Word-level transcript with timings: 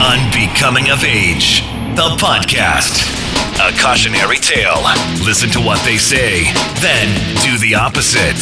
Unbecoming 0.00 0.90
of 0.90 1.04
Age, 1.04 1.60
the 1.94 2.16
podcast. 2.18 3.23
A 3.62 3.72
cautionary 3.78 4.36
tale. 4.38 4.82
Listen 5.24 5.48
to 5.50 5.60
what 5.60 5.82
they 5.84 5.96
say, 5.96 6.44
then 6.82 7.08
do 7.42 7.56
the 7.58 7.74
opposite. 7.74 8.36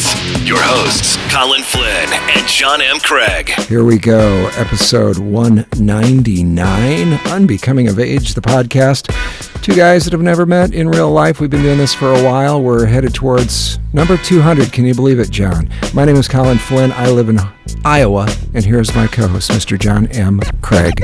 Your 0.45 0.57
hosts, 0.59 1.15
Colin 1.33 1.61
Flynn 1.61 2.09
and 2.35 2.47
John 2.47 2.81
M. 2.81 2.99
Craig. 2.99 3.49
Here 3.67 3.83
we 3.85 3.97
go, 3.99 4.49
episode 4.55 5.17
199, 5.19 7.13
Unbecoming 7.31 7.87
of 7.87 7.99
Age, 7.99 8.33
the 8.33 8.41
podcast. 8.41 9.13
Two 9.61 9.75
guys 9.75 10.03
that 10.03 10.11
have 10.13 10.21
never 10.21 10.45
met 10.45 10.73
in 10.73 10.89
real 10.89 11.11
life. 11.11 11.39
We've 11.39 11.49
been 11.49 11.61
doing 11.63 11.77
this 11.77 11.93
for 11.93 12.11
a 12.11 12.21
while. 12.23 12.61
We're 12.61 12.85
headed 12.85 13.13
towards 13.13 13.79
number 13.93 14.17
200. 14.17 14.73
Can 14.73 14.85
you 14.85 14.95
believe 14.95 15.19
it, 15.19 15.29
John? 15.29 15.69
My 15.93 16.03
name 16.05 16.17
is 16.17 16.27
Colin 16.27 16.57
Flynn. 16.57 16.91
I 16.93 17.09
live 17.09 17.29
in 17.29 17.39
Iowa, 17.85 18.27
and 18.53 18.65
here's 18.65 18.93
my 18.95 19.07
co-host, 19.07 19.51
Mr. 19.51 19.79
John 19.79 20.07
M. 20.07 20.41
Craig. 20.61 21.01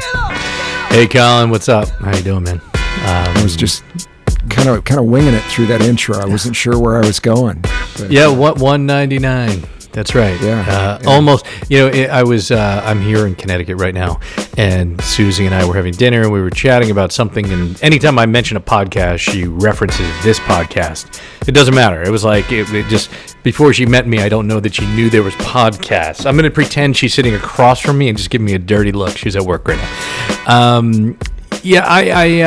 Hey, 0.90 1.08
Colin, 1.08 1.52
what's 1.52 1.70
up? 1.70 1.88
How 1.90 2.18
you 2.18 2.24
doing, 2.24 2.44
man? 2.44 2.60
Um, 3.06 3.38
I 3.38 3.44
was 3.44 3.56
just 3.56 3.84
kind 4.50 4.70
of 4.70 4.84
kind 4.84 5.00
of 5.00 5.06
winging 5.06 5.34
it 5.34 5.44
through 5.44 5.68
that 5.68 5.82
intro. 5.82 6.18
I 6.18 6.26
wasn't 6.26 6.56
sure 6.56 6.80
where 6.80 6.98
I 6.98 7.06
was 7.06 7.20
going. 7.20 7.62
but- 7.98 8.12
yeah, 8.12 8.28
what 8.28 8.60
199? 8.60 9.64
That's 9.92 10.14
right. 10.14 10.40
Yeah, 10.40 10.62
uh, 10.68 11.00
yeah. 11.02 11.10
almost. 11.10 11.48
You 11.68 11.80
know, 11.80 11.88
it, 11.88 12.12
I 12.12 12.22
was. 12.22 12.52
Uh, 12.52 12.82
I'm 12.86 13.02
here 13.02 13.26
in 13.26 13.34
Connecticut 13.34 13.78
right 13.78 13.94
now, 13.94 14.20
and 14.56 15.02
Susie 15.02 15.48
and 15.48 15.56
I 15.56 15.66
were 15.68 15.74
having 15.74 15.94
dinner, 15.94 16.22
and 16.22 16.32
we 16.32 16.42
were 16.42 16.52
chatting 16.52 16.92
about 16.92 17.12
something. 17.12 17.52
And 17.52 17.82
anytime 17.84 18.20
I 18.20 18.28
mention 18.28 18.56
a 18.56 18.62
podcast, 18.62 19.18
she 19.18 19.46
references 19.48 20.08
this 20.24 20.40
podcast. 20.42 21.20
It 21.48 21.54
doesn't 21.54 21.74
matter. 21.74 22.04
It 22.04 22.12
was 22.12 22.24
like 22.24 22.52
it, 22.52 22.72
it 22.72 22.86
just 22.88 23.10
before 23.42 23.74
she 23.74 23.88
met 23.88 24.08
me. 24.08 24.20
I 24.20 24.30
don't 24.30 24.46
know 24.48 24.60
that 24.60 24.76
she 24.76 24.86
knew 24.96 25.10
there 25.10 25.24
was 25.24 25.34
podcasts. 25.36 26.28
I'm 26.28 26.36
going 26.36 26.44
to 26.44 26.52
pretend 26.52 26.96
she's 26.96 27.16
sitting 27.16 27.34
across 27.34 27.80
from 27.82 27.98
me 27.98 28.10
and 28.10 28.18
just 28.18 28.30
give 28.30 28.42
me 28.42 28.54
a 28.54 28.60
dirty 28.60 28.92
look. 28.92 29.18
She's 29.18 29.36
at 29.36 29.42
work 29.42 29.68
right 29.68 29.80
now. 30.46 30.78
Um, 30.78 31.18
yeah, 31.64 31.86
I, 31.86 32.10
I 32.10 32.42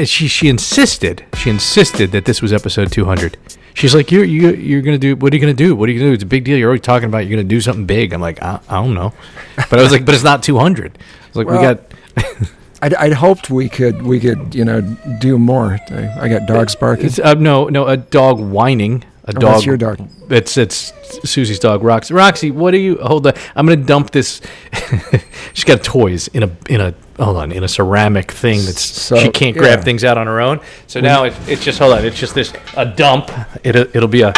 uh, 0.00 0.04
she 0.04 0.28
she 0.28 0.48
insisted. 0.48 1.24
She 1.36 1.50
insisted 1.50 2.12
that 2.12 2.24
this 2.24 2.40
was 2.42 2.52
episode 2.52 2.90
200. 2.92 3.36
She's 3.74 3.94
like, 3.94 4.10
you're 4.12 4.24
you 4.24 4.50
you're 4.54 4.82
gonna 4.82 4.98
do. 4.98 5.16
What 5.16 5.32
are 5.32 5.36
you 5.36 5.40
gonna 5.40 5.52
do? 5.54 5.74
What 5.74 5.88
are 5.88 5.92
you 5.92 5.98
gonna 5.98 6.10
do? 6.10 6.14
It's 6.14 6.22
a 6.22 6.26
big 6.26 6.44
deal. 6.44 6.56
You're 6.56 6.68
already 6.68 6.80
talking 6.82 7.08
about 7.08 7.26
you're 7.26 7.36
gonna 7.36 7.48
do 7.48 7.60
something 7.60 7.86
big. 7.86 8.12
I'm 8.12 8.20
like, 8.20 8.40
I, 8.42 8.60
I 8.68 8.76
don't 8.82 8.94
know, 8.94 9.12
but 9.56 9.78
I 9.78 9.82
was 9.82 9.90
like, 9.92 10.04
but 10.04 10.14
it's 10.14 10.24
not 10.24 10.42
200. 10.42 10.96
I 10.96 11.26
was 11.28 11.36
like, 11.36 11.46
Well, 11.46 11.58
we 11.58 11.62
got. 11.62 12.50
I'd, 12.82 12.94
I'd 12.94 13.12
hoped 13.14 13.48
we 13.50 13.68
could 13.68 14.02
we 14.02 14.20
could 14.20 14.54
you 14.54 14.64
know 14.64 14.80
do 15.20 15.38
more. 15.38 15.78
I, 15.90 16.08
I 16.20 16.28
got 16.28 16.46
dogs 16.46 16.76
barking. 16.76 17.06
It's, 17.06 17.18
uh, 17.18 17.34
no, 17.34 17.66
no, 17.68 17.86
a 17.86 17.96
dog 17.96 18.38
whining. 18.40 19.04
A 19.26 19.30
Oh, 19.30 19.32
dog. 19.32 19.40
that's 19.54 19.64
your 19.66 19.78
dog. 19.78 20.06
It's 20.28 20.56
it's 20.58 20.92
Susie's 21.24 21.58
dog, 21.58 21.82
Roxy. 21.82 22.12
Roxy, 22.12 22.50
what 22.50 22.74
are 22.74 22.78
you? 22.78 22.98
Hold 23.02 23.26
on, 23.26 23.32
I'm 23.56 23.66
gonna 23.66 23.82
dump 23.82 24.10
this. 24.10 24.42
She's 25.54 25.64
got 25.64 25.82
toys 25.82 26.28
in 26.28 26.42
a 26.42 26.50
in 26.68 26.80
a 26.82 26.94
hold 27.18 27.36
on 27.36 27.52
in 27.52 27.62
a 27.64 27.68
ceramic 27.68 28.30
thing 28.32 28.64
that's 28.64 28.82
So, 28.82 29.16
she 29.16 29.30
can't 29.30 29.56
grab 29.56 29.80
yeah. 29.80 29.84
things 29.84 30.04
out 30.04 30.18
on 30.18 30.26
her 30.26 30.40
own. 30.40 30.60
So 30.86 31.00
now 31.00 31.24
it, 31.24 31.34
it's 31.48 31.62
just 31.64 31.78
hold 31.78 31.92
on. 31.94 32.04
It's 32.04 32.18
just 32.18 32.34
this 32.34 32.52
a 32.76 32.84
dump. 32.86 33.30
It 33.62 33.76
it'll 33.76 34.08
be 34.08 34.22
a 34.22 34.32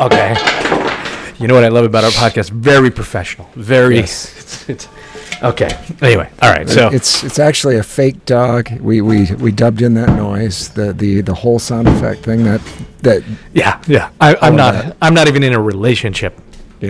okay. 0.00 0.36
You 1.38 1.46
know 1.46 1.54
what 1.54 1.64
I 1.64 1.68
love 1.68 1.84
about 1.84 2.04
our 2.04 2.10
podcast? 2.10 2.50
Very 2.50 2.90
professional. 2.90 3.48
Very. 3.54 3.98
It's, 4.06 4.68
it's 4.68 4.88
okay. 5.42 5.68
Anyway, 6.00 6.30
all 6.40 6.50
right. 6.50 6.68
So 6.68 6.88
it's 6.88 7.22
it's 7.24 7.38
actually 7.38 7.76
a 7.76 7.82
fake 7.82 8.24
dog. 8.24 8.70
We 8.80 9.00
we, 9.02 9.30
we 9.34 9.52
dubbed 9.52 9.82
in 9.82 9.94
that 9.94 10.16
noise, 10.16 10.70
the, 10.70 10.92
the 10.92 11.20
the 11.20 11.34
whole 11.34 11.58
sound 11.58 11.88
effect 11.88 12.22
thing 12.22 12.44
that 12.44 12.60
that 13.02 13.22
Yeah, 13.52 13.80
yeah. 13.86 14.10
I, 14.20 14.36
I'm 14.40 14.56
not. 14.56 14.72
that. 14.74 14.96
I'm 15.02 15.14
not 15.14 15.28
even 15.28 15.42
in 15.42 15.52
a 15.52 15.60
relationship. 15.60 16.40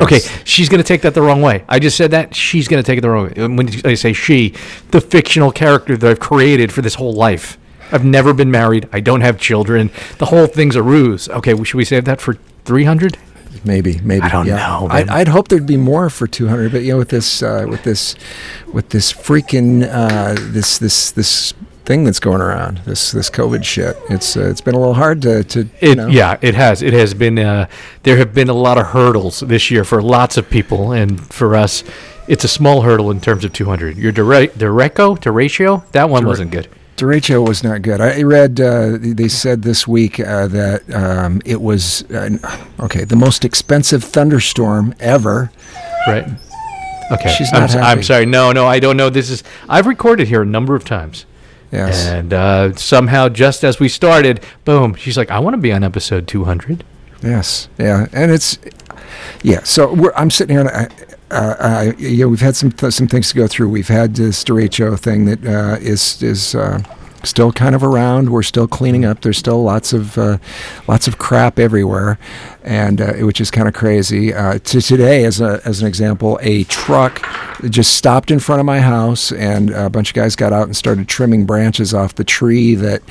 Okay, 0.03 0.21
she's 0.45 0.69
gonna 0.69 0.83
take 0.83 1.03
that 1.03 1.15
the 1.15 1.23
wrong 1.23 1.43
way. 1.43 1.65
I 1.69 1.79
just 1.79 1.97
said 1.97 2.11
that 2.13 2.35
she's 2.35 2.69
gonna 2.69 2.83
take 2.83 2.99
it 2.99 3.03
the 3.03 3.11
wrong 3.11 3.27
way. 3.29 3.47
When 3.49 3.69
I 3.85 3.95
say 3.95 4.13
she, 4.13 4.55
the 4.91 5.01
fictional 5.01 5.53
character 5.53 5.97
that 5.97 6.11
I've 6.11 6.21
created 6.21 6.73
for 6.73 6.83
this 6.83 6.95
whole 6.95 7.13
life. 7.13 7.59
I've 7.93 8.05
never 8.05 8.35
been 8.35 8.51
married. 8.51 8.89
I 8.93 8.99
don't 8.99 9.21
have 9.21 9.39
children. 9.39 9.91
The 10.19 10.27
whole 10.27 10.49
thing's 10.49 10.75
a 10.75 10.83
ruse. 10.83 11.29
Okay, 11.29 11.55
well, 11.55 11.63
should 11.63 11.77
we 11.77 11.85
save 11.85 12.05
that 12.07 12.21
for 12.21 12.35
300? 12.65 13.17
maybe 13.65 14.01
maybe 14.03 14.23
I 14.23 14.29
don't 14.29 14.47
yeah. 14.47 14.57
know, 14.57 14.89
I'd. 14.91 15.09
I'd 15.09 15.29
hope 15.29 15.49
there'd 15.49 15.67
be 15.67 15.77
more 15.77 16.09
for 16.11 16.27
200, 16.27 16.73
but 16.73 16.83
you 16.83 16.93
know 16.93 16.99
with 16.99 17.09
this 17.09 17.43
uh, 17.43 17.67
with 17.69 17.83
this 17.83 18.15
with 18.73 18.91
this 18.91 19.13
freaking 19.13 19.89
uh, 19.91 20.35
this 20.53 20.79
this 20.79 21.11
this 21.11 21.55
thing 21.87 22.05
that's 22.05 22.21
going 22.21 22.41
around 22.41 22.79
this 22.85 23.13
this 23.13 23.31
COVID 23.31 23.65
shit. 23.65 23.97
It's 24.11 24.37
uh, 24.37 24.49
it's 24.51 24.61
been 24.61 24.75
a 24.75 24.79
little 24.79 24.95
hard 24.95 25.23
to 25.23 25.43
to 25.45 25.61
you 25.63 25.69
It, 25.81 25.95
know, 25.97 26.09
Yeah, 26.09 26.37
it 26.43 26.55
has. 26.55 26.83
It 26.83 26.93
has 26.93 27.15
been. 27.15 27.39
Uh, 27.39 27.67
there 28.03 28.17
have 28.19 28.35
been 28.35 28.49
a 28.49 28.55
lot 28.55 28.77
of 28.79 28.89
hurdles 28.89 29.41
this 29.41 29.71
year 29.71 29.85
for 29.85 30.03
lots 30.03 30.37
of 30.37 30.51
people, 30.51 30.93
and 30.93 31.21
for 31.33 31.55
us, 31.57 31.83
it's 32.29 32.45
a 32.45 32.49
small 32.49 32.83
hurdle 32.83 33.11
in 33.11 33.21
terms 33.21 33.45
of 33.45 33.53
200. 33.53 33.97
Your 33.97 34.13
dire- 34.13 34.49
Direco, 34.49 35.17
Deratio, 35.21 35.85
that 35.93 36.11
one 36.11 36.27
wasn't 36.27 36.51
good. 36.51 36.69
Derecho 36.97 37.47
was 37.47 37.63
not 37.63 37.83
good. 37.83 38.01
I 38.01 38.23
read 38.23 38.59
uh, 38.59 38.97
they 38.99 39.29
said 39.29 39.63
this 39.63 39.87
week 39.87 40.19
uh, 40.19 40.47
that 40.49 40.83
um, 40.95 41.43
it 41.45 41.61
was 41.61 42.03
uh, 42.11 42.31
okay 42.81 43.05
the 43.05 43.17
most 43.17 43.45
expensive 43.45 44.03
thunderstorm 44.03 44.95
ever. 44.99 45.51
Right. 46.07 46.27
Okay. 47.13 47.35
She's 47.37 47.53
I'm, 47.53 47.61
not 47.61 47.71
s- 47.71 47.77
I'm 47.77 48.03
sorry. 48.03 48.25
No, 48.27 48.51
no, 48.51 48.67
I 48.67 48.81
don't 48.81 48.97
know. 48.97 49.11
This 49.11 49.29
is. 49.31 49.45
I've 49.69 49.87
recorded 49.87 50.27
here 50.29 50.41
a 50.43 50.47
number 50.47 50.75
of 50.75 50.85
times, 50.85 51.27
Yes. 51.77 52.07
and 52.07 52.33
uh, 52.33 52.75
somehow, 52.77 53.29
just 53.29 53.65
as 53.65 53.79
we 53.79 53.89
started, 53.89 54.43
boom, 54.65 54.95
she's 54.95 55.17
like, 55.17 55.31
"I 55.31 55.39
want 55.39 55.55
to 55.55 55.59
be 55.59 55.73
on 55.73 55.85
episode 55.85 56.27
200." 56.27 56.85
Yes, 57.23 57.69
yeah, 57.79 58.07
and 58.13 58.31
it's 58.31 58.59
yeah. 59.43 59.63
So 59.65 59.93
we're, 59.93 60.13
I'm 60.15 60.31
sitting 60.31 60.57
here, 60.57 60.67
and 60.67 60.71
I, 60.71 61.35
uh, 61.35 61.57
I, 61.59 61.83
you 61.99 62.25
know, 62.25 62.29
we've 62.29 62.41
had 62.41 62.57
some 62.57 62.71
th- 62.71 62.93
some 62.93 63.09
things 63.09 63.31
to 63.31 63.35
go 63.37 63.47
through. 63.47 63.69
We've 63.69 63.89
had 63.89 64.15
this 64.17 64.45
derecho 64.45 64.99
thing 64.99 65.25
that 65.27 65.45
uh, 65.45 65.77
is 65.81 66.23
is 66.23 66.55
uh, 66.55 66.83
still 67.25 67.53
kind 67.53 67.75
of 67.75 67.83
around. 67.83 68.31
We're 68.31 68.43
still 68.43 68.69
cleaning 68.69 69.05
up. 69.05 69.23
There's 69.23 69.39
still 69.39 69.63
lots 69.63 69.93
of 69.93 70.17
uh, 70.19 70.39
lots 70.87 71.09
of 71.09 71.19
crap 71.19 71.59
everywhere, 71.59 72.19
and 72.67 73.01
uh, 73.01 73.13
which 73.15 73.41
is 73.41 73.51
kind 73.51 73.69
of 73.69 73.75
crazy. 73.75 74.35
Uh, 74.35 74.59
to 74.59 74.81
today, 74.83 75.25
as 75.25 75.41
a 75.41 75.61
as 75.65 75.81
an 75.81 75.89
example, 75.89 76.39
a 76.43 76.65
truck 76.65 77.25
just 77.71 77.95
stopped 77.95 78.31
in 78.31 78.39
front 78.39 78.61
of 78.61 78.67
my 78.67 78.81
house, 78.81 79.33
and 79.33 79.71
a 79.71 79.89
bunch 79.89 80.11
of 80.11 80.15
guys 80.15 80.37
got 80.37 80.53
out 80.53 80.65
and 80.65 80.77
started 80.77 81.09
trimming 81.09 81.47
branches 81.47 81.95
off 81.95 82.17
the 82.17 82.25
tree 82.25 82.75
that 82.75 83.03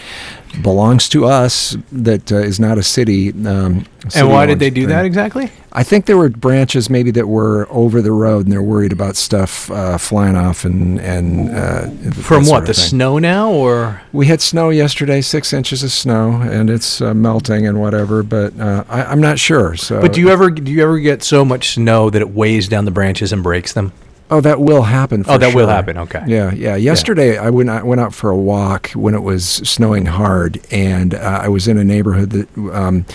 belongs 0.62 1.10
to 1.10 1.26
us 1.26 1.76
that 1.92 2.32
uh, 2.32 2.38
is 2.38 2.60
not 2.60 2.78
a 2.78 2.84
city. 2.84 3.32
Um, 3.46 3.86
And 4.14 4.30
why 4.30 4.46
did 4.46 4.60
they 4.60 4.70
do 4.70 4.82
thing. 4.82 4.90
that 4.90 5.06
exactly? 5.06 5.52
I 5.72 5.84
think 5.84 6.06
there 6.06 6.16
were 6.18 6.30
branches 6.30 6.90
maybe 6.90 7.12
that 7.12 7.28
were 7.28 7.68
over 7.70 8.02
the 8.02 8.12
road, 8.14 8.46
and 8.46 8.54
they're 8.54 8.62
worried 8.62 8.94
about 8.94 9.16
stuff 9.18 9.70
uh, 9.72 9.98
flying 9.98 10.38
off 10.38 10.64
and 10.64 11.00
and 11.02 11.50
uh, 11.50 12.12
From 12.22 12.46
what? 12.46 12.66
The 12.66 12.74
snow 12.74 13.20
now, 13.20 13.52
or 13.52 14.02
We 14.14 14.28
had 14.28 14.42
snow 14.42 14.70
yesterday, 14.70 15.22
six 15.22 15.52
inches 15.52 15.84
of 15.84 15.92
snow, 15.92 16.40
and 16.42 16.70
it's 16.70 17.02
uh, 17.02 17.14
melting 17.14 17.68
and 17.68 17.82
whatever. 17.82 18.24
But 18.24 18.58
uh, 18.60 18.84
I, 18.88 19.04
I'm 19.06 19.20
not 19.20 19.38
sure. 19.46 19.76
So, 19.76 20.02
but 20.02 20.14
do 20.14 20.20
you 20.22 20.30
ever 20.30 20.50
do 20.50 20.72
you 20.72 20.82
ever 20.84 21.00
get 21.00 21.24
so 21.24 21.46
much 21.46 21.76
snow 21.76 22.10
that 22.10 22.22
it 22.22 22.30
weighs 22.30 22.68
down 22.68 22.86
the 22.86 22.92
branches 22.92 23.32
and 23.32 23.44
breaks 23.44 23.74
them? 23.74 23.92
Oh, 24.28 24.42
that 24.42 24.60
will 24.60 24.82
happen. 24.82 25.24
For 25.24 25.34
Oh, 25.34 25.38
that 25.38 25.54
will 25.54 25.68
happen, 25.68 26.00
okay. 26.00 26.24
Yeah, 26.26 26.52
yeah. 26.52 26.76
Yesterday, 26.76 27.38
I 27.38 27.52
went 27.52 27.70
I 27.70 27.84
went 27.84 28.02
out 28.02 28.12
for 28.12 28.32
a 28.32 28.36
walk 28.36 28.90
when 28.92 29.14
it 29.14 29.22
was 29.22 29.46
snowing 29.48 30.08
hard, 30.08 30.60
and 30.72 31.14
uh, 31.14 31.42
I 31.44 31.48
was 31.48 31.68
in 31.68 31.78
a 31.78 31.84
neighborhood 31.84 32.32
that 32.32 32.58
um, 32.74 33.06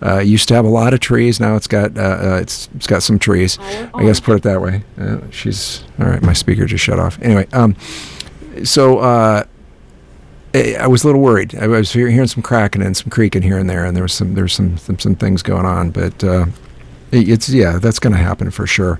uh, 0.00 0.20
used 0.20 0.46
to 0.48 0.54
have 0.54 0.64
a 0.64 0.68
lot 0.68 0.94
of 0.94 1.00
trees. 1.00 1.40
Now 1.40 1.56
it's 1.56 1.66
got 1.66 1.98
uh, 1.98 2.00
uh, 2.00 2.38
it's 2.40 2.68
it's 2.76 2.86
got 2.86 3.02
some 3.02 3.18
trees. 3.18 3.58
I 3.92 4.04
guess 4.04 4.20
put 4.20 4.36
it 4.36 4.42
that 4.44 4.60
way. 4.62 4.84
Uh, 4.96 5.18
she's 5.30 5.82
all 5.98 6.06
right. 6.06 6.22
My 6.22 6.34
speaker 6.34 6.66
just 6.66 6.84
shut 6.84 7.00
off. 7.00 7.18
Anyway, 7.20 7.48
um, 7.52 7.74
so. 8.64 9.46
I 10.52 10.86
was 10.88 11.04
a 11.04 11.06
little 11.06 11.20
worried. 11.20 11.54
I 11.54 11.68
was 11.68 11.92
hearing 11.92 12.26
some 12.26 12.42
cracking 12.42 12.82
and 12.82 12.96
some 12.96 13.10
creaking 13.10 13.42
here 13.42 13.58
and 13.58 13.70
there, 13.70 13.84
and 13.84 13.96
there 13.96 14.02
was 14.02 14.12
some 14.12 14.34
there 14.34 14.44
was 14.44 14.52
some 14.52 14.76
some, 14.78 14.98
some 14.98 15.14
things 15.14 15.42
going 15.42 15.64
on. 15.64 15.90
But 15.90 16.24
uh, 16.24 16.46
it's 17.12 17.48
yeah, 17.48 17.78
that's 17.78 17.98
going 17.98 18.12
to 18.12 18.18
happen 18.18 18.50
for 18.50 18.66
sure. 18.66 18.98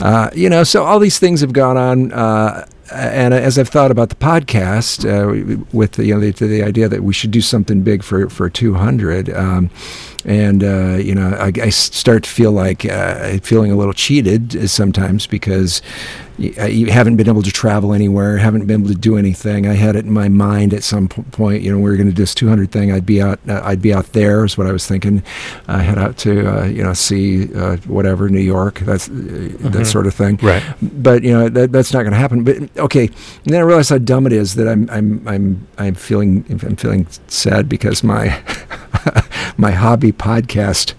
Uh, 0.00 0.30
you 0.34 0.48
know, 0.48 0.64
so 0.64 0.84
all 0.84 0.98
these 0.98 1.18
things 1.18 1.40
have 1.40 1.52
gone 1.52 1.76
on. 1.76 2.12
Uh, 2.12 2.66
and 2.90 3.32
as 3.32 3.58
I've 3.58 3.68
thought 3.68 3.90
about 3.90 4.10
the 4.10 4.16
podcast, 4.16 5.06
uh, 5.06 5.64
with 5.72 5.92
the, 5.92 6.04
you 6.04 6.14
know 6.14 6.20
the, 6.20 6.32
the 6.32 6.62
idea 6.62 6.88
that 6.88 7.02
we 7.02 7.14
should 7.14 7.30
do 7.30 7.40
something 7.40 7.82
big 7.82 8.02
for 8.02 8.28
for 8.28 8.50
200, 8.50 9.30
um, 9.30 9.70
and 10.26 10.62
uh, 10.62 10.96
you 10.96 11.14
know 11.14 11.30
I, 11.34 11.52
I 11.62 11.70
start 11.70 12.24
to 12.24 12.30
feel 12.30 12.52
like 12.52 12.84
uh, 12.84 13.38
feeling 13.38 13.72
a 13.72 13.76
little 13.76 13.94
cheated 13.94 14.68
sometimes 14.68 15.26
because 15.26 15.80
y- 16.42 16.52
uh, 16.58 16.66
you 16.66 16.86
haven't 16.90 17.16
been 17.16 17.28
able 17.28 17.42
to 17.42 17.50
travel 17.52 17.94
anywhere, 17.94 18.36
haven't 18.38 18.66
been 18.66 18.80
able 18.82 18.90
to 18.92 18.98
do 18.98 19.16
anything. 19.16 19.66
I 19.66 19.74
had 19.74 19.96
it 19.96 20.04
in 20.04 20.12
my 20.12 20.28
mind 20.28 20.74
at 20.74 20.82
some 20.82 21.08
point, 21.08 21.62
you 21.62 21.70
know, 21.72 21.78
we 21.78 21.88
were 21.90 21.96
going 21.96 22.08
to 22.08 22.12
do 22.12 22.22
this 22.22 22.34
200 22.34 22.70
thing. 22.72 22.90
I'd 22.92 23.06
be 23.06 23.22
out, 23.22 23.38
uh, 23.48 23.60
I'd 23.64 23.80
be 23.80 23.94
out 23.94 24.12
there 24.12 24.44
is 24.44 24.58
what 24.58 24.66
I 24.66 24.72
was 24.72 24.86
thinking. 24.86 25.22
Uh, 25.68 25.78
head 25.78 25.98
out 25.98 26.16
to 26.18 26.32
uh, 26.46 26.64
you 26.66 26.82
know 26.82 26.92
see 26.92 27.54
uh, 27.54 27.76
whatever 27.86 28.28
New 28.28 28.40
York, 28.40 28.80
that's 28.80 29.08
uh, 29.08 29.12
that 29.70 29.86
sort 29.86 30.06
of 30.06 30.14
thing 30.14 30.38
Right. 30.42 30.62
but 30.82 31.22
you 31.22 31.32
know 31.32 31.48
that, 31.48 31.72
that's 31.72 31.92
not 31.92 32.00
going 32.02 32.12
to 32.12 32.18
happen. 32.18 32.44
But 32.44 32.56
okay, 32.86 33.06
and 33.06 33.52
then 33.52 33.60
I 33.60 33.64
realized 33.64 33.90
how 33.90 33.98
dumb 33.98 34.26
it 34.26 34.32
is 34.32 34.54
that 34.56 34.68
I'm 34.68 34.88
I'm 34.90 35.26
I'm 35.28 35.68
I'm 35.78 35.94
feeling 35.94 36.44
I'm 36.50 36.76
feeling 36.76 37.06
sad 37.28 37.68
because 37.68 38.02
my 38.02 38.28
my 39.56 39.70
hobby 39.70 40.12
podcast 40.12 40.94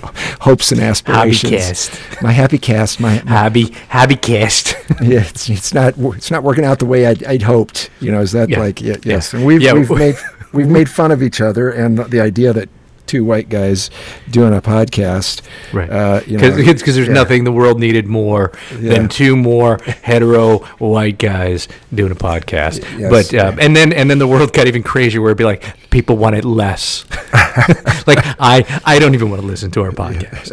hopes 0.40 0.72
and 0.72 0.80
aspirations. 0.80 1.52
Hobbycast. 1.52 2.22
My 2.22 2.32
happy 2.32 2.58
cast. 2.58 3.00
My, 3.00 3.22
my 3.24 3.30
Hobby, 3.30 3.74
hobby 3.88 4.16
cast. 4.16 4.72
yeah, 5.02 5.20
it's, 5.20 5.48
it's 5.48 5.74
not 5.74 5.94
it's 5.98 6.30
not 6.30 6.42
working 6.42 6.64
out 6.64 6.78
the 6.78 6.86
way 6.86 7.06
I'd, 7.06 7.24
I'd 7.24 7.42
hoped. 7.42 7.90
You 8.00 8.12
know, 8.12 8.20
is 8.20 8.32
that 8.32 8.48
Yeah. 8.48 8.60
like 8.60 8.80
yeah, 8.80 8.96
yes? 9.04 9.32
Yeah. 9.32 9.38
And 9.38 9.46
we've 9.46 9.72
we've 9.72 9.90
made 9.90 10.16
we've 10.52 10.68
made 10.68 10.88
fun 10.88 11.10
of 11.10 11.22
each 11.22 11.40
other, 11.40 11.70
and 11.70 11.98
the 11.98 12.20
idea 12.20 12.52
that 12.52 12.68
two 13.06 13.22
white 13.22 13.50
guys 13.50 13.90
doing 14.30 14.54
a 14.54 14.62
podcast, 14.62 15.42
Right. 15.74 15.90
Uh, 15.90 16.22
you 16.26 16.38
know, 16.38 16.56
Because 16.56 16.94
there's 16.94 17.06
yeah. 17.06 17.12
nothing 17.12 17.44
the 17.44 17.52
world 17.52 17.78
needed 17.78 18.06
more 18.06 18.50
Yeah. 18.80 18.94
than 18.94 19.08
two 19.10 19.36
more 19.36 19.78
hetero 20.02 20.60
white 20.78 21.18
guys 21.18 21.68
doing 21.94 22.12
a 22.12 22.14
podcast. 22.14 22.82
Yes. 22.98 23.10
But 23.10 23.34
um, 23.38 23.58
and 23.60 23.76
then 23.76 23.92
and 23.92 24.08
then 24.10 24.18
the 24.18 24.26
world 24.26 24.54
got 24.54 24.66
even 24.68 24.82
crazier 24.82 25.20
where 25.20 25.30
it'd 25.30 25.36
be 25.38 25.44
like 25.44 25.64
people 25.94 26.16
want 26.16 26.34
it 26.34 26.44
less. 26.44 27.04
like 28.06 28.18
I 28.40 28.82
I 28.84 28.98
don't 28.98 29.14
even 29.14 29.30
want 29.30 29.40
to 29.40 29.46
listen 29.46 29.70
to 29.70 29.82
our 29.82 29.92
podcast. 29.92 30.50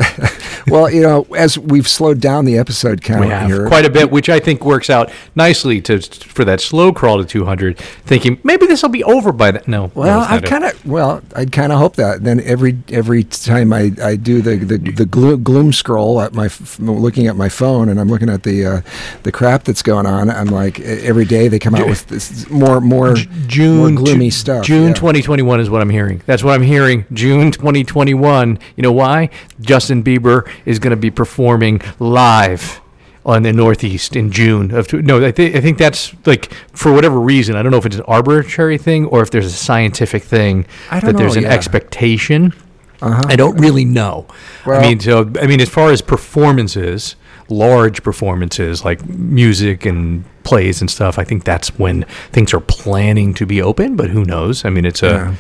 well, 0.67 0.89
you 0.89 1.01
know, 1.01 1.23
as 1.35 1.57
we've 1.57 1.87
slowed 1.87 2.21
down 2.21 2.45
the 2.45 2.59
episode 2.59 3.01
count 3.01 3.21
We 3.21 3.27
have 3.27 3.49
here, 3.49 3.67
quite 3.67 3.85
a 3.85 3.89
bit, 3.89 4.11
which 4.11 4.29
I 4.29 4.39
think 4.39 4.63
works 4.63 4.89
out 4.89 5.11
nicely 5.35 5.81
to 5.81 5.99
for 5.99 6.45
that 6.45 6.61
slow 6.61 6.93
crawl 6.93 7.17
to 7.17 7.25
200. 7.25 7.77
Thinking 7.77 8.39
maybe 8.43 8.67
this 8.67 8.83
will 8.83 8.89
be 8.89 9.03
over 9.03 9.31
by 9.31 9.51
then. 9.51 9.63
No, 9.65 9.91
Well, 9.95 10.19
no, 10.19 10.35
I 10.35 10.39
kind 10.41 10.63
of 10.63 10.85
well, 10.85 11.23
I 11.35 11.45
kind 11.45 11.71
of 11.71 11.79
hope 11.79 11.95
that. 11.95 12.23
Then 12.23 12.39
every 12.41 12.77
every 12.89 13.23
time 13.23 13.73
I, 13.73 13.91
I 14.01 14.15
do 14.15 14.43
the 14.43 14.57
the, 14.57 14.77
the 14.77 15.05
gloom, 15.05 15.41
gloom 15.41 15.73
scroll 15.73 16.21
at 16.21 16.33
my 16.33 16.49
looking 16.77 17.25
at 17.25 17.35
my 17.35 17.49
phone 17.49 17.89
and 17.89 17.99
I'm 17.99 18.09
looking 18.09 18.29
at 18.29 18.43
the 18.43 18.65
uh, 18.65 18.81
the 19.23 19.31
crap 19.31 19.63
that's 19.63 19.81
going 19.81 20.05
on, 20.05 20.29
I'm 20.29 20.47
like 20.47 20.79
every 20.81 21.25
day 21.25 21.47
they 21.47 21.57
come 21.57 21.73
out 21.73 21.87
with 21.87 22.05
this 22.07 22.47
more 22.49 22.79
more 22.79 23.15
June 23.47 23.77
more 23.77 24.03
gloomy 24.03 24.29
tw- 24.29 24.33
stuff. 24.33 24.65
June 24.65 24.89
yeah. 24.89 24.93
2021 25.31 25.59
is 25.61 25.69
what 25.69 25.81
I'm 25.81 25.89
hearing. 25.89 26.21
That's 26.25 26.43
what 26.43 26.53
I'm 26.53 26.61
hearing. 26.61 27.05
June 27.13 27.51
2021. 27.51 28.59
You 28.75 28.83
know 28.83 28.91
why? 28.91 29.29
Justin 29.61 30.03
Bieber 30.03 30.49
is 30.65 30.77
going 30.77 30.91
to 30.91 30.97
be 30.97 31.09
performing 31.09 31.81
live 31.99 32.81
on 33.25 33.43
the 33.43 33.53
Northeast 33.53 34.15
in 34.17 34.29
June 34.31 34.71
of 34.71 34.87
tw- 34.87 34.95
no. 34.95 35.25
I, 35.25 35.31
thi- 35.31 35.55
I 35.55 35.61
think 35.61 35.77
that's 35.77 36.13
like 36.25 36.51
for 36.73 36.91
whatever 36.91 37.17
reason. 37.19 37.55
I 37.55 37.61
don't 37.63 37.71
know 37.71 37.77
if 37.77 37.85
it's 37.85 37.95
an 37.95 38.03
arbitrary 38.07 38.77
thing 38.77 39.05
or 39.05 39.21
if 39.21 39.31
there's 39.31 39.45
a 39.45 39.51
scientific 39.51 40.23
thing 40.23 40.65
that 40.89 41.15
there's 41.15 41.37
an 41.37 41.43
yeah. 41.43 41.49
expectation. 41.49 42.53
Uh-huh. 43.01 43.21
I 43.27 43.37
don't 43.37 43.55
really 43.57 43.85
know. 43.85 44.27
Well- 44.65 44.79
I 44.79 44.89
mean, 44.89 44.99
so 44.99 45.31
I 45.41 45.47
mean, 45.47 45.61
as 45.61 45.69
far 45.69 45.91
as 45.91 46.01
performances, 46.01 47.15
large 47.47 48.03
performances 48.03 48.83
like 48.83 49.07
music 49.07 49.85
and 49.85 50.25
plays 50.43 50.81
and 50.81 50.89
stuff, 50.89 51.17
I 51.19 51.23
think 51.23 51.43
that's 51.43 51.69
when 51.79 52.03
things 52.31 52.53
are 52.53 52.59
planning 52.59 53.33
to 53.35 53.45
be 53.45 53.61
open. 53.61 53.95
But 53.95 54.09
who 54.09 54.25
knows? 54.25 54.65
I 54.65 54.69
mean, 54.69 54.85
it's 54.85 55.01
Yeah. 55.01 55.33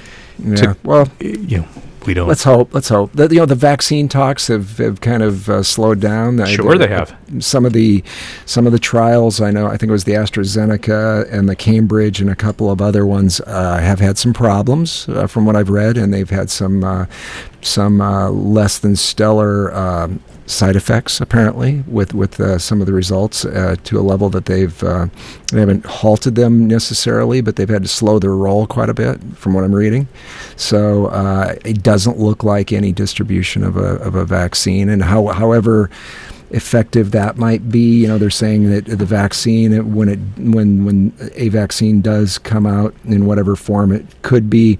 a, 0.45 0.51
it's 0.51 0.61
Yeah. 0.61 0.71
a 0.71 0.75
Well, 0.83 1.07
you 1.19 1.59
know, 1.59 1.65
we 2.05 2.15
don't. 2.15 2.27
let's 2.27 2.43
hope. 2.43 2.73
Let's 2.73 2.89
hope. 2.89 3.11
The, 3.13 3.27
you 3.29 3.39
know, 3.39 3.45
the 3.45 3.53
vaccine 3.53 4.07
talks 4.07 4.47
have, 4.47 4.77
have 4.79 5.01
kind 5.01 5.21
of 5.21 5.47
uh, 5.49 5.61
slowed 5.61 5.99
down. 5.99 6.39
I- 6.41 6.45
Sure 6.45 6.75
they 6.77 6.87
have. 6.87 7.13
Some 7.39 7.63
of 7.65 7.73
the 7.73 8.03
some 8.45 8.65
of 8.65 8.71
the 8.73 8.79
trials. 8.79 9.39
I 9.39 9.51
know. 9.51 9.67
I 9.67 9.77
think 9.77 9.89
it 9.89 9.91
was 9.91 10.03
the 10.05 10.13
AstraZeneca 10.13 11.31
and 11.31 11.47
the 11.47 11.55
Cambridge 11.55 12.19
and 12.19 12.29
a 12.29 12.35
couple 12.35 12.71
of 12.71 12.81
other 12.81 13.05
ones 13.05 13.39
uh, 13.45 13.77
have 13.77 13.99
had 13.99 14.17
some 14.17 14.33
problems 14.33 15.07
uh, 15.09 15.27
from 15.27 15.45
what 15.45 15.55
I've 15.55 15.69
read, 15.69 15.95
and 15.97 16.11
they've 16.13 16.29
had 16.29 16.49
some 16.49 16.83
uh, 16.83 17.05
some 17.61 18.01
uh, 18.01 18.29
less 18.31 18.79
than 18.79 18.95
stellar. 18.95 19.71
Side 20.47 20.75
effects 20.75 21.21
apparently 21.21 21.83
with 21.87 22.13
with 22.13 22.39
uh, 22.39 22.57
some 22.57 22.81
of 22.81 22.87
the 22.87 22.93
results 22.93 23.45
uh, 23.45 23.75
to 23.85 23.99
a 23.99 24.01
level 24.01 24.29
that 24.31 24.45
they've 24.45 24.83
uh, 24.83 25.07
they 25.51 25.59
haven't 25.59 25.85
halted 25.85 26.35
them 26.35 26.67
necessarily, 26.67 27.39
but 27.41 27.55
they've 27.55 27.69
had 27.69 27.83
to 27.83 27.87
slow 27.87 28.19
their 28.19 28.35
roll 28.35 28.67
quite 28.67 28.89
a 28.89 28.93
bit 28.93 29.21
from 29.35 29.53
what 29.53 29.63
I'm 29.63 29.73
reading. 29.73 30.07
So 30.57 31.05
uh, 31.05 31.55
it 31.63 31.83
doesn't 31.83 32.17
look 32.17 32.43
like 32.43 32.73
any 32.73 32.91
distribution 32.91 33.63
of 33.63 33.77
a 33.77 33.95
of 34.01 34.15
a 34.15 34.25
vaccine, 34.25 34.89
and 34.89 35.03
how, 35.03 35.27
however 35.27 35.89
effective 36.53 37.11
that 37.11 37.37
might 37.37 37.69
be, 37.69 38.01
you 38.01 38.07
know, 38.07 38.17
they're 38.17 38.29
saying 38.29 38.69
that 38.69 38.85
the 38.85 39.05
vaccine 39.05 39.93
when 39.95 40.09
it 40.09 40.19
when 40.37 40.83
when 40.85 41.13
a 41.35 41.49
vaccine 41.49 42.01
does 42.01 42.37
come 42.37 42.65
out 42.67 42.93
in 43.05 43.25
whatever 43.25 43.55
form 43.55 43.91
it 43.91 44.05
could 44.21 44.49
be, 44.49 44.77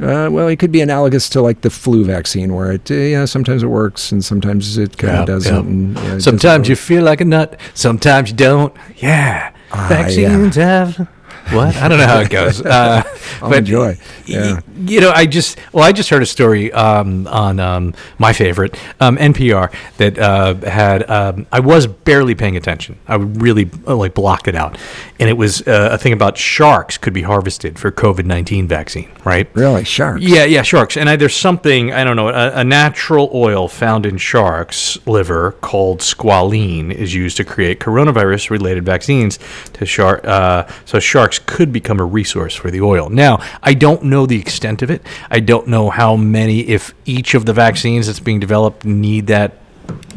uh, 0.00 0.28
well, 0.30 0.48
it 0.48 0.58
could 0.58 0.70
be 0.72 0.80
analogous 0.82 1.28
to 1.30 1.40
like 1.40 1.62
the 1.62 1.70
flu 1.70 2.04
vaccine, 2.04 2.54
where 2.54 2.72
it 2.72 2.90
uh, 2.90 2.94
yeah 2.94 3.24
sometimes 3.24 3.62
it 3.62 3.68
works 3.68 4.12
and 4.12 4.24
sometimes 4.24 4.76
it 4.78 4.98
kind 4.98 5.14
of 5.14 5.20
Yeah, 5.20 5.24
doesn't. 5.24 5.54
yeah. 5.54 5.60
and, 5.60 5.94
yeah, 5.96 6.00
it 6.02 6.04
doesn't 6.04 6.20
sometimes 6.20 6.68
you 6.68 6.76
feel 6.76 7.02
like 7.04 7.20
a 7.20 7.24
nut, 7.24 7.58
sometimes 7.74 8.30
you 8.30 8.36
don't. 8.36 8.74
Yeah, 8.96 9.52
Ah, 9.72 9.86
vaccines 9.88 10.56
have. 10.56 11.08
What 11.50 11.76
I 11.76 11.88
don't 11.88 11.98
know 11.98 12.06
how 12.06 12.20
it 12.20 12.30
goes. 12.30 12.62
Uh, 12.74 13.02
I'll 13.40 13.52
enjoy. 13.52 13.98
Yeah. 14.26 14.60
you 14.76 15.00
know, 15.00 15.10
I 15.10 15.26
just 15.26 15.58
well, 15.72 15.84
I 15.84 15.92
just 15.92 16.10
heard 16.10 16.22
a 16.22 16.26
story 16.26 16.72
um, 16.72 17.26
on 17.28 17.60
um, 17.60 17.94
my 18.18 18.32
favorite 18.32 18.76
um, 19.00 19.16
NPR 19.16 19.72
that 19.98 20.18
uh, 20.18 20.54
had 20.68 21.08
um, 21.08 21.46
I 21.52 21.60
was 21.60 21.86
barely 21.86 22.34
paying 22.34 22.56
attention. 22.56 22.98
I 23.06 23.16
really 23.16 23.70
uh, 23.86 23.94
like 23.96 24.14
blocked 24.14 24.48
it 24.48 24.54
out, 24.54 24.78
and 25.20 25.28
it 25.28 25.34
was 25.34 25.60
uh, 25.68 25.90
a 25.92 25.98
thing 25.98 26.12
about 26.12 26.36
sharks 26.36 26.98
could 26.98 27.12
be 27.12 27.22
harvested 27.22 27.78
for 27.78 27.92
COVID 27.92 28.24
nineteen 28.24 28.66
vaccine, 28.66 29.10
right? 29.24 29.48
Really, 29.54 29.84
sharks. 29.84 30.22
Yeah, 30.22 30.44
yeah, 30.44 30.62
sharks. 30.62 30.96
And 30.96 31.08
I, 31.08 31.16
there's 31.16 31.36
something 31.36 31.92
I 31.92 32.02
don't 32.02 32.16
know. 32.16 32.28
A, 32.28 32.60
a 32.60 32.64
natural 32.64 33.30
oil 33.34 33.68
found 33.68 34.06
in 34.06 34.16
sharks' 34.16 34.98
liver 35.06 35.52
called 35.60 36.00
squalene 36.00 36.90
is 36.92 37.14
used 37.14 37.36
to 37.36 37.44
create 37.44 37.78
coronavirus-related 37.78 38.84
vaccines. 38.84 39.38
To 39.74 39.86
shark, 39.86 40.24
uh, 40.24 40.66
so 40.84 40.98
sharks 40.98 41.33
could 41.40 41.72
become 41.72 42.00
a 42.00 42.04
resource 42.04 42.54
for 42.54 42.70
the 42.70 42.80
oil. 42.80 43.08
Now, 43.08 43.42
I 43.62 43.74
don't 43.74 44.04
know 44.04 44.26
the 44.26 44.40
extent 44.40 44.82
of 44.82 44.90
it. 44.90 45.02
I 45.30 45.40
don't 45.40 45.68
know 45.68 45.90
how 45.90 46.16
many, 46.16 46.60
if 46.60 46.94
each 47.04 47.34
of 47.34 47.46
the 47.46 47.52
vaccines 47.52 48.06
that's 48.06 48.20
being 48.20 48.40
developed 48.40 48.84
need 48.84 49.26
that. 49.28 49.52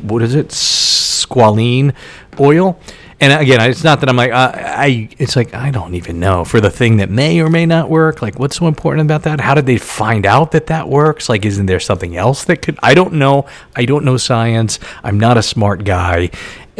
What 0.01 0.21
is 0.21 0.35
it? 0.35 0.49
Squalene 0.49 1.93
oil. 2.39 2.79
And 3.19 3.41
again, 3.41 3.59
it's 3.67 3.83
not 3.83 3.99
that 4.01 4.09
I'm 4.09 4.15
like 4.15 4.31
I, 4.31 4.51
I. 4.85 5.09
It's 5.17 5.35
like 5.35 5.53
I 5.55 5.71
don't 5.71 5.95
even 5.95 6.19
know 6.19 6.45
for 6.45 6.61
the 6.61 6.69
thing 6.69 6.97
that 6.97 7.09
may 7.09 7.39
or 7.41 7.49
may 7.49 7.65
not 7.65 7.89
work. 7.89 8.21
Like, 8.21 8.37
what's 8.37 8.57
so 8.57 8.67
important 8.67 9.07
about 9.07 9.23
that? 9.23 9.41
How 9.41 9.55
did 9.55 9.65
they 9.65 9.79
find 9.79 10.25
out 10.25 10.51
that 10.51 10.67
that 10.67 10.87
works? 10.87 11.27
Like, 11.27 11.43
isn't 11.43 11.65
there 11.65 11.79
something 11.79 12.15
else 12.15 12.45
that 12.45 12.61
could? 12.61 12.77
I 12.83 12.93
don't 12.93 13.13
know. 13.13 13.47
I 13.75 13.85
don't 13.85 14.05
know 14.05 14.17
science. 14.17 14.79
I'm 15.03 15.19
not 15.19 15.35
a 15.35 15.41
smart 15.41 15.83
guy, 15.83 16.29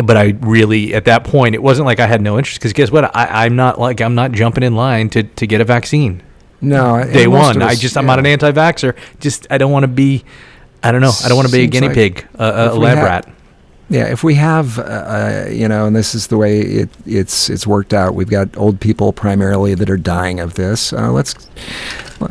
but 0.03 0.15
I 0.17 0.35
really 0.41 0.93
at 0.93 1.05
that 1.05 1.23
point 1.23 1.55
it 1.55 1.61
wasn't 1.63 1.85
like 1.85 1.99
I 1.99 2.07
had 2.07 2.21
no 2.21 2.37
interest 2.37 2.59
because 2.59 2.73
guess 2.73 2.91
what? 2.91 3.15
I, 3.15 3.45
I'm 3.45 3.55
not 3.55 3.79
like 3.79 3.99
I'm 4.01 4.15
not 4.15 4.31
jumping 4.31 4.63
in 4.63 4.75
line 4.75 5.09
to 5.11 5.23
to 5.23 5.47
get 5.47 5.59
a 5.61 5.65
vaccine 5.65 6.21
No, 6.61 7.03
day 7.03 7.27
one. 7.27 7.57
of 7.57 7.63
I 7.63 7.71
us- 7.73 7.79
just 7.79 7.97
I'm 7.97 8.05
not 8.05 8.19
an 8.19 8.25
anti-vaxer. 8.25 8.95
Just 9.19 9.47
I 9.49 9.57
don't 9.57 9.71
want 9.71 9.83
to 9.83 9.87
be. 9.87 10.23
I 10.83 10.91
don't 10.91 11.01
know. 11.01 11.11
I 11.23 11.27
don't 11.27 11.35
want 11.37 11.47
to 11.47 11.51
be 11.53 11.63
a 11.63 11.67
guinea 11.67 11.87
like 11.87 11.95
pig, 11.95 12.27
a, 12.35 12.69
a 12.71 12.75
lab 12.75 12.97
had- 12.99 13.03
rat. 13.03 13.33
Yeah, 13.89 14.07
if 14.11 14.21
we 14.21 14.35
have, 14.35 14.79
uh, 14.79 14.81
uh, 14.81 15.47
you 15.49 15.65
know, 15.65 15.85
and 15.85 15.95
this 15.95 16.13
is 16.13 16.27
the 16.27 16.35
way 16.35 16.59
it, 16.59 16.89
it's 17.05 17.49
it's 17.49 17.65
worked 17.65 17.93
out. 17.93 18.15
We've 18.15 18.29
got 18.29 18.57
old 18.57 18.81
people 18.81 19.13
primarily 19.13 19.75
that 19.75 19.89
are 19.89 19.95
dying 19.95 20.41
of 20.41 20.55
this. 20.55 20.91
Uh, 20.91 21.09
let's, 21.13 21.49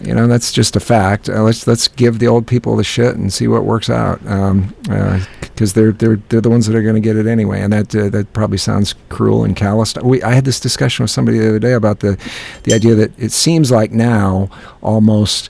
you 0.03 0.15
know, 0.15 0.27
that's 0.27 0.53
just 0.53 0.77
a 0.77 0.81
fact. 0.81 1.31
Uh, 1.31 1.43
let's 1.43 1.67
let's 1.67 1.89
give 1.89 2.19
the 2.19 2.27
old 2.29 2.47
people 2.47 2.77
the 2.77 2.85
shit 2.85 3.17
and 3.17 3.33
see 3.33 3.49
what 3.49 3.65
works 3.65 3.89
out, 3.89 4.21
because 4.23 5.73
they're 5.73 5.93
they're 5.93 6.17
they're 6.29 6.43
the 6.43 6.51
ones 6.51 6.67
that 6.67 6.77
are 6.77 6.83
going 6.83 6.95
to 6.95 7.01
get 7.01 7.17
it 7.17 7.27
anyway. 7.27 7.63
And 7.63 7.73
that 7.73 7.97
uh, 7.97 8.11
that 8.11 8.35
probably 8.35 8.59
sounds 8.59 8.95
cruel 9.09 9.43
and 9.43 9.57
callous. 9.57 9.95
We 10.03 10.23
I 10.23 10.35
had 10.35 10.45
this 10.45 10.61
discussion 10.61 11.05
with 11.05 11.11
somebody 11.11 11.39
the 11.39 11.49
other 11.49 11.59
day 11.59 11.73
about 11.73 12.01
the 12.01 12.19
the 12.65 12.75
idea 12.75 12.95
that 12.97 13.19
it 13.19 13.33
seems 13.33 13.71
like 13.71 13.93
now 13.93 14.51
almost 14.83 15.49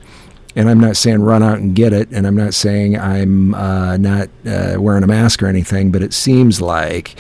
and 0.56 0.70
I'm 0.70 0.80
not 0.80 0.96
saying 0.96 1.20
run 1.20 1.42
out 1.42 1.58
and 1.58 1.74
get 1.76 1.92
it, 1.92 2.10
and 2.10 2.26
I'm 2.26 2.34
not 2.34 2.54
saying 2.54 2.98
I'm 2.98 3.54
uh, 3.54 3.98
not 3.98 4.28
uh, 4.46 4.76
wearing 4.78 5.04
a 5.04 5.06
mask 5.06 5.42
or 5.42 5.46
anything, 5.46 5.92
but 5.92 6.02
it 6.02 6.14
seems 6.14 6.60
like 6.60 7.14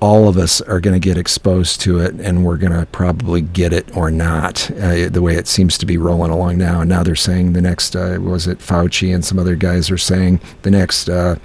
all 0.00 0.28
of 0.28 0.36
us 0.36 0.60
are 0.60 0.80
going 0.80 1.00
to 1.00 1.04
get 1.04 1.16
exposed 1.16 1.80
to 1.82 2.00
it, 2.00 2.14
and 2.16 2.44
we're 2.44 2.56
going 2.58 2.72
to 2.72 2.84
probably 2.86 3.40
get 3.40 3.72
it 3.72 3.96
or 3.96 4.10
not. 4.10 4.70
Uh, 4.72 5.08
the 5.08 5.22
way 5.22 5.36
it 5.36 5.46
seems 5.46 5.78
to 5.78 5.86
be 5.86 5.96
rolling 5.96 6.30
along 6.30 6.58
now, 6.58 6.80
and 6.80 6.90
now 6.90 7.02
they're 7.02 7.14
saying 7.14 7.52
the 7.52 7.62
next 7.62 7.94
uh, 7.94 8.18
was 8.20 8.46
it 8.46 8.58
Fauci 8.58 9.14
and 9.14 9.24
some 9.24 9.38
other 9.38 9.54
guys 9.54 9.90
are 9.90 9.98
saying 9.98 10.40
the 10.62 10.70
next. 10.70 11.08
Uh, 11.08 11.36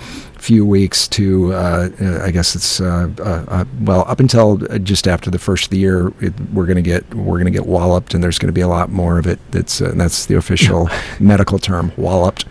few 0.41 0.65
weeks 0.65 1.07
to 1.07 1.53
uh, 1.53 1.89
uh, 2.01 2.19
I 2.23 2.31
guess 2.31 2.55
it's 2.55 2.81
uh, 2.81 3.09
uh, 3.19 3.45
uh, 3.47 3.65
well 3.81 4.05
up 4.07 4.19
until 4.19 4.57
just 4.79 5.07
after 5.07 5.29
the 5.29 5.37
first 5.37 5.65
of 5.65 5.69
the 5.69 5.77
year 5.77 6.11
it, 6.19 6.33
we're 6.51 6.65
gonna 6.65 6.81
get 6.81 7.07
we're 7.13 7.37
gonna 7.37 7.51
get 7.51 7.67
walloped 7.67 8.15
and 8.15 8.23
there's 8.23 8.39
gonna 8.39 8.51
be 8.51 8.61
a 8.61 8.67
lot 8.67 8.89
more 8.89 9.19
of 9.19 9.27
it 9.27 9.39
that's 9.51 9.81
uh, 9.81 9.91
that's 9.95 10.25
the 10.25 10.35
official 10.35 10.89
medical 11.19 11.59
term 11.59 11.91
walloped. 11.95 12.45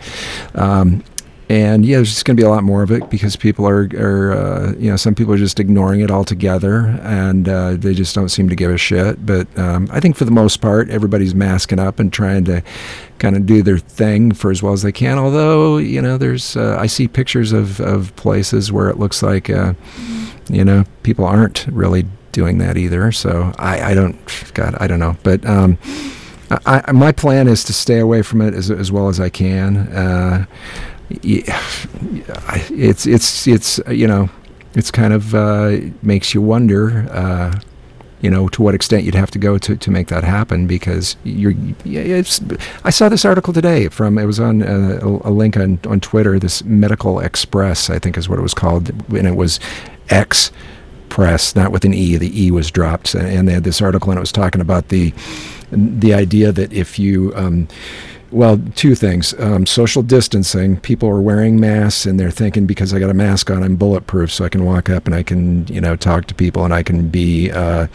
Um, 0.55 1.03
and 1.51 1.85
yeah, 1.85 1.97
there's 1.97 2.11
just 2.11 2.23
going 2.23 2.37
to 2.37 2.41
be 2.41 2.45
a 2.45 2.49
lot 2.49 2.63
more 2.63 2.81
of 2.81 2.91
it 2.91 3.09
because 3.09 3.35
people 3.35 3.67
are, 3.67 3.89
are 3.97 4.31
uh, 4.31 4.73
you 4.77 4.89
know, 4.89 4.95
some 4.95 5.13
people 5.13 5.33
are 5.33 5.37
just 5.37 5.59
ignoring 5.59 5.99
it 5.99 6.09
altogether, 6.09 6.97
and 7.01 7.49
uh, 7.49 7.75
they 7.75 7.93
just 7.93 8.15
don't 8.15 8.29
seem 8.29 8.47
to 8.47 8.55
give 8.55 8.71
a 8.71 8.77
shit. 8.77 9.25
But 9.25 9.59
um, 9.59 9.89
I 9.91 9.99
think 9.99 10.15
for 10.15 10.23
the 10.23 10.31
most 10.31 10.61
part, 10.61 10.89
everybody's 10.89 11.35
masking 11.35 11.77
up 11.77 11.99
and 11.99 12.13
trying 12.13 12.45
to 12.45 12.63
kind 13.19 13.35
of 13.35 13.45
do 13.45 13.61
their 13.63 13.79
thing 13.79 14.31
for 14.31 14.49
as 14.49 14.63
well 14.63 14.71
as 14.71 14.81
they 14.81 14.93
can. 14.93 15.19
Although, 15.19 15.77
you 15.77 16.01
know, 16.01 16.17
there's 16.17 16.55
uh, 16.55 16.77
I 16.79 16.87
see 16.87 17.09
pictures 17.09 17.51
of, 17.51 17.81
of 17.81 18.15
places 18.15 18.71
where 18.71 18.89
it 18.89 18.97
looks 18.97 19.21
like, 19.21 19.49
uh, 19.49 19.73
you 20.49 20.63
know, 20.63 20.85
people 21.03 21.25
aren't 21.25 21.67
really 21.67 22.05
doing 22.31 22.59
that 22.59 22.77
either. 22.77 23.11
So 23.11 23.51
I, 23.59 23.91
I 23.91 23.93
don't, 23.93 24.17
God, 24.53 24.75
I 24.79 24.87
don't 24.87 24.99
know, 24.99 25.17
but. 25.23 25.45
Um, 25.45 25.77
I, 26.65 26.91
my 26.91 27.13
plan 27.13 27.47
is 27.47 27.63
to 27.63 27.71
stay 27.71 27.99
away 27.99 28.23
from 28.23 28.41
it 28.41 28.53
as, 28.53 28.69
as 28.69 28.91
well 28.91 29.07
as 29.07 29.21
I 29.21 29.29
can. 29.29 29.87
It's 31.23 33.05
it's 33.05 33.47
it's 33.47 33.79
you 33.89 34.07
know, 34.07 34.29
it's 34.73 34.91
kind 34.91 35.13
of 35.13 35.35
uh, 35.35 35.77
makes 36.01 36.33
you 36.33 36.41
wonder. 36.41 37.07
Uh, 37.11 37.59
you 38.21 38.29
know 38.29 38.47
to 38.49 38.61
what 38.61 38.75
extent 38.75 39.03
you'd 39.03 39.15
have 39.15 39.31
to 39.31 39.39
go 39.39 39.57
to, 39.57 39.75
to 39.75 39.91
make 39.91 40.07
that 40.07 40.23
happen 40.23 40.67
because 40.67 41.15
you're 41.23 41.53
I 42.83 42.89
saw 42.91 43.09
this 43.09 43.25
article 43.25 43.51
today 43.51 43.89
from 43.89 44.17
it 44.17 44.25
was 44.25 44.39
on 44.39 44.61
uh, 44.61 44.99
a, 45.01 45.29
a, 45.29 45.31
link 45.31 45.57
on, 45.57 45.79
on 45.87 45.99
Twitter 45.99 46.37
this 46.37 46.63
Medical 46.63 47.15
Xpress 47.15 47.89
I 47.89 47.99
think 47.99 48.17
is 48.17 48.29
what 48.29 48.37
it 48.37 48.43
was 48.43 48.53
called 48.53 48.89
and 48.89 49.27
it 49.27 49.35
was 49.35 49.59
X 50.09 50.51
press 51.09 51.55
not 51.55 51.71
with 51.71 51.83
an 51.83 51.93
E 51.93 52.15
the 52.15 52.45
E 52.45 52.51
was 52.51 52.69
dropped 52.69 53.15
and 53.15 53.47
they 53.47 53.53
had 53.53 53.63
this 53.63 53.81
article 53.81 54.11
and 54.11 54.17
it 54.17 54.21
was 54.21 54.31
talking 54.31 54.61
about 54.61 54.89
the 54.89 55.13
the 55.71 56.13
idea 56.13 56.51
that 56.51 56.71
if 56.71 56.99
you 56.99 57.33
um, 57.35 57.67
well, 58.31 58.59
two 58.75 58.95
things. 58.95 59.33
Um, 59.39 59.65
social 59.65 60.01
distancing. 60.01 60.77
People 60.77 61.09
are 61.09 61.21
wearing 61.21 61.59
masks 61.59 62.05
and 62.05 62.19
they're 62.19 62.31
thinking 62.31 62.65
because 62.65 62.93
I 62.93 62.99
got 62.99 63.09
a 63.09 63.13
mask 63.13 63.51
on, 63.51 63.61
I'm 63.63 63.75
bulletproof, 63.75 64.31
so 64.31 64.45
I 64.45 64.49
can 64.49 64.63
walk 64.65 64.89
up 64.89 65.05
and 65.05 65.13
I 65.13 65.23
can, 65.23 65.67
you 65.67 65.81
know, 65.81 65.95
talk 65.95 66.25
to 66.27 66.35
people 66.35 66.63
and 66.63 66.73
I 66.73 66.83
can 66.83 67.09
be, 67.09 67.51
uh, 67.51 67.87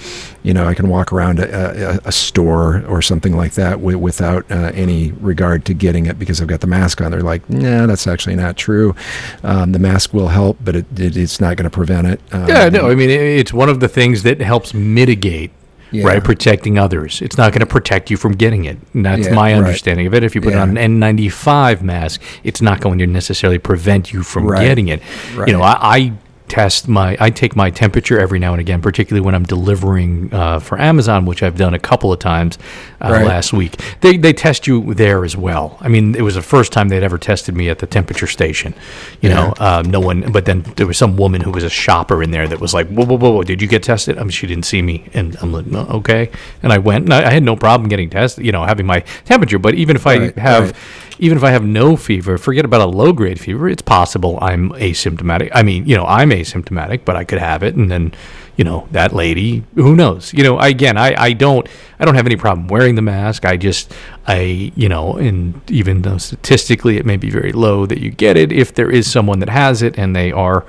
you 0.43 0.53
know, 0.53 0.67
I 0.67 0.75
can 0.75 0.89
walk 0.89 1.13
around 1.13 1.39
a, 1.39 1.95
a, 1.97 2.01
a 2.05 2.13
store 2.13 2.85
or 2.87 3.01
something 3.03 3.37
like 3.37 3.55
that 3.55 3.73
w- 3.73 3.99
without 3.99 4.51
uh, 4.51 4.71
any 4.75 5.13
regard 5.13 5.65
to 5.67 5.75
getting 5.75 6.07
it 6.07 6.19
because 6.19 6.41
I've 6.41 6.49
got 6.49 6.61
the 6.61 6.67
mask 6.67 7.01
on. 7.01 7.11
They're 7.11 7.23
like, 7.23 7.49
nah, 7.49 7.87
that's 7.87 8.07
actually 8.07 8.37
not 8.37 8.57
true. 8.57 8.95
Um, 9.43 9.73
the 9.73 9.79
mask 9.79 10.13
will 10.13 10.29
help, 10.29 10.59
but 10.61 10.77
it, 10.77 10.87
it, 10.99 11.17
it's 11.17 11.41
not 11.41 11.57
going 11.57 11.65
to 11.65 11.71
prevent 11.71 12.07
it. 12.07 12.21
Um, 12.33 12.49
yeah, 12.49 12.69
no, 12.69 12.91
I 12.91 12.95
mean, 12.95 13.11
it's 13.11 13.53
one 13.53 13.69
of 13.69 13.81
the 13.81 13.89
things 13.89 14.23
that 14.25 14.41
helps 14.41 14.75
mitigate 14.75 15.51
yeah. 15.91 16.07
right? 16.07 16.23
Protecting 16.23 16.79
others. 16.79 17.23
It's 17.23 17.37
not 17.37 17.53
going 17.53 17.61
to 17.61 17.67
protect 17.67 18.11
you 18.11 18.17
from 18.17 18.33
getting 18.33 18.65
it. 18.65 18.79
And 18.95 19.05
that's 19.05 19.27
yeah, 19.27 19.35
my 19.35 19.55
understanding 19.55 20.07
right. 20.07 20.17
of 20.19 20.23
it. 20.23 20.25
If 20.25 20.35
you 20.35 20.41
put 20.41 20.55
yeah. 20.55 20.63
on 20.63 20.77
an 20.77 21.01
N95 21.01 21.83
mask, 21.83 22.23
it's 22.45 22.61
not 22.61 22.81
going 22.81 22.99
to 22.99 23.07
necessarily 23.07 23.59
prevent 23.59 24.13
you 24.13 24.23
from 24.23 24.47
right. 24.47 24.63
getting 24.63 24.89
it. 24.89 25.03
Right. 25.35 25.49
You 25.49 25.55
know, 25.55 25.63
I, 25.63 25.77
I 25.81 26.13
test 26.49 26.89
my 26.89 27.17
I 27.21 27.31
take 27.31 27.57
my 27.57 27.71
temperature 27.71 28.19
every 28.19 28.39
now 28.39 28.53
and 28.53 28.61
again, 28.61 28.81
particularly 28.81 29.25
when 29.25 29.35
I'm 29.35 29.45
delivering 29.45 30.33
uh, 30.33 30.61
for 30.61 30.81
Amazon, 30.81 31.27
which 31.27 31.43
I've 31.43 31.57
done 31.57 31.75
a 31.75 31.79
couple 31.79 32.13
of 32.13 32.19
times 32.19 32.59
uh, 33.01 33.11
right. 33.11 33.27
last 33.27 33.53
week. 33.53 33.81
They 34.01 34.17
they 34.17 34.33
test 34.33 34.67
you 34.67 34.95
there 34.95 35.25
as 35.25 35.37
well. 35.37 35.79
I 35.81 35.89
mean, 35.89 36.15
it 36.15 36.23
was 36.23 36.35
the 36.35 36.43
first 36.43 36.73
time 36.73 36.89
they'd 36.89 37.03
ever 37.03 37.19
tested 37.19 37.55
me 37.55 37.69
at 37.69 37.79
the 37.79 37.87
temperature 37.87 38.27
station. 38.27 38.75
You 39.21 39.31
yeah. 39.31 39.35
know, 39.35 39.55
um, 39.59 39.91
no 39.91 40.01
one. 40.01 40.33
But 40.33 40.45
then 40.45 40.63
there 40.77 40.87
was 40.87 40.99
some 40.99 41.17
woman 41.17 41.41
who 41.41 41.51
was 41.51 41.65
a 41.65 41.71
shopper 41.71 42.23
in 42.23 42.31
there 42.31 42.47
that 42.49 42.61
was 42.61 42.73
like, 42.73 42.89
"Whoa, 42.89 43.05
whoa, 43.05 43.19
whoa! 43.19 43.31
whoa 43.33 43.43
did 43.43 43.61
you 43.61 43.69
get 43.69 43.83
tested?" 43.83 44.19
I 44.19 44.23
mean, 44.23 44.31
she 44.31 44.47
didn't 44.47 44.65
see 44.65 44.83
me, 44.83 45.09
and 45.15 45.37
I'm 45.41 45.53
like, 45.53 45.67
no, 45.67 45.81
"Okay." 45.81 46.31
And 46.63 46.73
I 46.73 46.79
went, 46.79 47.05
and 47.05 47.15
I, 47.15 47.29
I, 47.29 47.31
had 47.31 47.43
no 47.43 47.57
problem 47.57 47.89
getting 47.89 48.11
tested. 48.11 48.45
You 48.45 48.53
know, 48.53 48.65
having 48.65 48.87
my 48.87 49.01
temperature. 49.25 49.59
But 49.59 49.75
even 49.75 49.97
if 49.97 50.07
I 50.07 50.31
have 50.39 50.67
right 50.67 50.77
even 51.19 51.39
if 51.39 51.45
I 51.45 51.51
have 51.51 51.65
no 51.65 51.97
fever, 51.97 52.39
forget 52.39 52.65
about 52.65 52.81
a 52.81 52.87
low 52.87 53.13
grade 53.13 53.41
fever, 53.41 53.69
it's 53.69 53.83
possible 53.83 54.39
I'm 54.43 54.71
asymptomatic. 54.71 55.51
I 55.55 55.63
mean, 55.63 55.87
you 55.87 55.97
know, 55.97 56.05
I'm 56.05 56.31
asymptomatic, 56.31 57.05
but 57.05 57.17
I 57.17 57.25
could 57.25 57.39
have 57.39 57.63
it 57.63 57.75
and 57.75 57.91
then, 57.91 58.13
you 58.57 58.65
know, 58.65 58.87
that 58.91 59.13
lady, 59.15 59.65
who 59.75 59.97
knows? 59.97 60.33
You 60.33 60.43
know, 60.43 60.59
again, 60.59 60.97
I, 60.97 61.15
I 61.15 61.33
don't 61.33 61.67
I 61.99 62.05
don't 62.05 62.15
have 62.15 62.27
any 62.27 62.37
problem 62.37 62.69
wearing 62.69 62.95
the 62.95 63.03
mask. 63.03 63.45
I 63.45 63.57
just 63.57 63.93
I, 64.27 64.73
you 64.75 64.89
know, 64.89 65.17
and 65.17 65.61
even 65.71 66.03
though 66.03 66.19
statistically 66.19 66.99
it 66.99 67.07
may 67.07 67.17
be 67.17 67.31
very 67.31 67.53
low 67.53 67.87
that 67.87 67.99
you 67.99 68.11
get 68.11 68.37
it, 68.37 68.53
if 68.53 68.75
there 68.75 68.91
is 68.91 69.11
someone 69.11 69.41
that 69.41 69.49
has 69.49 69.83
it 69.83 69.99
and 69.99 70.15
they 70.15 70.33
are 70.33 70.67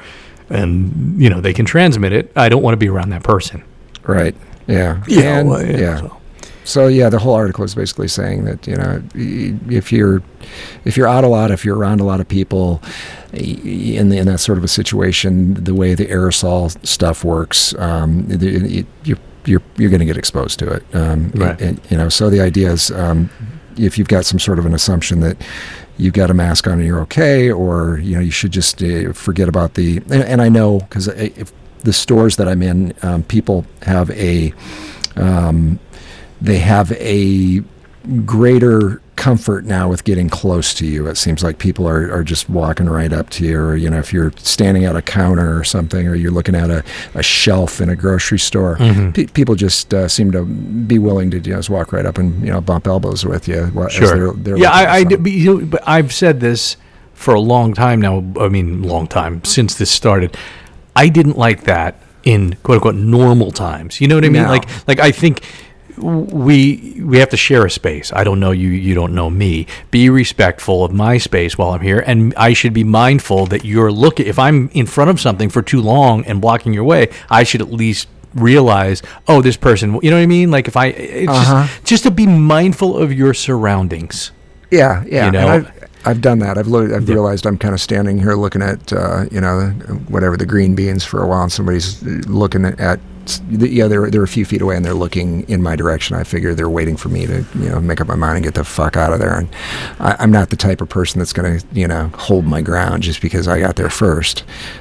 and 0.49 1.21
you 1.21 1.29
know, 1.29 1.41
they 1.41 1.53
can 1.53 1.65
transmit 1.65 2.13
it, 2.13 2.31
I 2.35 2.49
don't 2.49 2.63
want 2.63 2.73
to 2.73 2.77
be 2.77 2.89
around 2.89 3.09
that 3.09 3.23
person. 3.23 3.63
Right. 4.03 4.35
Yeah. 4.67 5.03
Yeah. 5.07 5.43
Well, 5.43 5.65
yeah. 5.65 5.77
yeah. 5.77 5.97
So. 5.99 6.17
So 6.67 6.87
yeah, 6.87 7.07
the 7.09 7.19
whole 7.19 7.33
article 7.33 7.63
is 7.63 7.73
basically 7.73 8.09
saying 8.09 8.43
that 8.43 8.67
you 8.67 8.75
know 8.75 9.01
if 9.15 9.91
you're 9.91 10.21
if 10.83 10.97
you're 10.97 11.07
out 11.07 11.23
a 11.23 11.27
lot, 11.27 11.49
if 11.49 11.63
you're 11.63 11.77
around 11.77 12.01
a 12.01 12.03
lot 12.03 12.19
of 12.19 12.27
people 12.27 12.81
in 13.31 14.09
the, 14.09 14.17
in 14.17 14.27
that 14.27 14.39
sort 14.39 14.57
of 14.57 14.65
a 14.65 14.67
situation, 14.67 15.53
the 15.53 15.73
way 15.73 15.95
the 15.95 16.05
aerosol 16.07 16.85
stuff 16.85 17.23
works, 17.23 17.73
um, 17.75 18.27
it, 18.29 18.85
you're 19.05 19.17
you're 19.45 19.61
you're 19.77 19.89
going 19.89 20.01
to 20.01 20.05
get 20.05 20.17
exposed 20.17 20.59
to 20.59 20.69
it. 20.69 20.83
Um, 20.93 21.31
right. 21.35 21.59
And, 21.61 21.79
you 21.89 21.97
know, 21.97 22.09
so 22.09 22.29
the 22.29 22.41
idea 22.41 22.69
is 22.69 22.91
um, 22.91 23.29
if 23.77 23.97
you've 23.97 24.09
got 24.09 24.25
some 24.25 24.37
sort 24.37 24.59
of 24.59 24.65
an 24.65 24.73
assumption 24.73 25.21
that 25.21 25.37
you've 25.97 26.15
got 26.15 26.29
a 26.29 26.33
mask 26.33 26.67
on 26.67 26.73
and 26.73 26.85
you're 26.85 26.99
okay, 27.01 27.49
or 27.49 27.99
you 27.99 28.15
know 28.15 28.21
you 28.21 28.31
should 28.31 28.51
just 28.51 28.83
uh, 28.83 29.13
forget 29.13 29.47
about 29.47 29.75
the. 29.75 29.97
And, 30.11 30.23
and 30.23 30.41
I 30.41 30.49
know 30.49 30.79
because 30.79 31.05
the 31.05 31.93
stores 31.93 32.35
that 32.35 32.49
I'm 32.49 32.61
in, 32.61 32.93
um, 33.03 33.23
people 33.23 33.65
have 33.83 34.09
a 34.11 34.53
um, 35.15 35.79
they 36.41 36.59
have 36.59 36.91
a 36.93 37.61
greater 38.25 39.01
comfort 39.17 39.65
now 39.65 39.89
with 39.89 40.03
getting 40.03 40.29
close 40.29 40.73
to 40.75 40.85
you. 40.85 41.07
It 41.07 41.17
seems 41.17 41.43
like 41.43 41.57
people 41.57 41.87
are, 41.89 42.11
are 42.11 42.23
just 42.23 42.49
walking 42.49 42.87
right 42.87 43.11
up 43.11 43.29
to 43.31 43.45
you, 43.45 43.59
or 43.59 43.75
you 43.75 43.89
know, 43.89 43.99
if 43.99 44.13
you're 44.13 44.31
standing 44.37 44.85
at 44.85 44.95
a 44.95 45.01
counter 45.01 45.57
or 45.57 45.63
something, 45.63 46.07
or 46.07 46.15
you're 46.15 46.31
looking 46.31 46.55
at 46.55 46.69
a, 46.69 46.83
a 47.15 47.23
shelf 47.23 47.81
in 47.81 47.89
a 47.89 47.95
grocery 47.95 48.39
store, 48.39 48.77
mm-hmm. 48.77 49.11
pe- 49.11 49.25
people 49.25 49.55
just 49.55 49.93
uh, 49.93 50.07
seem 50.07 50.31
to 50.31 50.45
be 50.45 50.99
willing 50.99 51.31
to 51.31 51.39
you 51.39 51.51
know, 51.51 51.57
just 51.57 51.69
walk 51.69 51.91
right 51.91 52.05
up 52.05 52.17
and 52.17 52.39
you 52.45 52.51
know 52.51 52.61
bump 52.61 52.87
elbows 52.87 53.25
with 53.25 53.47
you. 53.47 53.71
Sure. 53.89 54.33
They're, 54.33 54.43
they're 54.43 54.57
yeah, 54.57 54.71
I, 54.71 54.99
I 54.99 55.05
you 55.25 55.57
know, 55.57 55.65
but 55.65 55.85
I've 55.85 56.13
said 56.13 56.39
this 56.39 56.77
for 57.13 57.33
a 57.33 57.41
long 57.41 57.73
time 57.73 57.99
now. 57.99 58.23
I 58.39 58.47
mean, 58.47 58.83
long 58.83 59.07
time 59.07 59.43
since 59.43 59.75
this 59.75 59.91
started. 59.91 60.37
I 60.95 61.09
didn't 61.09 61.37
like 61.37 61.63
that 61.63 62.01
in 62.23 62.55
quote 62.63 62.75
unquote 62.77 62.95
normal 62.95 63.51
times. 63.51 63.99
You 63.99 64.07
know 64.07 64.15
what 64.15 64.25
I 64.25 64.29
mean? 64.29 64.43
No. 64.43 64.49
Like, 64.49 64.87
like 64.87 64.99
I 64.99 65.11
think 65.11 65.41
we 65.97 67.01
we 67.03 67.17
have 67.19 67.29
to 67.29 67.37
share 67.37 67.65
a 67.65 67.69
space. 67.69 68.13
I 68.13 68.23
don't 68.23 68.39
know 68.39 68.51
you, 68.51 68.69
you 68.69 68.93
don't 68.93 69.13
know 69.13 69.29
me. 69.29 69.67
Be 69.91 70.09
respectful 70.09 70.85
of 70.85 70.93
my 70.93 71.17
space 71.17 71.57
while 71.57 71.71
I'm 71.71 71.81
here, 71.81 72.03
and 72.05 72.33
I 72.35 72.53
should 72.53 72.73
be 72.73 72.83
mindful 72.83 73.47
that 73.47 73.65
you're 73.65 73.91
looking. 73.91 74.27
If 74.27 74.39
I'm 74.39 74.69
in 74.73 74.85
front 74.85 75.09
of 75.09 75.19
something 75.19 75.49
for 75.49 75.61
too 75.61 75.81
long 75.81 76.23
and 76.25 76.39
blocking 76.39 76.73
your 76.73 76.83
way, 76.83 77.09
I 77.29 77.43
should 77.43 77.61
at 77.61 77.71
least 77.71 78.07
realize, 78.35 79.01
oh, 79.27 79.41
this 79.41 79.57
person. 79.57 79.99
You 80.01 80.11
know 80.11 80.17
what 80.17 80.23
I 80.23 80.27
mean? 80.27 80.51
Like 80.51 80.67
if 80.67 80.77
I, 80.77 80.87
it's 80.87 81.31
uh-huh. 81.31 81.67
just 81.83 81.97
just 81.97 82.03
to 82.03 82.11
be 82.11 82.27
mindful 82.27 82.95
of 82.95 83.11
your 83.11 83.33
surroundings. 83.33 84.31
Yeah, 84.69 85.03
yeah. 85.07 85.25
You 85.25 85.31
know, 85.31 85.47
I've, 85.47 85.89
I've 86.05 86.21
done 86.21 86.37
that. 86.39 86.59
I've 86.59 86.67
lo- 86.67 86.95
I've 86.95 87.09
realized 87.09 87.47
I'm 87.47 87.57
kind 87.57 87.73
of 87.73 87.81
standing 87.81 88.19
here 88.19 88.35
looking 88.35 88.61
at 88.61 88.93
uh, 88.93 89.25
you 89.31 89.41
know 89.41 89.69
whatever 90.09 90.37
the 90.37 90.45
green 90.45 90.75
beans 90.75 91.03
for 91.03 91.23
a 91.23 91.27
while, 91.27 91.41
and 91.41 91.51
somebody's 91.51 92.03
looking 92.03 92.65
at 92.65 92.99
yeah, 93.49 93.87
they're 93.87 94.09
they're 94.09 94.23
a 94.23 94.27
few 94.27 94.45
feet 94.45 94.61
away 94.61 94.75
and 94.75 94.85
they're 94.85 94.93
looking 94.93 95.47
in 95.49 95.61
my 95.61 95.75
direction. 95.75 96.15
I 96.15 96.23
figure 96.23 96.53
they're 96.53 96.69
waiting 96.69 96.97
for 96.97 97.09
me 97.09 97.25
to 97.25 97.45
you 97.55 97.69
know 97.69 97.79
make 97.79 98.01
up 98.01 98.07
my 98.07 98.15
mind 98.15 98.37
and 98.37 98.43
get 98.45 98.53
the 98.53 98.63
fuck 98.63 98.97
out 98.97 99.13
of 99.13 99.19
there. 99.19 99.37
And 99.37 99.49
I, 99.99 100.23
am 100.23 100.31
not 100.31 100.49
the 100.49 100.55
type 100.55 100.81
of 100.81 100.89
person 100.89 101.19
that's 101.19 101.33
going 101.33 101.59
to 101.59 101.67
you 101.73 101.87
know 101.87 102.09
hold 102.15 102.45
my 102.45 102.61
ground 102.61 103.03
just 103.03 103.21
because 103.21 103.47
I 103.47 103.59
got 103.59 103.75
there 103.75 103.89
first, 103.89 104.39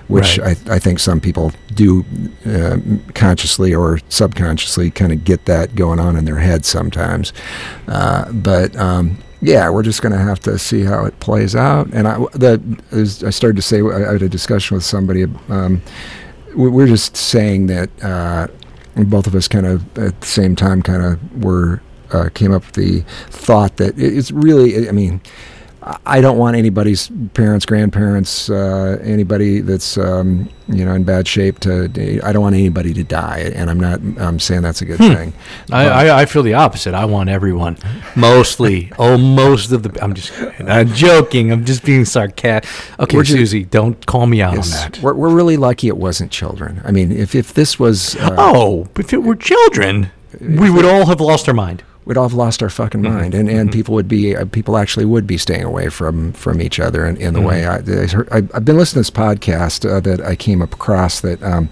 which 0.08 0.38
right. 0.38 0.68
I, 0.68 0.74
I 0.76 0.78
think 0.78 0.98
some 0.98 1.20
people 1.20 1.52
do 1.74 2.04
uh, 2.46 2.78
consciously 3.14 3.74
or 3.74 4.00
subconsciously 4.08 4.90
kind 4.90 5.12
of 5.12 5.24
get 5.24 5.44
that 5.46 5.74
going 5.74 6.00
on 6.00 6.16
in 6.16 6.24
their 6.24 6.38
head 6.38 6.64
sometimes. 6.64 7.32
Uh, 7.88 8.30
but 8.32 8.74
um, 8.76 9.18
yeah, 9.42 9.68
we're 9.68 9.82
just 9.82 10.02
going 10.02 10.12
to 10.12 10.18
have 10.18 10.40
to 10.40 10.58
see 10.58 10.82
how 10.82 11.04
it 11.04 11.18
plays 11.20 11.54
out. 11.54 11.88
And 11.92 12.08
I, 12.08 12.18
the, 12.32 12.60
I 13.26 13.30
started 13.30 13.56
to 13.56 13.62
say, 13.62 13.80
I 13.82 14.12
had 14.12 14.22
a 14.22 14.28
discussion 14.28 14.74
with 14.74 14.84
somebody. 14.84 15.24
Um, 15.48 15.82
we're 16.56 16.86
just 16.86 17.16
saying 17.16 17.66
that 17.66 17.90
uh, 18.02 18.48
both 19.04 19.26
of 19.26 19.34
us 19.34 19.46
kind 19.46 19.66
of 19.66 19.98
at 19.98 20.20
the 20.20 20.26
same 20.26 20.56
time 20.56 20.82
kind 20.82 21.04
of 21.04 21.44
were 21.44 21.82
uh, 22.12 22.28
came 22.34 22.52
up 22.52 22.64
with 22.66 22.74
the 22.74 23.00
thought 23.28 23.76
that 23.76 23.98
it's 23.98 24.30
really, 24.30 24.88
I 24.88 24.92
mean, 24.92 25.20
I 26.04 26.20
don't 26.20 26.36
want 26.36 26.56
anybody's 26.56 27.10
parents, 27.34 27.64
grandparents, 27.64 28.50
uh, 28.50 28.98
anybody 29.02 29.60
that's 29.60 29.96
um, 29.96 30.48
you 30.66 30.84
know 30.84 30.92
in 30.94 31.04
bad 31.04 31.28
shape 31.28 31.60
to. 31.60 31.84
I 32.24 32.32
don't 32.32 32.42
want 32.42 32.56
anybody 32.56 32.92
to 32.94 33.04
die, 33.04 33.52
and 33.54 33.70
I'm 33.70 33.78
not. 33.78 34.00
I'm 34.18 34.40
saying 34.40 34.62
that's 34.62 34.82
a 34.82 34.84
good 34.84 34.98
hmm. 34.98 35.12
thing. 35.12 35.32
I, 35.70 35.86
I, 35.86 36.22
I, 36.22 36.26
feel 36.26 36.42
the 36.42 36.54
opposite. 36.54 36.94
I 36.94 37.04
want 37.04 37.28
everyone, 37.28 37.78
mostly. 38.16 38.90
oh, 38.98 39.16
most 39.16 39.70
of 39.70 39.84
the. 39.84 40.02
I'm 40.02 40.14
just. 40.14 40.32
I'm 40.58 40.92
joking. 40.92 41.52
I'm 41.52 41.64
just 41.64 41.84
being 41.84 42.04
sarcastic. 42.04 42.68
Okay, 42.98 43.22
Susie, 43.22 43.64
don't 43.64 44.04
call 44.06 44.26
me 44.26 44.42
out 44.42 44.54
yes, 44.54 44.74
on 44.74 44.90
that. 44.90 45.02
We're, 45.02 45.14
we're 45.14 45.34
really 45.34 45.56
lucky 45.56 45.86
it 45.86 45.96
wasn't 45.96 46.32
children. 46.32 46.82
I 46.84 46.90
mean, 46.90 47.12
if 47.12 47.36
if 47.36 47.54
this 47.54 47.78
was. 47.78 48.16
Uh, 48.16 48.34
oh, 48.36 48.88
if 48.96 49.12
it 49.12 49.22
were 49.22 49.36
children, 49.36 50.10
we 50.40 50.68
would 50.68 50.84
all 50.84 51.06
have 51.06 51.20
lost 51.20 51.46
our 51.46 51.54
mind 51.54 51.84
we'd 52.06 52.16
all 52.16 52.28
have 52.28 52.34
lost 52.34 52.62
our 52.62 52.70
fucking 52.70 53.02
mm-hmm. 53.02 53.12
mind, 53.12 53.34
and, 53.34 53.50
and 53.50 53.68
mm-hmm. 53.68 53.76
people 53.76 53.94
would 53.94 54.08
be 54.08 54.34
uh, 54.34 54.46
people 54.46 54.78
actually 54.78 55.04
would 55.04 55.26
be 55.26 55.36
staying 55.36 55.64
away 55.64 55.90
from 55.90 56.32
from 56.32 56.62
each 56.62 56.80
other 56.80 57.04
in, 57.04 57.16
in 57.18 57.34
the 57.34 57.40
mm-hmm. 57.40 57.48
way 57.48 57.66
I, 57.66 58.38
I 58.38 58.42
have 58.54 58.64
been 58.64 58.78
listening 58.78 59.04
to 59.04 59.10
this 59.10 59.10
podcast 59.10 59.88
uh, 59.88 60.00
that 60.00 60.20
I 60.20 60.36
came 60.36 60.62
across 60.62 61.20
that 61.20 61.42
um, 61.42 61.68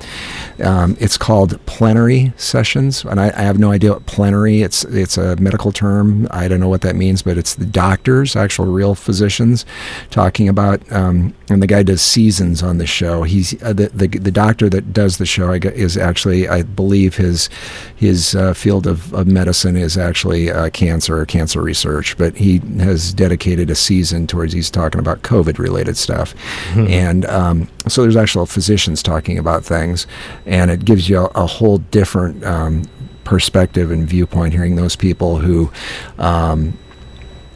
um, 0.63 0.97
it's 1.01 1.17
called 1.17 1.65
plenary 1.67 2.33
sessions, 2.37 3.05
and 3.05 3.21
I, 3.21 3.29
I, 3.29 3.43
have 3.43 3.59
no 3.59 3.71
idea 3.71 3.93
what 3.93 4.07
plenary. 4.07 4.63
It's 4.63 4.85
it's 4.87 5.17
a 5.17 5.37
medical 5.37 5.73
term. 5.73 6.27
I 6.31 6.49
don't 6.49 6.61
know 6.61 6.69
what 6.69 6.83
that 6.83 6.97
means, 6.97 7.23
but 7.23 7.39
it's 7.39 7.55
the 7.55 7.67
doctors, 7.67 8.37
actual 8.37 8.67
real 8.67 8.95
physicians, 8.95 9.65
talking 10.11 10.49
about. 10.49 10.81
Um, 10.93 11.35
and 11.51 11.63
the 11.63 11.67
guy 11.67 11.83
does 11.83 12.01
seasons 12.01 12.63
on 12.63 12.79
the 12.79 12.87
show. 12.87 13.23
He's 13.23 13.63
uh, 13.63 13.73
the, 13.73 13.89
the 13.89 14.09
the 14.09 14.31
doctor 14.31 14.69
that 14.71 14.93
does 14.93 15.19
the 15.19 15.27
show. 15.27 15.53
Is 15.53 15.97
actually, 15.97 16.49
I 16.49 16.63
believe 16.63 17.17
his 17.17 17.51
his 17.95 18.35
uh, 18.35 18.55
field 18.55 18.87
of, 18.87 19.13
of 19.13 19.27
medicine 19.27 19.77
is 19.77 19.99
actually 19.99 20.51
uh, 20.51 20.71
cancer 20.71 21.19
or 21.19 21.27
cancer 21.27 21.61
research. 21.61 22.17
But 22.17 22.37
he 22.37 22.59
has 22.79 23.13
dedicated 23.13 23.71
a 23.71 23.75
season 23.75 24.27
towards 24.27 24.53
he's 24.55 24.71
talking 24.71 25.01
about 25.01 25.23
COVID 25.23 25.59
related 25.59 25.97
stuff, 25.97 26.35
and 26.75 27.27
um, 27.27 27.69
so 27.89 28.03
there's 28.03 28.17
actual 28.17 28.47
physicians 28.47 29.03
talking 29.03 29.39
about 29.39 29.65
things, 29.65 30.07
and 30.47 30.71
it 30.71 30.85
gives 30.85 31.09
you 31.09 31.19
a, 31.19 31.25
a 31.35 31.47
whole 31.47 31.79
different 31.79 32.43
um, 32.45 32.85
perspective 33.25 33.91
and 33.91 34.09
viewpoint 34.09 34.55
hearing 34.55 34.77
those 34.77 34.97
people 34.97 35.39
who. 35.39 35.71
Um, 36.19 36.79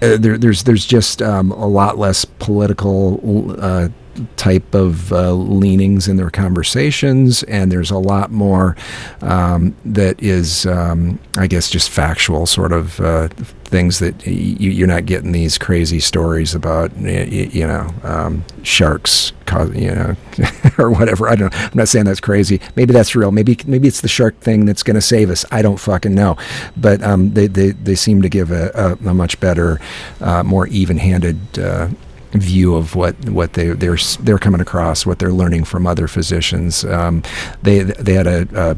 uh, 0.03 0.17
there, 0.17 0.39
there's 0.39 0.63
there's 0.65 0.87
just 0.87 1.23
um, 1.23 1.51
a 1.53 1.67
lot 1.67 1.99
less 1.99 2.25
political 2.25 3.55
uh, 3.61 3.89
type 4.37 4.75
of 4.75 5.13
uh, 5.13 5.33
leanings 5.33 6.09
in 6.09 6.17
their 6.17 6.31
conversations, 6.31 7.43
and 7.45 7.71
there's 7.71 7.91
a 7.91 7.99
lot 7.99 8.31
more 8.31 8.77
um, 9.21 9.77
that 9.85 10.21
is, 10.23 10.67
um, 10.67 11.19
I 11.37 11.47
guess, 11.47 11.71
just 11.71 11.89
factual 11.91 12.47
sort 12.47 12.73
of 12.73 13.01
uh, 13.01 13.29
things 13.65 14.01
that 14.01 14.17
y- 14.27 14.33
you're 14.33 14.89
not 14.89 15.07
getting 15.07 15.33
these 15.33 15.57
crazy 15.57 16.01
stories 16.01 16.55
about, 16.55 16.97
you 16.97 17.67
know, 17.67 17.89
um, 18.03 18.45
sharks, 18.65 19.33
cause, 19.49 19.75
you 19.75 19.93
know, 19.93 20.15
or 20.79 20.91
whatever. 20.91 21.29
I 21.29 21.35
don't. 21.35 21.53
know. 21.53 21.59
I'm 21.59 21.71
not 21.75 21.89
saying 21.89 22.05
that's 22.05 22.21
crazy. 22.21 22.61
Maybe 22.77 22.93
that's 22.93 23.17
real. 23.17 23.33
Maybe 23.33 23.59
maybe 23.67 23.89
it's 23.89 24.03
the 24.03 24.09
shark 24.09 24.39
thing 24.41 24.67
that's 24.67 24.83
going 24.83 24.95
to 24.95 25.01
save 25.01 25.31
us. 25.31 25.45
I 25.51 25.63
don't 25.63 25.81
fucking 25.81 26.15
know. 26.15 26.37
But 26.77 27.03
um, 27.03 27.33
they, 27.35 27.47
they 27.47 27.71
they 27.71 27.95
seem 27.95 28.23
to 28.23 28.29
give 28.29 28.53
a, 28.53 28.71
a, 28.75 29.09
a 29.09 29.15
much 29.15 29.41
better, 29.41 29.81
uh, 30.21 30.43
more 30.43 30.67
even-handed. 30.69 31.59
Uh, 31.59 31.89
view 32.33 32.75
of 32.75 32.95
what 32.95 33.15
what 33.31 33.55
they 33.55 33.69
they're 33.69 33.97
they're 34.21 34.39
coming 34.39 34.61
across, 34.61 35.07
what 35.07 35.19
they're 35.19 35.33
learning 35.33 35.65
from 35.65 35.87
other 35.87 36.07
physicians. 36.07 36.85
Um, 36.85 37.23
they 37.63 37.79
they 37.85 38.13
had 38.13 38.27
a, 38.27 38.77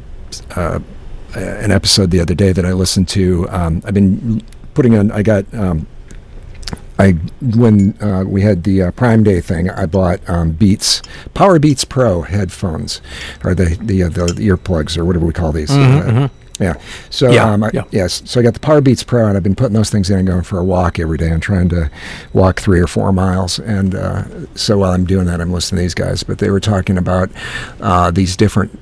a, 0.57 0.61
a 0.61 0.83
an 1.35 1.73
episode 1.73 2.12
the 2.12 2.21
other 2.21 2.35
day 2.35 2.53
that 2.53 2.65
I 2.65 2.73
listened 2.73 3.09
to. 3.09 3.49
Um, 3.50 3.83
I've 3.85 3.95
been 3.95 4.43
putting 4.75 4.97
on. 4.97 5.11
I 5.11 5.23
got. 5.23 5.53
Um, 5.53 5.87
I 7.00 7.12
when 7.40 8.00
uh, 8.02 8.25
we 8.26 8.42
had 8.42 8.64
the 8.64 8.83
uh, 8.83 8.90
Prime 8.90 9.23
Day 9.23 9.40
thing, 9.40 9.71
I 9.71 9.87
bought 9.87 10.21
um, 10.28 10.52
Beats 10.52 11.00
Power 11.33 11.59
Beats 11.59 11.85
Pro 11.85 12.23
headphones, 12.23 13.00
or 13.42 13.54
the 13.54 13.76
the, 13.80 14.02
uh, 14.04 14.09
the 14.11 14.26
earplugs, 14.26 14.99
or 14.99 15.04
whatever 15.04 15.25
we 15.25 15.33
call 15.33 15.52
these. 15.52 15.71
Uh, 15.71 16.28
yeah. 16.61 16.81
So 17.09 17.31
Yeah, 17.31 17.52
um, 17.52 17.64
I, 17.64 17.71
yeah. 17.73 17.85
yes. 17.90 18.23
So 18.26 18.38
I 18.38 18.43
got 18.43 18.55
the 18.55 18.61
Power 18.61 18.81
Beats 18.81 19.02
Pro, 19.02 19.26
and 19.26 19.37
I've 19.37 19.43
been 19.43 19.57
putting 19.57 19.75
those 19.75 19.90
things 19.90 20.11
in 20.11 20.19
and 20.19 20.29
going 20.29 20.43
for 20.43 20.59
a 20.59 20.64
walk 20.64 20.99
every 20.99 21.17
day. 21.19 21.31
I'm 21.31 21.40
trying 21.40 21.69
to 21.71 21.90
walk 22.33 22.61
three 22.61 22.81
or 22.81 22.87
four 22.87 23.12
miles, 23.12 23.59
and 23.59 23.95
uh, 23.95 24.25
so 24.55 24.79
while 24.79 24.93
I'm 24.93 25.05
doing 25.07 25.26
that, 25.26 25.40
I'm 25.40 25.52
listening 25.52 25.79
to 25.79 25.83
these 25.83 25.95
guys. 25.95 26.23
But 26.23 26.38
they 26.38 26.50
were 26.50 26.61
talking 26.61 26.99
about 26.99 27.31
uh, 27.81 28.11
these 28.11 28.37
different 28.37 28.79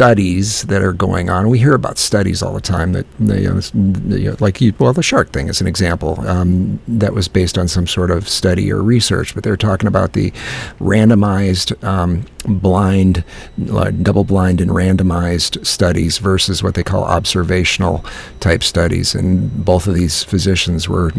studies 0.00 0.62
that 0.62 0.82
are 0.82 0.94
going 0.94 1.28
on. 1.28 1.48
We 1.50 1.58
hear 1.58 1.74
about 1.74 1.98
studies 1.98 2.42
all 2.42 2.54
the 2.54 2.60
time 2.60 2.92
that 2.92 3.06
they, 3.18 3.42
you 3.42 3.60
know, 3.74 4.36
like 4.40 4.60
you, 4.60 4.72
well, 4.78 4.94
the 4.94 5.02
shark 5.02 5.30
thing 5.30 5.48
is 5.48 5.60
an 5.60 5.66
example 5.66 6.20
um, 6.26 6.80
that 6.88 7.12
was 7.12 7.28
based 7.28 7.58
on 7.58 7.68
some 7.68 7.86
sort 7.86 8.10
of 8.10 8.26
study 8.28 8.72
or 8.72 8.82
research. 8.82 9.34
But 9.34 9.44
they're 9.44 9.58
talking 9.58 9.86
about 9.86 10.14
the 10.14 10.30
randomized, 10.78 11.84
um, 11.84 12.24
blind, 12.42 13.24
uh, 13.70 13.90
double-blind, 13.90 14.60
and 14.60 14.70
randomized 14.70 15.64
studies 15.66 16.18
versus 16.18 16.62
what 16.62 16.74
they 16.74 16.82
call 16.82 17.04
observational 17.04 18.04
type 18.40 18.62
studies. 18.62 19.14
And 19.14 19.64
both 19.64 19.86
of 19.86 19.94
these 19.94 20.24
physicians 20.24 20.88
were 20.88 21.12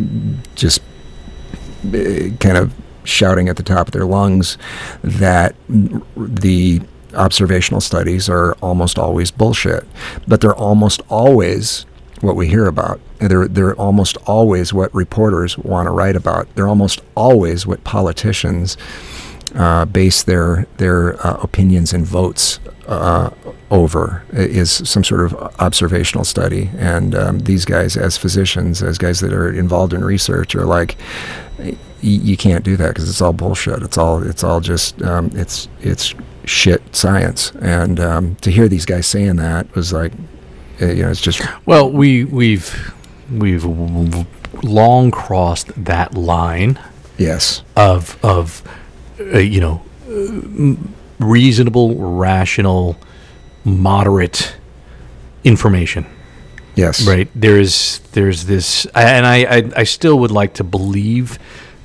just 0.56 0.82
uh, 1.88 2.30
kind 2.40 2.58
of 2.58 2.74
shouting 3.04 3.50
at 3.50 3.58
the 3.58 3.64
top 3.64 3.88
of 3.88 3.92
their 3.92 4.06
lungs 4.06 4.58
that 5.04 5.56
the 6.16 6.82
observational 7.16 7.82
studies 7.82 8.30
are 8.30 8.54
almost 8.62 8.98
always 8.98 9.32
bullshit, 9.32 9.86
but 10.28 10.42
they're 10.42 10.56
almost 10.56 11.02
always 11.10 11.86
what 12.22 12.36
we 12.36 12.48
hear 12.48 12.68
about. 12.68 13.00
They're, 13.20 13.48
they're 13.48 13.76
almost 13.76 14.18
always 14.28 14.74
what 14.74 14.94
reporters 14.94 15.58
want 15.58 15.88
to 15.88 15.92
write 15.92 16.16
about. 16.16 16.54
They're 16.56 16.68
almost 16.68 17.02
always 17.16 17.66
what 17.66 17.84
politicians 17.84 18.78
uh, 19.56 19.86
base 19.86 20.24
their 20.24 20.66
their 20.78 21.16
uh, 21.26 21.38
opinions 21.42 21.94
and 21.94 22.06
votes 22.06 22.60
uh, 22.88 23.30
over 23.70 24.24
is 24.32 24.72
some 24.90 25.04
sort 25.04 25.22
of 25.26 25.34
observational 25.60 26.26
study. 26.26 26.70
And 26.78 27.16
um, 27.16 27.40
these 27.40 27.66
guys, 27.66 27.96
as 27.98 28.18
physicians, 28.18 28.82
as 28.84 28.98
guys 28.98 29.20
that 29.22 29.34
are 29.34 29.52
involved 29.52 29.94
in 29.94 30.04
research, 30.04 30.56
are 30.56 30.66
like, 30.66 30.98
y- 31.60 31.78
you 32.02 32.36
can't 32.36 32.64
do 32.66 32.76
that 32.78 32.90
because 32.90 33.10
it's 33.10 33.22
all 33.22 33.34
bullshit. 33.34 33.82
It's 33.84 33.98
all 33.98 34.22
it's 34.28 34.44
all 34.44 34.60
just 34.60 35.02
um, 35.04 35.32
it's 35.34 35.68
it's 35.82 36.14
shit 36.46 36.82
science. 36.96 37.52
And 37.62 38.00
um, 38.00 38.36
to 38.38 38.52
hear 38.52 38.68
these 38.68 38.86
guys 38.86 39.06
saying 39.08 39.36
that 39.38 39.74
was 39.76 39.94
like, 39.94 40.12
uh, 40.82 40.88
you 40.88 41.04
know, 41.04 41.12
it's 41.12 41.22
just 41.22 41.42
Well, 41.66 41.90
we 41.92 42.26
we've 42.26 42.94
we've 43.32 43.64
long 44.64 45.12
crossed 45.12 45.68
that 45.86 46.14
line 46.16 46.78
yes, 47.18 47.64
of 47.78 48.18
of 48.24 48.64
uh, 49.34 49.38
you 49.40 49.60
know 49.62 49.82
reasonable, 51.20 51.96
rational, 51.96 52.98
moderate 53.64 54.56
information. 55.44 56.06
yes, 56.76 57.06
Right. 57.08 57.28
There's 57.36 58.00
there's 58.14 58.46
this, 58.46 58.86
and 58.96 59.26
I, 59.26 59.38
I 59.58 59.72
I 59.78 59.84
still 59.84 60.20
would 60.20 60.32
like 60.32 60.54
to 60.56 60.64
believe 60.64 61.38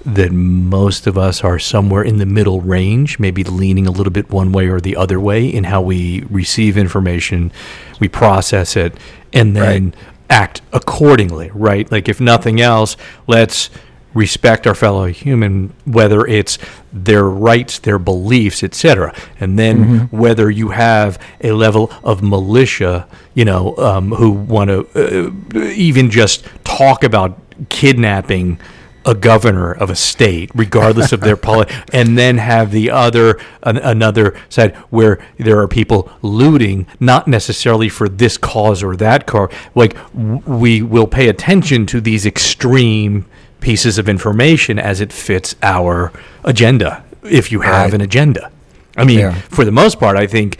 that 0.04 0.30
most 0.32 1.06
of 1.08 1.18
us 1.18 1.42
are 1.42 1.58
somewhere 1.58 2.02
in 2.02 2.18
the 2.18 2.26
middle 2.26 2.60
range, 2.60 3.18
maybe 3.18 3.42
leaning 3.42 3.86
a 3.88 3.90
little 3.90 4.12
bit 4.12 4.30
one 4.30 4.52
way 4.52 4.68
or 4.68 4.80
the 4.80 4.94
other 4.96 5.18
way 5.18 5.46
in 5.46 5.64
how 5.64 5.82
we 5.82 6.22
receive 6.30 6.78
information, 6.78 7.50
we 7.98 8.06
process 8.08 8.76
it, 8.76 8.94
and 9.32 9.56
then 9.56 9.84
Right. 9.86 9.94
act 10.30 10.60
accordingly. 10.72 11.50
Right. 11.52 11.90
Like 11.90 12.08
if 12.08 12.20
nothing 12.20 12.60
else, 12.60 12.96
let's 13.26 13.68
respect 14.16 14.66
our 14.66 14.74
fellow 14.74 15.06
human, 15.06 15.72
whether 15.84 16.26
it's 16.26 16.58
their 16.92 17.24
rights, 17.24 17.78
their 17.78 17.98
beliefs, 17.98 18.62
etc. 18.62 19.14
And 19.38 19.58
then 19.58 20.08
whether 20.10 20.50
you 20.50 20.70
have 20.70 21.22
a 21.42 21.52
level 21.52 21.92
of 22.02 22.22
militia, 22.22 23.06
you 23.34 23.44
know, 23.44 23.76
um, 23.76 24.10
who 24.12 24.30
want 24.30 24.70
to 24.70 24.88
uh, 25.54 25.58
even 25.70 26.10
just 26.10 26.46
talk 26.64 27.04
about 27.04 27.38
kidnapping 27.68 28.58
a 29.04 29.14
governor 29.14 29.72
of 29.72 29.88
a 29.88 29.94
state, 29.94 30.50
regardless 30.54 31.12
of 31.12 31.20
their 31.20 31.36
politics, 31.48 31.76
and 31.92 32.18
then 32.18 32.38
have 32.38 32.72
the 32.72 32.90
other 32.90 33.38
an, 33.62 33.76
another 33.76 34.36
side 34.48 34.74
where 34.90 35.24
there 35.38 35.60
are 35.60 35.68
people 35.68 36.10
looting, 36.22 36.86
not 36.98 37.28
necessarily 37.28 37.88
for 37.88 38.08
this 38.08 38.36
cause 38.36 38.82
or 38.82 38.96
that 38.96 39.26
cause. 39.26 39.52
Like 39.74 39.94
w- 40.12 40.42
we 40.46 40.82
will 40.82 41.06
pay 41.06 41.28
attention 41.28 41.86
to 41.86 42.00
these 42.00 42.26
extreme 42.26 43.26
pieces 43.60 43.98
of 43.98 44.08
information 44.08 44.78
as 44.78 45.00
it 45.00 45.12
fits 45.12 45.54
our 45.62 46.12
agenda. 46.44 47.02
If 47.22 47.50
you 47.50 47.60
have 47.60 47.86
Right. 47.86 47.94
an 47.94 48.00
agenda, 48.00 48.50
I 48.96 49.04
mean, 49.04 49.18
Yeah. 49.18 49.34
for 49.50 49.64
the 49.64 49.72
most 49.72 49.98
part, 49.98 50.16
I 50.16 50.26
think 50.26 50.58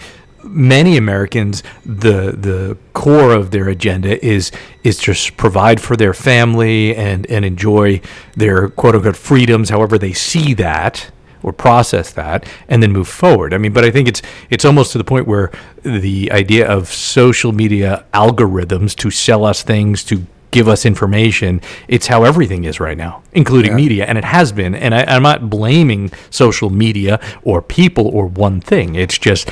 many 0.49 0.97
Americans 0.97 1.63
the 1.85 2.31
the 2.41 2.77
core 2.93 3.33
of 3.33 3.51
their 3.51 3.69
agenda 3.69 4.25
is 4.25 4.53
is 4.85 4.97
just 4.99 5.37
provide 5.37 5.81
for 5.81 5.97
their 5.97 6.13
family 6.15 6.95
and 6.95 7.27
and 7.31 7.45
enjoy 7.45 8.01
their 8.37 8.69
quote 8.69 8.95
unquote 8.95 9.17
freedoms, 9.17 9.71
however 9.71 9.99
they 9.99 10.13
see 10.13 10.55
that 10.55 11.11
or 11.43 11.53
process 11.53 12.11
that, 12.13 12.45
and 12.69 12.83
then 12.83 12.93
move 12.93 13.07
forward. 13.09 13.53
I 13.55 13.59
mean, 13.59 13.73
but 13.73 13.85
I 13.85 13.91
think 13.91 14.09
it's 14.09 14.23
it's 14.51 14.65
almost 14.65 14.93
to 14.93 14.99
the 14.99 15.05
point 15.05 15.27
where 15.27 15.51
the 15.83 16.31
idea 16.33 16.67
of 16.67 16.89
social 16.93 17.53
media 17.53 18.05
algorithms 18.13 18.95
to 18.97 19.11
sell 19.11 19.45
us 19.45 19.63
things 19.63 20.03
to 20.05 20.27
give 20.57 20.69
us 20.75 20.87
information. 20.87 21.61
It's 21.87 22.07
how 22.13 22.21
everything 22.25 22.65
is 22.65 22.77
right 22.81 22.97
now, 23.07 23.23
including 23.33 23.73
Yeah. 23.73 23.85
media, 23.85 24.03
and 24.09 24.17
it 24.23 24.25
has 24.25 24.49
been. 24.53 24.75
And 24.75 24.95
I, 24.99 25.03
I'm 25.15 25.23
not 25.31 25.51
blaming 25.51 26.11
social 26.31 26.71
media 26.71 27.15
or 27.49 27.61
people 27.61 28.07
or 28.17 28.25
one 28.47 28.61
thing. 28.71 28.95
It's 28.95 29.19
just 29.29 29.45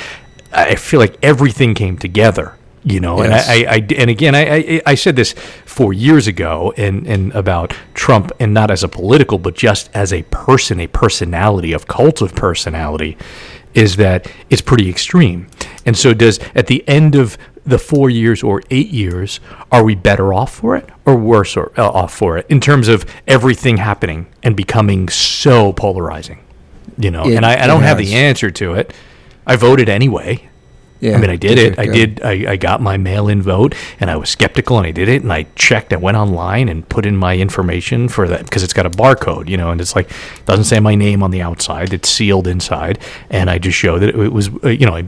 I 0.53 0.77
feel 0.77 1.01
like 1.05 1.17
everything 1.23 1.75
came 1.75 1.97
together. 1.99 2.47
You 2.87 3.01
know, 3.01 3.17
and 3.25 3.33
I, 3.33 3.39
I, 3.39 3.59
I, 3.77 3.87
and 4.03 4.11
again, 4.11 4.35
I, 4.35 4.43
I, 4.57 4.83
I 4.93 4.95
said 4.95 5.17
this 5.17 5.33
four 5.65 5.95
years 5.95 6.27
ago, 6.35 6.75
and, 6.77 7.07
and 7.07 7.33
about 7.33 7.73
Trump, 7.95 8.31
and 8.39 8.53
not 8.53 8.71
as 8.71 8.83
a 8.85 8.89
political, 8.89 9.39
but 9.39 9.55
just 9.57 9.89
as 9.95 10.13
a 10.13 10.23
person, 10.25 10.79
a 10.81 10.87
personality, 10.87 11.73
of 11.73 11.87
cult 11.87 12.21
of 12.21 12.35
personality, 12.35 13.17
is 13.73 13.97
that 13.97 14.31
it's 14.51 14.61
pretty 14.61 14.91
extreme. 14.91 15.47
And 15.87 15.97
so, 15.97 16.13
does 16.13 16.39
at 16.55 16.67
the 16.67 16.81
end 16.87 17.15
of 17.15 17.39
the 17.67 17.79
four 17.79 18.11
years 18.11 18.43
or 18.43 18.63
eight 18.71 18.89
years, 18.91 19.41
are 19.73 19.83
we 19.85 19.95
better 19.95 20.35
off 20.35 20.55
for 20.57 20.77
it 20.77 20.89
or 21.07 21.17
worse 21.17 21.57
or, 21.57 21.73
uh, 21.79 21.89
off 21.89 22.15
for 22.15 22.37
it 22.39 22.47
in 22.49 22.61
terms 22.61 22.89
of 22.89 23.07
everything 23.27 23.79
happening 23.79 24.27
and 24.43 24.55
becoming 24.57 25.09
so 25.09 25.73
polarizing? 25.73 26.39
You 26.99 27.11
know, 27.11 27.25
It- 27.25 27.37
and 27.37 27.47
I, 27.47 27.65
I 27.65 27.67
don't 27.67 27.83
have 27.83 27.99
the 27.99 28.15
answer 28.15 28.51
to 28.51 28.75
it. 28.75 28.93
I 29.47 29.57
voted 29.57 29.89
anyway. 29.89 30.49
Yeah, 31.05 31.17
I 31.17 31.21
mean, 31.21 31.29
I 31.29 31.37
did 31.37 31.57
did 31.57 31.73
it. 31.73 31.79
I 31.79 31.85
did. 31.85 32.23
I, 32.23 32.53
I 32.53 32.57
got 32.57 32.81
my 32.81 32.97
mail-in 32.97 33.43
vote, 33.43 33.75
and 34.01 34.11
I 34.11 34.17
was 34.17 34.31
skeptical, 34.31 34.79
and 34.79 34.87
I 34.87 34.91
did 34.91 35.07
it, 35.07 35.23
and 35.23 35.31
I 35.31 35.43
checked. 35.55 35.93
I 35.93 35.97
went 35.97 36.17
online 36.17 36.71
and 36.71 36.89
put 36.89 37.05
in 37.05 37.15
my 37.15 37.37
information 37.37 38.09
for 38.09 38.27
that 38.27 38.45
because 38.45 38.63
it's 38.63 38.73
got 38.73 38.87
a 38.87 38.91
barcode, 38.91 39.51
you 39.51 39.59
know, 39.59 39.71
and 39.71 39.83
it's 39.83 39.95
like 39.95 40.11
doesn't 40.47 40.65
say 40.65 40.81
my 40.81 40.95
name 40.95 41.23
on 41.23 41.31
the 41.31 41.43
outside. 41.43 41.93
It's 41.93 42.09
sealed 42.09 42.47
inside, 42.47 42.99
and 43.29 43.51
I 43.51 43.59
just 43.59 43.77
showed 43.77 43.99
that 43.99 44.19
it 44.19 44.33
was, 44.33 44.49
uh, 44.65 44.69
you 44.71 44.87
know, 44.87 44.97
I 44.97 45.07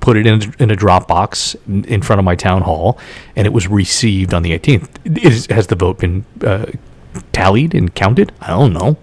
put 0.00 0.18
it 0.18 0.26
in 0.26 0.42
a, 0.42 0.62
in 0.62 0.70
a 0.70 0.76
Dropbox 0.76 1.56
in, 1.66 1.86
in 1.86 2.02
front 2.02 2.18
of 2.18 2.24
my 2.26 2.34
town 2.34 2.60
hall, 2.60 2.98
and 3.34 3.46
it 3.46 3.52
was 3.54 3.66
received 3.66 4.34
on 4.34 4.42
the 4.42 4.58
18th. 4.58 5.24
Is, 5.24 5.46
has 5.46 5.68
the 5.68 5.74
vote 5.74 6.00
been 6.00 6.26
uh, 6.44 6.66
tallied 7.32 7.74
and 7.74 7.94
counted? 7.94 8.30
I 8.42 8.48
don't 8.48 8.74
know 8.74 8.98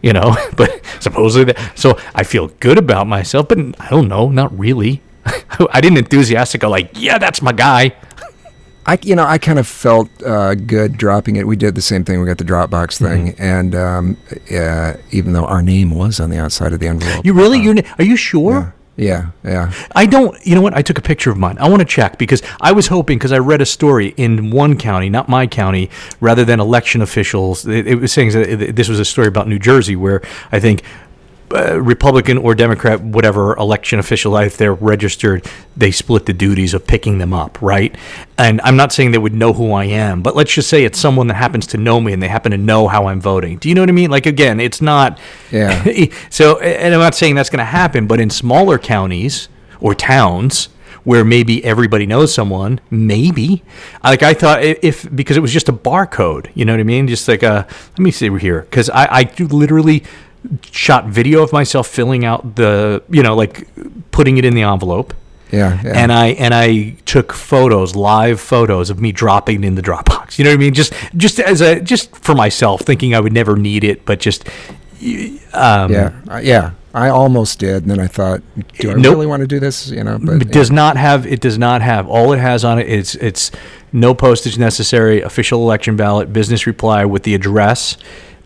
you 0.00 0.12
know 0.12 0.34
but 0.56 0.84
supposedly 0.98 1.52
that, 1.52 1.78
so 1.78 1.96
i 2.12 2.24
feel 2.24 2.48
good 2.58 2.76
about 2.76 3.06
myself 3.06 3.46
but 3.46 3.56
i 3.78 3.88
don't 3.88 4.08
know 4.08 4.28
not 4.28 4.58
really 4.58 5.00
i 5.70 5.80
didn't 5.80 5.98
enthusiastic 5.98 6.60
go 6.60 6.68
like 6.68 6.90
yeah 6.94 7.18
that's 7.18 7.42
my 7.42 7.52
guy 7.52 7.94
I, 8.84 8.98
you 9.02 9.14
know, 9.14 9.24
I 9.24 9.38
kind 9.38 9.60
of 9.60 9.68
felt 9.68 10.08
uh, 10.24 10.56
good 10.56 10.96
dropping 10.96 11.36
it. 11.36 11.46
We 11.46 11.54
did 11.54 11.76
the 11.76 11.80
same 11.80 12.02
thing. 12.04 12.20
We 12.20 12.26
got 12.26 12.38
the 12.38 12.44
Dropbox 12.44 12.98
thing, 12.98 13.34
Mm-hmm. 13.34 13.40
and 13.40 13.74
um, 13.76 14.16
uh, 14.52 14.94
even 15.12 15.34
though 15.34 15.44
our 15.44 15.62
name 15.62 15.94
was 15.94 16.18
on 16.18 16.30
the 16.30 16.38
outside 16.38 16.72
of 16.72 16.80
the 16.80 16.88
envelope, 16.88 17.24
you 17.24 17.32
really 17.32 17.60
you 17.60 17.80
are 18.00 18.04
you 18.04 18.16
sure 18.16 18.74
yeah, 18.96 19.30
yeah, 19.42 19.72
I 19.94 20.04
don't. 20.04 20.36
You 20.46 20.54
know 20.54 20.60
what? 20.60 20.74
I 20.74 20.82
took 20.82 20.98
a 20.98 21.02
picture 21.02 21.30
of 21.30 21.38
mine. 21.38 21.56
I 21.58 21.68
want 21.68 21.80
to 21.80 21.86
check 21.86 22.18
because 22.18 22.42
I 22.60 22.72
was 22.72 22.88
hoping 22.88 23.16
because 23.18 23.32
I 23.32 23.38
read 23.38 23.62
a 23.62 23.66
story 23.66 24.08
in 24.18 24.50
one 24.50 24.76
county, 24.76 25.08
not 25.08 25.30
my 25.30 25.46
county, 25.46 25.88
rather 26.20 26.44
than 26.44 26.60
election 26.60 27.00
officials. 27.00 27.66
It, 27.66 27.86
it 27.86 27.94
was 27.94 28.12
saying 28.12 28.32
that 28.32 28.76
this 28.76 28.88
was 28.88 29.00
a 29.00 29.04
story 29.04 29.28
about 29.28 29.48
New 29.48 29.58
Jersey 29.58 29.96
where 29.96 30.20
I 30.50 30.60
think. 30.60 30.82
Uh, 31.54 31.80
Republican 31.80 32.38
or 32.38 32.54
Democrat, 32.54 33.00
whatever 33.00 33.56
election 33.56 33.98
official, 33.98 34.36
if 34.36 34.56
they're 34.56 34.74
registered, 34.74 35.46
they 35.76 35.90
split 35.90 36.26
the 36.26 36.32
duties 36.32 36.74
of 36.74 36.86
picking 36.86 37.18
them 37.18 37.32
up, 37.32 37.60
right? 37.60 37.94
And 38.38 38.60
I'm 38.62 38.76
not 38.76 38.92
saying 38.92 39.12
they 39.12 39.18
would 39.18 39.34
know 39.34 39.52
who 39.52 39.72
I 39.72 39.84
am, 39.84 40.22
but 40.22 40.34
let's 40.34 40.52
just 40.52 40.68
say 40.68 40.84
it's 40.84 40.98
someone 40.98 41.26
that 41.28 41.34
happens 41.34 41.66
to 41.68 41.76
know 41.76 42.00
me 42.00 42.12
and 42.12 42.22
they 42.22 42.28
happen 42.28 42.52
to 42.52 42.58
know 42.58 42.88
how 42.88 43.06
I'm 43.06 43.20
voting. 43.20 43.58
Do 43.58 43.68
you 43.68 43.74
know 43.74 43.82
what 43.82 43.88
I 43.88 43.92
mean? 43.92 44.10
Like, 44.10 44.26
again, 44.26 44.60
it's 44.60 44.80
not. 44.80 45.18
Yeah. 45.50 46.06
so, 46.30 46.58
and 46.60 46.94
I'm 46.94 47.00
not 47.00 47.14
saying 47.14 47.34
that's 47.34 47.50
going 47.50 47.58
to 47.58 47.64
happen, 47.64 48.06
but 48.06 48.20
in 48.20 48.30
smaller 48.30 48.78
counties 48.78 49.48
or 49.80 49.94
towns 49.94 50.68
where 51.04 51.24
maybe 51.24 51.64
everybody 51.64 52.06
knows 52.06 52.32
someone, 52.32 52.80
maybe. 52.90 53.62
Like 54.04 54.22
I 54.22 54.34
thought, 54.34 54.62
if 54.62 55.08
because 55.14 55.36
it 55.36 55.40
was 55.40 55.52
just 55.52 55.68
a 55.68 55.72
barcode, 55.72 56.50
you 56.54 56.64
know 56.64 56.72
what 56.72 56.80
I 56.80 56.84
mean? 56.84 57.08
Just 57.08 57.26
like 57.28 57.42
a. 57.42 57.66
Let 57.90 57.98
me 57.98 58.10
see 58.10 58.28
over 58.28 58.38
here, 58.38 58.62
because 58.62 58.88
I 58.90 59.08
I 59.10 59.24
do 59.24 59.46
literally 59.46 60.04
shot 60.70 61.06
video 61.06 61.42
of 61.42 61.52
myself 61.52 61.86
filling 61.88 62.24
out 62.24 62.56
the, 62.56 63.02
you 63.08 63.22
know, 63.22 63.34
like 63.34 63.66
putting 64.10 64.38
it 64.38 64.44
in 64.44 64.54
the 64.54 64.62
envelope. 64.62 65.14
yeah, 65.50 65.80
yeah. 65.84 65.92
And 65.94 66.12
I 66.12 66.28
and 66.28 66.54
I 66.54 66.96
took 67.06 67.32
photos, 67.32 67.94
live 67.94 68.40
photos 68.40 68.90
of 68.90 69.00
me 69.00 69.12
dropping 69.12 69.64
in 69.64 69.74
the 69.74 69.82
Dropbox. 69.82 70.38
You 70.38 70.44
know 70.44 70.50
what 70.50 70.54
I 70.54 70.58
mean? 70.58 70.74
Just 70.74 70.92
just 71.16 71.38
as 71.40 71.60
a 71.60 71.80
just 71.80 72.14
for 72.16 72.34
myself, 72.34 72.80
thinking 72.82 73.14
I 73.14 73.20
would 73.20 73.32
never 73.32 73.56
need 73.56 73.84
it, 73.84 74.04
but 74.04 74.18
just 74.20 74.48
um, 75.52 75.92
yeah, 75.92 76.12
uh, 76.28 76.40
yeah. 76.42 76.72
I 76.94 77.08
almost 77.08 77.58
did, 77.58 77.82
and 77.84 77.90
then 77.90 78.00
I 78.00 78.06
thought, 78.06 78.42
do 78.78 78.90
I 78.90 78.94
Nope. 78.94 79.14
really 79.14 79.26
want 79.26 79.40
to 79.40 79.46
do 79.46 79.58
this? 79.58 79.88
You 79.88 80.04
know, 80.04 80.18
but 80.22 80.42
it 80.42 80.50
does 80.52 80.70
not 80.70 80.96
have 80.98 81.26
it 81.26 81.40
does 81.40 81.56
not 81.58 81.80
have 81.80 82.06
all 82.06 82.32
it 82.32 82.38
has 82.38 82.64
on 82.64 82.78
it. 82.78 82.86
it 82.86 82.98
is 82.98 83.14
it's 83.16 83.50
no 83.92 84.14
postage 84.14 84.58
necessary 84.58 85.22
official 85.22 85.62
election 85.62 85.96
ballot 85.96 86.32
business 86.32 86.66
reply 86.66 87.04
with 87.06 87.22
the 87.24 87.34
address 87.34 87.96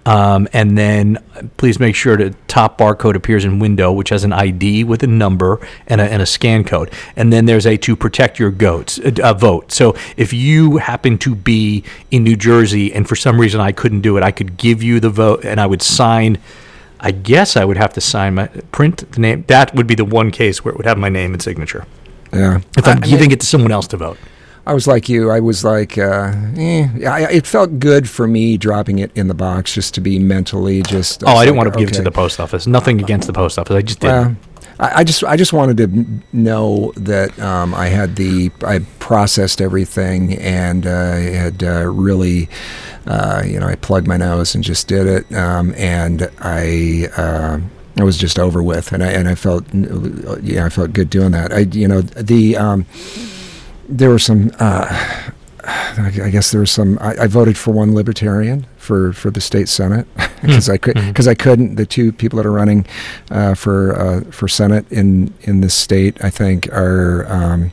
um, 0.06 0.48
and 0.52 0.78
then 0.78 1.18
please 1.58 1.78
make 1.78 1.94
sure 1.94 2.16
the 2.16 2.30
top 2.48 2.78
barcode 2.78 3.14
appears 3.16 3.44
in 3.44 3.58
window 3.58 3.92
which 3.92 4.08
has 4.08 4.24
an 4.24 4.32
id 4.32 4.84
with 4.84 5.02
a 5.02 5.06
number 5.06 5.60
and 5.88 6.00
a, 6.00 6.04
and 6.04 6.22
a 6.22 6.26
scan 6.26 6.64
code 6.64 6.90
and 7.16 7.32
then 7.32 7.44
there's 7.46 7.66
a 7.66 7.76
to 7.76 7.94
protect 7.96 8.38
your 8.38 8.50
goats 8.50 8.98
uh, 9.00 9.10
uh, 9.22 9.34
vote 9.34 9.70
so 9.72 9.94
if 10.16 10.32
you 10.32 10.78
happen 10.78 11.18
to 11.18 11.34
be 11.34 11.82
in 12.10 12.24
new 12.24 12.36
jersey 12.36 12.92
and 12.94 13.08
for 13.08 13.16
some 13.16 13.38
reason 13.40 13.60
i 13.60 13.72
couldn't 13.72 14.00
do 14.00 14.16
it 14.16 14.22
i 14.22 14.30
could 14.30 14.56
give 14.56 14.82
you 14.82 15.00
the 15.00 15.10
vote 15.10 15.44
and 15.44 15.60
i 15.60 15.66
would 15.66 15.82
sign 15.82 16.38
I 16.98 17.10
guess 17.10 17.58
I 17.58 17.64
would 17.66 17.76
have 17.76 17.92
to 17.92 18.00
sign 18.00 18.36
my 18.36 18.46
print 18.72 19.12
the 19.12 19.20
name. 19.20 19.44
That 19.48 19.74
would 19.74 19.86
be 19.86 19.94
the 19.94 20.04
one 20.06 20.30
case 20.30 20.64
where 20.64 20.72
it 20.72 20.78
would 20.78 20.86
have 20.86 20.96
my 20.96 21.10
name 21.10 21.34
and 21.34 21.42
signature. 21.42 21.84
yeah. 22.32 22.60
If 22.76 22.88
I'm 22.88 22.96
I- 22.96 23.06
I 23.06 23.10
giving 23.10 23.28
mean, 23.28 23.32
it 23.32 23.40
to 23.40 23.46
someone 23.46 23.70
else 23.70 23.86
to 23.88 23.98
vote. 23.98 24.16
I 24.66 24.74
was 24.74 24.88
like 24.88 25.08
you. 25.08 25.30
I 25.30 25.38
was 25.38 25.64
like, 25.64 25.96
uh, 25.96 26.32
eh. 26.56 26.88
I, 27.06 27.30
it 27.30 27.46
felt 27.46 27.78
good 27.78 28.10
for 28.10 28.26
me 28.26 28.56
dropping 28.56 28.98
it 28.98 29.12
in 29.14 29.28
the 29.28 29.34
box 29.34 29.72
just 29.72 29.94
to 29.94 30.00
be 30.00 30.18
mentally 30.18 30.82
just. 30.82 31.22
Oh, 31.24 31.28
I 31.28 31.44
didn't 31.44 31.56
like, 31.56 31.66
want 31.66 31.74
to 31.74 31.78
give 31.78 31.90
it 31.90 31.94
to 31.94 32.02
the 32.02 32.10
post 32.10 32.40
office. 32.40 32.66
Nothing 32.66 33.00
against 33.00 33.28
the 33.28 33.32
post 33.32 33.58
office. 33.58 33.76
I 33.76 33.82
just 33.82 34.00
didn't. 34.00 34.34
Well, 34.34 34.36
I, 34.80 35.00
I 35.00 35.04
just 35.04 35.22
I 35.22 35.36
just 35.36 35.52
wanted 35.52 35.76
to 35.76 36.36
know 36.36 36.92
that 36.96 37.38
um, 37.38 37.74
I 37.74 37.86
had 37.86 38.16
the 38.16 38.50
I 38.62 38.80
processed 38.98 39.60
everything 39.60 40.34
and 40.38 40.86
uh, 40.86 40.90
I 40.90 41.20
had 41.20 41.62
uh, 41.62 41.86
really 41.86 42.48
uh, 43.06 43.42
you 43.46 43.60
know 43.60 43.68
I 43.68 43.76
plugged 43.76 44.08
my 44.08 44.16
nose 44.16 44.56
and 44.56 44.64
just 44.64 44.88
did 44.88 45.06
it 45.06 45.32
um, 45.34 45.74
and 45.76 46.30
I. 46.40 47.08
Uh, 47.16 47.60
I 47.98 48.04
was 48.04 48.18
just 48.18 48.38
over 48.38 48.62
with, 48.62 48.92
and 48.92 49.02
I 49.02 49.06
and 49.12 49.26
I 49.26 49.34
felt, 49.34 49.64
yeah, 50.42 50.66
I 50.66 50.68
felt 50.68 50.92
good 50.92 51.08
doing 51.08 51.30
that. 51.30 51.50
I, 51.50 51.60
you 51.60 51.88
know, 51.88 52.02
the 52.02 52.54
um, 52.54 52.84
there 53.88 54.10
were 54.10 54.18
some. 54.18 54.52
Uh, 54.58 55.32
I 55.98 56.30
guess 56.30 56.52
there 56.52 56.60
was 56.60 56.70
some. 56.70 56.98
I, 57.00 57.22
I 57.22 57.26
voted 57.26 57.58
for 57.58 57.72
one 57.72 57.94
libertarian 57.94 58.66
for, 58.76 59.12
for 59.12 59.30
the 59.30 59.40
state 59.40 59.68
senate 59.68 60.06
because 60.40 60.68
I 60.68 60.76
could 60.76 60.94
because 60.94 61.26
I 61.26 61.34
couldn't. 61.34 61.76
The 61.76 61.86
two 61.86 62.12
people 62.12 62.36
that 62.36 62.46
are 62.46 62.52
running 62.52 62.86
uh, 63.30 63.54
for 63.54 63.98
uh, 63.98 64.20
for 64.30 64.48
senate 64.48 64.90
in 64.92 65.32
in 65.42 65.60
this 65.60 65.74
state, 65.74 66.22
I 66.24 66.30
think, 66.30 66.68
are. 66.68 67.26
Um, 67.28 67.72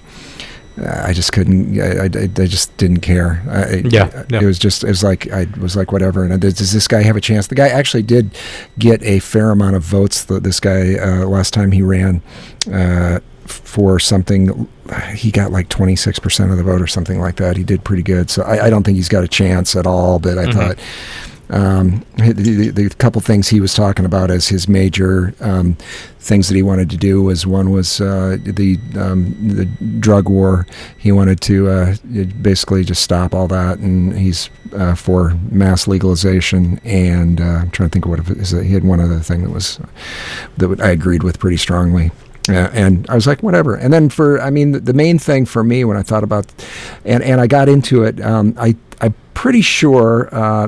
I 0.76 1.14
just 1.14 1.34
couldn't. 1.34 1.80
I, 1.80 2.06
I, 2.06 2.24
I 2.24 2.48
just 2.48 2.76
didn't 2.78 3.02
care. 3.02 3.44
I, 3.48 3.76
Yeah, 3.86 4.26
yeah. 4.30 4.42
it 4.42 4.46
was 4.46 4.58
just. 4.58 4.84
It 4.84 4.88
was 4.88 5.04
like 5.04 5.32
I 5.32 5.46
was 5.60 5.76
like 5.76 5.92
whatever. 5.92 6.24
And 6.24 6.42
does, 6.42 6.56
does 6.56 6.74
this 6.74 6.88
guy 6.88 7.04
have 7.04 7.16
a 7.16 7.22
chance? 7.22 7.46
The 7.46 7.54
guy 7.54 7.68
actually 7.68 8.02
did 8.02 8.36
get 8.80 9.04
a 9.04 9.20
fair 9.20 9.52
amount 9.52 9.76
of 9.76 9.84
votes. 9.84 10.24
The, 10.24 10.40
this 10.40 10.60
guy 10.60 10.96
uh, 10.96 11.28
last 11.28 11.54
time 11.54 11.74
he 11.74 11.84
ran 11.84 12.24
uh, 12.72 13.20
for 13.46 14.00
something, 14.00 14.68
he 15.16 15.32
got 15.32 15.52
like 15.52 15.70
twenty 15.70 15.96
six 15.96 16.20
percent 16.20 16.52
of 16.52 16.58
the 16.58 16.64
vote 16.64 16.82
or 16.82 16.88
something 16.88 17.20
like 17.20 17.36
that. 17.38 17.58
He 17.58 17.64
did 17.64 17.84
pretty 17.84 18.04
good. 18.04 18.30
So 18.30 18.44
I, 18.44 18.66
I 18.66 18.70
don't 18.70 18.84
think 18.84 18.96
he's 18.98 19.10
got 19.10 19.24
a 19.24 19.28
chance 19.28 19.76
at 19.76 19.86
all. 19.86 20.20
But 20.20 20.38
I 20.38 20.52
thought. 20.52 20.80
Um, 21.50 22.04
the, 22.18 22.32
the, 22.34 22.70
the 22.70 22.90
couple 22.96 23.22
things 23.22 23.50
he 23.50 23.60
was 23.60 23.76
talking 23.76 24.06
about 24.06 24.32
as 24.32 24.48
his 24.48 24.68
major 24.68 25.36
um, 25.40 25.76
things 26.18 26.48
that 26.48 26.56
he 26.56 26.64
wanted 26.64 26.90
to 26.90 26.98
do 26.98 27.22
was 27.22 27.46
one 27.46 27.70
was 27.70 28.02
uh, 28.02 28.38
the 28.42 28.80
um, 28.98 29.36
the 29.50 29.66
drug 30.00 30.30
war. 30.30 30.66
He 30.98 31.12
wanted 31.12 31.42
to 31.42 31.70
uh, 31.70 31.96
basically 32.42 32.84
just 32.84 33.04
stop 33.04 33.36
all 33.36 33.48
that, 33.50 33.78
and 33.78 34.18
he's 34.18 34.50
uh, 34.74 34.96
for 34.96 35.38
mass 35.52 35.86
legalization. 35.88 36.80
And 36.86 37.40
uh, 37.40 37.44
I'm 37.44 37.72
trying 37.72 37.90
to 37.90 37.94
think 37.94 38.06
of 38.06 38.12
what 38.12 38.20
it 38.22 38.38
is. 38.38 38.52
He 38.52 38.74
had 38.74 38.86
one 38.86 39.02
other 39.02 39.20
thing 39.20 39.44
that 39.44 39.52
was 39.52 39.80
that 40.58 40.82
I 40.82 40.90
agreed 40.92 41.22
with 41.22 41.38
pretty 41.40 41.58
strongly. 41.58 42.10
Uh, 42.50 42.70
and 42.74 43.10
I 43.10 43.16
was 43.16 43.26
like, 43.26 43.42
whatever. 43.42 43.76
And 43.76 43.94
then 43.94 44.10
for, 44.10 44.42
I 44.42 44.50
mean, 44.50 44.74
the, 44.74 44.80
the 44.80 44.94
main 44.94 45.18
thing 45.18 45.46
for 45.46 45.64
me 45.64 45.86
when 45.86 45.96
I 45.96 46.04
thought 46.04 46.24
about, 46.24 46.52
and 47.06 47.24
and 47.24 47.40
I 47.40 47.48
got 47.48 47.70
into 47.70 48.04
it, 48.04 48.20
um, 48.22 48.54
I 48.58 48.76
I'm 49.00 49.16
pretty 49.34 49.62
sure 49.62 50.30
uh, 50.34 50.68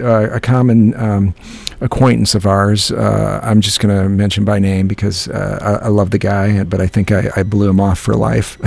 uh, 0.00 0.30
a 0.30 0.40
common 0.40 0.94
um, 0.94 1.34
acquaintance 1.80 2.34
of 2.34 2.46
ours. 2.46 2.90
Uh, 2.92 3.40
I'm 3.42 3.60
just 3.60 3.80
going 3.80 3.96
to 3.96 4.08
mention 4.08 4.44
by 4.44 4.58
name 4.58 4.88
because 4.88 5.28
uh, 5.28 5.58
I, 5.82 5.86
I 5.86 5.88
love 5.88 6.10
the 6.10 6.18
guy, 6.18 6.64
but 6.64 6.80
I 6.80 6.86
think 6.86 7.12
I, 7.12 7.30
I 7.36 7.42
blew 7.42 7.68
him 7.68 7.80
off 7.80 7.98
for 7.98 8.14
life. 8.14 8.58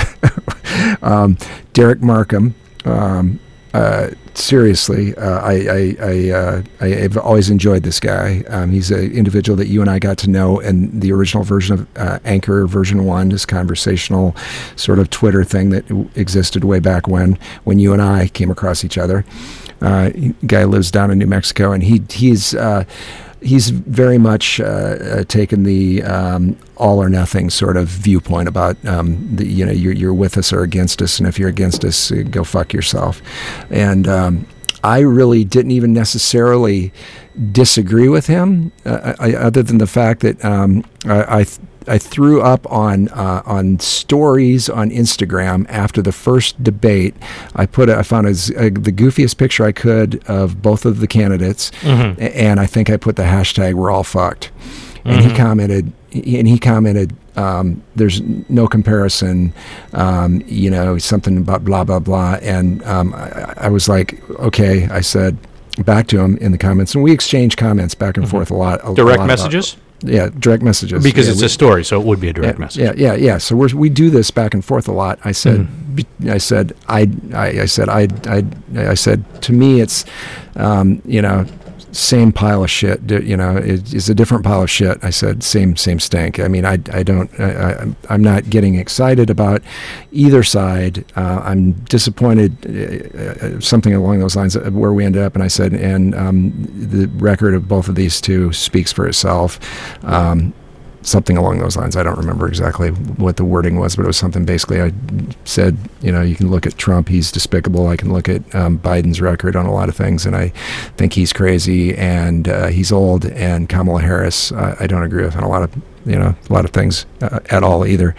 um, 1.03 1.37
Derek 1.73 2.01
Markham. 2.01 2.55
Um, 2.85 3.39
uh, 3.73 4.11
seriously, 4.35 5.15
uh, 5.15 5.39
I, 5.39 5.53
I, 5.53 5.95
I, 5.99 6.29
uh, 6.29 6.63
I 6.79 6.87
have 6.89 7.17
always 7.17 7.49
enjoyed 7.49 7.83
this 7.83 7.99
guy. 7.99 8.43
Um, 8.47 8.71
he's 8.71 8.91
an 8.91 9.11
individual 9.11 9.55
that 9.57 9.67
you 9.67 9.81
and 9.81 9.89
I 9.89 9.97
got 9.97 10.17
to 10.19 10.29
know 10.29 10.59
in 10.59 10.99
the 10.99 11.11
original 11.11 11.43
version 11.43 11.73
of 11.79 11.97
uh, 11.97 12.19
Anchor 12.23 12.67
version 12.67 13.05
one, 13.05 13.29
this 13.29 13.45
conversational 13.45 14.35
sort 14.75 14.99
of 14.99 15.09
Twitter 15.09 15.43
thing 15.43 15.71
that 15.71 15.89
existed 16.15 16.63
way 16.63 16.79
back 16.79 17.07
when, 17.07 17.39
when 17.63 17.79
you 17.79 17.93
and 17.93 18.01
I 18.01 18.27
came 18.27 18.51
across 18.51 18.83
each 18.83 18.97
other. 18.97 19.25
Uh, 19.81 20.11
guy 20.45 20.63
lives 20.63 20.91
down 20.91 21.11
in 21.11 21.17
New 21.17 21.27
Mexico, 21.27 21.73
and 21.73 21.83
he 21.83 22.01
he's 22.09 22.55
he's 23.43 23.69
very 23.69 24.17
much 24.17 24.59
uh, 24.59 24.63
uh, 24.63 25.23
taken 25.25 25.63
the 25.63 26.03
um, 26.03 26.57
all 26.77 27.01
or 27.01 27.09
nothing 27.09 27.49
sort 27.49 27.77
of 27.77 27.87
viewpoint 27.87 28.47
about 28.47 28.83
um, 28.85 29.35
the, 29.35 29.45
you 29.45 29.65
know 29.65 29.71
you're, 29.71 29.93
you're 29.93 30.13
with 30.13 30.37
us 30.37 30.53
or 30.53 30.61
against 30.63 31.01
us, 31.01 31.19
and 31.19 31.27
if 31.27 31.37
you're 31.37 31.49
against 31.49 31.83
us, 31.83 32.11
uh, 32.11 32.23
go 32.29 32.43
fuck 32.43 32.73
yourself. 32.73 33.21
And 33.69 34.07
um, 34.07 34.47
I 34.83 34.99
really 34.99 35.43
didn't 35.43 35.71
even 35.71 35.93
necessarily 35.93 36.91
disagree 37.51 38.09
with 38.09 38.27
him, 38.27 38.71
uh, 38.85 39.13
I, 39.19 39.33
other 39.33 39.63
than 39.63 39.77
the 39.77 39.87
fact 39.87 40.21
that 40.21 40.43
um, 40.43 40.83
I. 41.05 41.39
I 41.39 41.43
th- 41.43 41.59
I 41.87 41.97
threw 41.97 42.41
up 42.41 42.69
on 42.71 43.09
uh, 43.09 43.41
on 43.45 43.79
stories 43.79 44.69
on 44.69 44.89
Instagram 44.89 45.65
after 45.69 46.01
the 46.01 46.11
first 46.11 46.63
debate. 46.63 47.15
I 47.55 47.65
put 47.65 47.89
a, 47.89 47.97
I 47.97 48.03
found 48.03 48.27
a, 48.27 48.31
a- 48.31 48.69
the 48.69 48.91
goofiest 48.91 49.37
picture 49.37 49.65
I 49.65 49.71
could 49.71 50.23
of 50.27 50.61
both 50.61 50.85
of 50.85 50.99
the 50.99 51.07
candidates, 51.07 51.71
a- 51.83 51.87
and 51.87 52.59
I 52.59 52.65
think 52.65 52.89
I 52.89 52.97
put 52.97 53.15
the 53.15 53.23
hashtag 53.23 53.73
"We're 53.75 53.91
all 53.91 54.03
fucked." 54.03 54.51
And 55.05 55.21
he 55.21 55.35
commented, 55.35 55.91
and 56.13 56.47
he 56.47 56.57
commented, 56.57 57.13
um, 57.35 57.83
there's 57.93 58.21
no 58.47 58.67
comparison. 58.69 59.51
Um, 59.91 60.41
you 60.47 60.69
know, 60.69 60.97
something 60.97 61.37
about 61.37 61.65
blah 61.65 61.83
blah 61.83 61.99
blah, 61.99 62.35
and 62.41 62.81
um, 62.85 63.13
I, 63.13 63.53
I 63.57 63.67
was 63.69 63.89
like, 63.89 64.17
okay. 64.39 64.87
I 64.87 65.01
said 65.01 65.37
back 65.79 66.07
to 66.07 66.19
him 66.21 66.37
in 66.37 66.51
the 66.53 66.57
comments, 66.57 66.95
and 66.95 67.03
we 67.03 67.11
exchanged 67.11 67.57
comments 67.57 67.95
back 67.95 68.15
and 68.15 68.29
forth 68.29 68.49
a 68.49 68.53
lot. 68.55 68.79
a 68.79 68.83
Mm-hmm. 68.83 68.93
Direct 68.93 69.17
lot 69.19 69.25
about- 69.25 69.27
messages? 69.27 69.75
Yeah, 70.03 70.29
direct 70.39 70.63
messages. 70.63 71.03
Because 71.03 71.27
Yeah, 71.27 71.31
it's 71.33 71.41
we- 71.41 71.45
a 71.47 71.49
story, 71.49 71.83
so 71.85 71.99
it 71.99 72.05
would 72.05 72.19
be 72.19 72.29
a 72.29 72.33
direct 72.33 72.57
yeah, 72.59 72.65
message. 72.65 72.81
Yeah, 72.83 72.93
yeah, 72.95 73.13
yeah. 73.15 73.37
So 73.39 73.55
we're, 73.55 73.69
we 73.75 73.89
do 73.89 74.09
this 74.09 74.29
back 74.31 74.53
and 74.53 74.63
forth 74.63 74.87
a 74.87 74.91
lot. 74.93 75.19
I 75.23 75.31
said, 75.31 75.61
Mm-hmm. 75.61 76.29
I 76.29 76.39
said, 76.39 76.75
I, 76.89 77.07
I, 77.33 77.47
I 77.61 77.65
said, 77.65 77.87
I, 77.87 78.07
I, 78.27 78.43
I 78.75 78.95
said, 78.95 79.23
to 79.43 79.53
me, 79.53 79.79
it's, 79.79 80.05
um, 80.55 81.01
you 81.05 81.21
know, 81.21 81.45
same 81.93 82.31
pile 82.31 82.63
of 82.63 82.69
shit. 82.71 83.09
You 83.09 83.37
know, 83.37 83.55
it, 83.57 83.93
it's 83.93 84.09
a 84.09 84.15
different 84.15 84.43
pile 84.43 84.63
of 84.63 84.69
shit. 84.69 84.97
I 85.03 85.09
said, 85.11 85.43
same, 85.43 85.75
same 85.77 85.99
stink. 85.99 86.39
I 86.39 86.47
mean, 86.47 86.65
I, 86.65 86.73
I 86.91 87.03
don't, 87.03 87.29
I, 87.39 87.51
I, 87.53 87.71
I'm- 87.73 87.95
I'm 88.09 88.21
not 88.23 88.49
getting 88.49 88.75
excited 88.75 89.29
about 89.29 89.61
either 90.11 90.43
side. 90.43 91.05
Uh, 91.15 91.41
I'm 91.43 91.71
disappointed, 91.85 92.57
uh, 92.65 93.45
uh, 93.45 93.59
something 93.59 93.93
along 93.93 94.19
those 94.19 94.35
lines, 94.35 94.57
where 94.57 94.91
we 94.93 95.05
ended 95.05 95.21
up. 95.21 95.35
And 95.35 95.43
I 95.43 95.47
said, 95.47 95.73
and 95.73 96.13
um, 96.15 96.51
the 96.73 97.07
record 97.15 97.53
of 97.53 97.67
both 97.67 97.87
of 97.87 97.95
these 97.95 98.19
two 98.19 98.51
speaks 98.53 98.91
for 98.91 99.07
itself. 99.07 99.59
Um, 100.03 100.53
something 101.03 101.37
along 101.37 101.59
those 101.59 101.75
lines. 101.75 101.95
I 101.95 102.03
don't 102.03 102.17
remember 102.17 102.47
exactly 102.47 102.89
what 102.89 103.37
the 103.37 103.45
wording 103.45 103.77
was, 103.77 103.95
but 103.95 104.03
it 104.03 104.07
was 104.07 104.17
something 104.17 104.45
basically 104.45 104.81
I 104.81 104.91
said, 105.45 105.77
you 106.01 106.11
know, 106.11 106.21
you 106.21 106.35
can 106.35 106.49
look 106.49 106.65
at 106.65 106.77
Trump, 106.77 107.09
he's 107.09 107.31
despicable. 107.31 107.87
I 107.87 107.97
can 107.97 108.11
look 108.11 108.29
at 108.29 108.55
um, 108.55 108.79
Biden's 108.79 109.21
record 109.21 109.55
on 109.55 109.65
a 109.65 109.73
lot 109.73 109.89
of 109.89 109.95
things, 109.95 110.25
and 110.25 110.35
I 110.35 110.49
think 110.97 111.13
he's 111.13 111.33
crazy 111.33 111.95
and 111.95 112.47
uh, 112.47 112.67
he's 112.67 112.91
old. 112.91 113.25
And 113.25 113.69
Kamala 113.69 114.01
Harris, 114.01 114.51
uh, 114.51 114.75
I 114.79 114.87
don't 114.87 115.03
agree 115.03 115.23
with 115.23 115.35
on 115.35 115.43
a 115.43 115.49
lot 115.49 115.63
of, 115.63 115.75
you 116.05 116.17
know, 116.17 116.35
a 116.49 116.53
lot 116.53 116.65
of 116.65 116.71
things 116.71 117.05
uh, 117.21 117.39
at 117.49 117.63
all 117.63 117.85
either. 117.85 118.15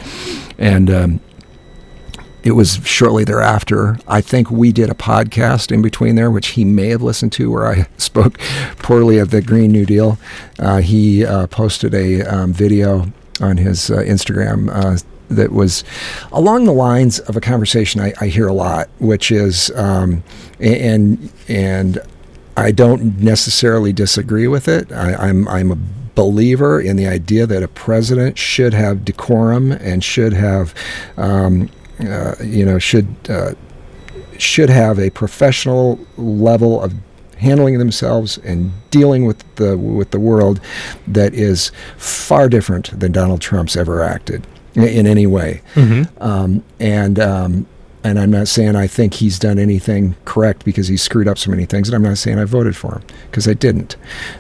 And 0.59 0.91
um, 0.91 1.21
it 2.45 2.53
was 2.53 2.79
shortly 2.85 3.25
thereafter. 3.25 3.99
I 4.07 4.21
think 4.21 4.51
we 4.51 4.71
did 4.71 4.91
a 4.91 4.95
podcast 4.95 5.73
in 5.73 5.83
between 5.83 6.15
there, 6.15 6.31
which 6.31 6.49
he 6.49 6.65
may 6.65 6.89
have 6.89 7.03
listened 7.03 7.33
to, 7.33 7.51
where 7.51 7.67
I 7.67 7.89
spoke 7.97 8.39
poorly 8.79 9.19
of 9.19 9.31
the 9.31 9.43
Green 9.43 9.73
New 9.73 9.87
Deal. 9.87 10.19
Uh, 10.59 10.79
he 10.79 11.25
uh, 11.25 11.47
posted 11.47 11.95
a 11.95 12.23
um, 12.23 12.53
video 12.53 13.07
on 13.41 13.57
his 13.57 13.91
uh, 13.91 13.97
Instagram 13.97 14.71
uh, 14.71 14.99
that 15.29 15.53
was 15.53 15.83
along 16.33 16.67
the 16.67 16.73
lines 16.73 17.19
of 17.21 17.37
a 17.37 17.41
conversation 17.41 18.01
I, 18.01 18.13
I 18.21 18.29
hear 18.29 18.47
a 18.47 18.53
lot, 18.53 18.89
which 18.99 19.33
is, 19.33 19.71
um, 19.75 20.23
and 20.61 21.33
and 21.49 21.99
I 22.57 22.71
don't 22.71 23.19
necessarily 23.19 23.93
disagree 23.93 24.47
with 24.47 24.69
it. 24.69 24.93
I, 24.93 25.15
I'm 25.15 25.49
I'm 25.49 25.73
a 25.73 25.79
believer 26.15 26.81
in 26.81 26.97
the 26.97 27.07
idea 27.07 27.47
that 27.47 27.63
a 27.63 27.69
president 27.69 28.39
should 28.39 28.73
have 28.75 29.05
decorum 29.05 29.73
and 29.73 30.05
should 30.05 30.33
have, 30.33 30.75
um, 31.17 31.69
uh, 32.01 32.35
you 32.43 32.65
know, 32.65 32.79
should 32.79 33.07
uh, 33.29 33.53
should 34.39 34.69
have 34.71 34.99
a 34.99 35.11
professional 35.11 35.99
level 36.17 36.83
of 36.83 36.93
handling 37.39 37.79
themselves 37.79 38.39
and 38.39 38.73
dealing 38.91 39.27
with 39.27 39.43
the 39.57 39.77
with 39.77 40.11
the 40.11 40.21
world 40.21 40.61
that 41.07 41.35
is 41.35 41.71
far 41.97 42.49
different 42.49 42.99
than 42.99 43.13
Donald 43.13 43.41
Trump's 43.41 43.77
ever 43.77 44.03
acted 44.03 44.47
in, 44.75 44.85
in 44.85 45.07
any 45.07 45.27
way. 45.27 45.61
Um, 46.19 46.65
and 46.81 47.19
um, 47.19 47.67
and 48.03 48.19
I'm 48.19 48.31
not 48.31 48.49
saying 48.49 48.77
I 48.77 48.87
think 48.87 49.15
he's 49.15 49.39
done 49.39 49.59
anything 49.59 50.15
correct 50.25 50.65
because 50.65 50.89
he 50.89 50.97
screwed 50.97 51.27
up 51.27 51.39
so 51.39 51.51
many 51.51 51.65
things, 51.65 51.89
and 51.89 51.97
I'm 51.97 52.03
not 52.03 52.19
saying 52.19 52.39
I 52.39 52.45
voted 52.45 52.77
for 52.77 52.97
him 52.97 53.03
because 53.31 53.49
I 53.49 53.55
didn't. 53.55 53.97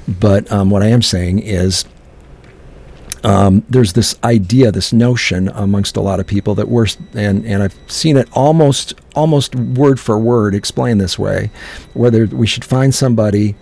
But 0.07 0.51
um, 0.53 0.71
what 0.71 0.83
I 0.83 0.88
am 0.88 1.03
saying 1.03 1.38
is 1.40 1.85
um, 3.25 3.65
there's 3.71 3.95
this 3.95 4.15
idea, 4.23 4.71
this 4.71 4.93
notion 4.93 5.49
amongst 5.49 5.97
a 5.97 6.01
lot 6.01 6.21
of 6.21 6.27
people 6.27 6.55
that 6.57 6.69
we're, 6.69 6.87
and, 7.15 7.45
and 7.47 7.63
I've 7.63 7.75
seen 7.91 8.17
it 8.17 8.29
almost 8.33 8.95
almost 9.15 9.55
word 9.55 9.99
for 9.99 10.19
word 10.19 10.55
explained 10.55 11.01
this 11.01 11.19
way, 11.19 11.51
whether 11.95 12.27
we 12.27 12.47
should 12.47 12.65
find 12.65 12.95
somebody 12.95 13.55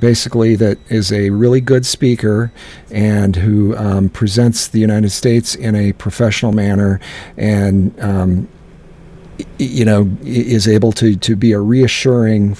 basically 0.00 0.56
that 0.56 0.78
is 0.90 1.12
a 1.12 1.28
really 1.30 1.60
good 1.60 1.84
speaker 1.84 2.50
and 2.90 3.36
who 3.36 3.76
um, 3.76 4.08
presents 4.08 4.68
the 4.68 4.80
United 4.80 5.10
States 5.10 5.54
in 5.54 5.74
a 5.74 5.92
professional 5.92 6.52
manner 6.52 6.98
and 7.36 7.98
um, 8.00 8.48
you 9.58 9.84
know 9.84 10.10
is 10.22 10.66
able 10.66 10.92
to 10.92 11.16
to 11.16 11.36
be 11.36 11.52
a 11.52 11.60
reassuring 11.60 12.54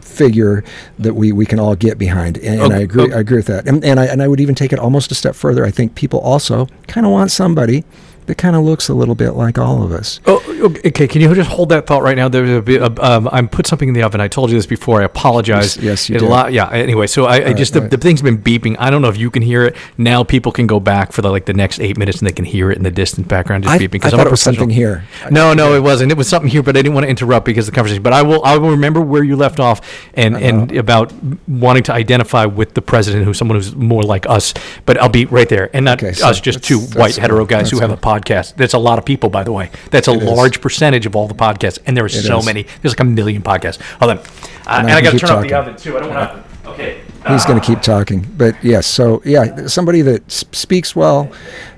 figure 0.00 0.62
that 0.98 1.14
we, 1.14 1.32
we 1.32 1.46
can 1.46 1.58
all 1.58 1.74
get 1.74 1.98
behind 1.98 2.38
and, 2.38 2.62
and 2.62 2.72
I 2.72 2.78
agree 2.78 3.04
okay. 3.04 3.14
I 3.14 3.20
agree 3.20 3.38
with 3.38 3.46
that. 3.46 3.66
And, 3.66 3.84
and 3.84 3.98
I 3.98 4.06
and 4.06 4.22
I 4.22 4.28
would 4.28 4.40
even 4.40 4.54
take 4.54 4.72
it 4.72 4.78
almost 4.78 5.10
a 5.10 5.14
step 5.14 5.34
further. 5.34 5.64
I 5.64 5.70
think 5.70 5.94
people 5.94 6.20
also 6.20 6.66
kind 6.86 7.06
of 7.06 7.12
want 7.12 7.30
somebody 7.30 7.84
that 8.26 8.36
kind 8.36 8.54
of 8.56 8.62
looks 8.62 8.88
a 8.88 8.94
little 8.94 9.14
bit 9.14 9.32
like 9.32 9.58
all 9.58 9.82
of 9.82 9.92
us 9.92 10.20
Oh, 10.26 10.40
okay. 10.86 11.08
Can 11.08 11.20
you 11.20 11.34
just 11.34 11.50
hold 11.50 11.70
that 11.70 11.86
thought 11.86 12.02
right 12.02 12.16
now? 12.16 12.28
There's 12.28 12.48
a. 12.68 13.04
Um, 13.04 13.28
I'm 13.32 13.48
put 13.48 13.66
something 13.66 13.88
in 13.88 13.94
the 13.94 14.02
oven. 14.02 14.20
I 14.20 14.28
told 14.28 14.50
you 14.50 14.56
this 14.56 14.66
before. 14.66 15.00
I 15.00 15.04
apologize. 15.04 15.76
Yes- 15.76 15.84
yes, 15.84 16.08
you 16.08 16.16
It 16.16 16.20
did. 16.20 16.28
Lot, 16.28 16.52
yeah. 16.52 16.68
Anyway, 16.70 17.06
so 17.08 17.24
I, 17.26 17.48
I 17.48 17.52
just 17.52 17.74
all 17.74 17.80
the, 17.80 17.84
right. 17.86 17.90
the 17.90 17.96
thing's 17.98 18.22
been 18.22 18.38
beeping. 18.40 18.76
I 18.78 18.90
don't 18.90 19.02
know 19.02 19.08
if 19.08 19.16
you 19.16 19.30
can 19.30 19.42
hear 19.42 19.64
it 19.64 19.76
now. 19.98 20.22
People 20.22 20.52
can 20.52 20.66
go 20.68 20.78
back 20.78 21.10
for 21.12 21.20
the, 21.22 21.30
like 21.30 21.46
the 21.46 21.52
next 21.52 21.80
eight 21.80 21.96
minutes 21.98 22.18
and 22.20 22.28
they 22.28 22.32
can 22.32 22.44
hear 22.44 22.70
it 22.70 22.76
in 22.76 22.84
the 22.84 22.90
distant 22.92 23.26
background 23.28 23.64
just 23.64 23.74
I, 23.74 23.78
beeping. 23.78 24.04
I 24.04 24.08
I'm 24.08 24.16
thought 24.16 24.26
it 24.26 24.30
was 24.30 24.40
something 24.40 24.70
here 24.70 25.04
No, 25.30 25.52
no, 25.52 25.74
it 25.74 25.80
wasn't. 25.80 26.12
It 26.12 26.18
was 26.18 26.28
something 26.28 26.50
here, 26.50 26.62
but 26.62 26.76
I 26.76 26.82
didn't 26.82 26.94
want 26.94 27.04
to 27.04 27.10
interrupt 27.10 27.44
because 27.46 27.66
of 27.66 27.74
the 27.74 27.76
conversation. 27.76 28.02
But 28.02 28.12
I 28.12 28.22
will, 28.22 28.44
I 28.44 28.56
will 28.56 28.70
remember 28.70 29.00
where 29.00 29.24
you 29.24 29.34
left 29.36 29.58
off 29.58 29.80
and 30.14 30.36
Uh-huh. 30.36 30.44
and 30.46 30.72
about 30.76 31.12
wanting 31.48 31.82
to 31.84 31.92
identify 31.92 32.44
with 32.44 32.74
the 32.74 32.82
president, 32.82 33.24
who's 33.24 33.36
someone 33.38 33.56
who's 33.58 33.74
more 33.74 34.02
like 34.04 34.28
us. 34.28 34.54
But 34.86 34.98
I'll 35.00 35.08
be 35.08 35.24
right 35.26 35.48
there, 35.48 35.68
and 35.74 35.84
not 35.84 36.02
Okay, 36.02 36.12
so 36.12 36.28
us, 36.28 36.40
just 36.40 36.62
two 36.62 36.78
white 36.80 37.16
hetero 37.16 37.44
guys 37.46 37.70
who 37.70 37.80
have 37.80 37.90
a 37.90 37.96
podcast. 38.12 38.56
That's 38.56 38.74
a 38.74 38.78
lot 38.78 38.98
of 38.98 39.04
people, 39.04 39.28
by 39.30 39.44
the 39.44 39.52
way. 39.52 39.70
That's 39.90 40.08
a 40.08 40.12
It 40.12 40.22
is. 40.22 40.30
large 40.30 40.60
percentage 40.60 41.06
of 41.06 41.16
all 41.16 41.28
the 41.28 41.34
podcasts, 41.34 41.78
and 41.86 41.96
there 41.96 42.04
are 42.04 42.08
so 42.08 42.38
is. 42.38 42.46
many. 42.46 42.62
There's 42.80 42.92
like 42.92 43.00
a 43.00 43.04
million 43.04 43.42
podcasts. 43.42 43.80
Hold 44.00 44.10
on, 44.12 44.18
uh, 44.18 44.22
and 44.66 44.90
I 44.90 44.98
I, 44.98 45.00
got 45.02 45.12
to 45.12 45.18
turn 45.18 45.30
off 45.30 45.42
the 45.42 45.54
oven 45.54 45.76
too. 45.76 45.96
I 45.96 46.00
don't 46.00 46.10
want 46.14 46.30
to. 46.30 46.52
Okay. 46.64 47.00
he's 47.28 47.44
going 47.44 47.60
to 47.60 47.66
keep 47.66 47.80
talking. 47.82 48.20
But 48.36 48.54
yes, 48.62 48.86
so 48.86 49.20
yeah, 49.24 49.66
somebody 49.66 50.00
that 50.02 50.30
speaks 50.30 50.94
well, 50.94 51.30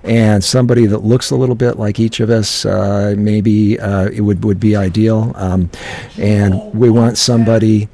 and 0.02 0.44
somebody 0.44 0.86
that 0.86 0.98
looks 0.98 1.30
a 1.30 1.36
little 1.36 1.54
bit 1.54 1.78
like 1.78 1.98
each 1.98 2.20
of 2.20 2.28
us, 2.30 2.66
uh, 2.66 3.14
maybe 3.16 3.78
uh, 3.80 4.08
it 4.08 4.20
would 4.20 4.44
would 4.44 4.60
be 4.60 4.76
ideal. 4.76 5.32
Um, 5.36 5.70
and 6.18 6.72
we 6.74 6.90
want 6.90 7.16
somebody 7.18 7.88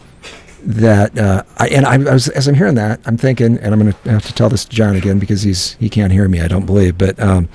that 0.62 1.16
uh, 1.18 1.42
I, 1.58 1.68
and 1.68 1.86
I, 1.86 1.94
I 1.94 2.12
was 2.12 2.28
as 2.28 2.48
I'm 2.48 2.54
hearing 2.54 2.74
that, 2.74 3.00
I'm 3.06 3.16
thinking, 3.16 3.58
and 3.58 3.72
I'm 3.72 3.80
going 3.80 3.92
to 3.92 4.10
have 4.10 4.26
to 4.26 4.34
tell 4.34 4.48
this 4.48 4.64
to 4.64 4.70
John 4.70 4.96
again 4.96 5.18
because 5.18 5.42
he's 5.42 5.74
he 5.74 5.88
can't 5.88 6.12
hear 6.12 6.28
me. 6.28 6.40
I 6.40 6.48
don't 6.48 6.66
believe, 6.66 6.98
but 6.98 7.18
um, 7.20 7.48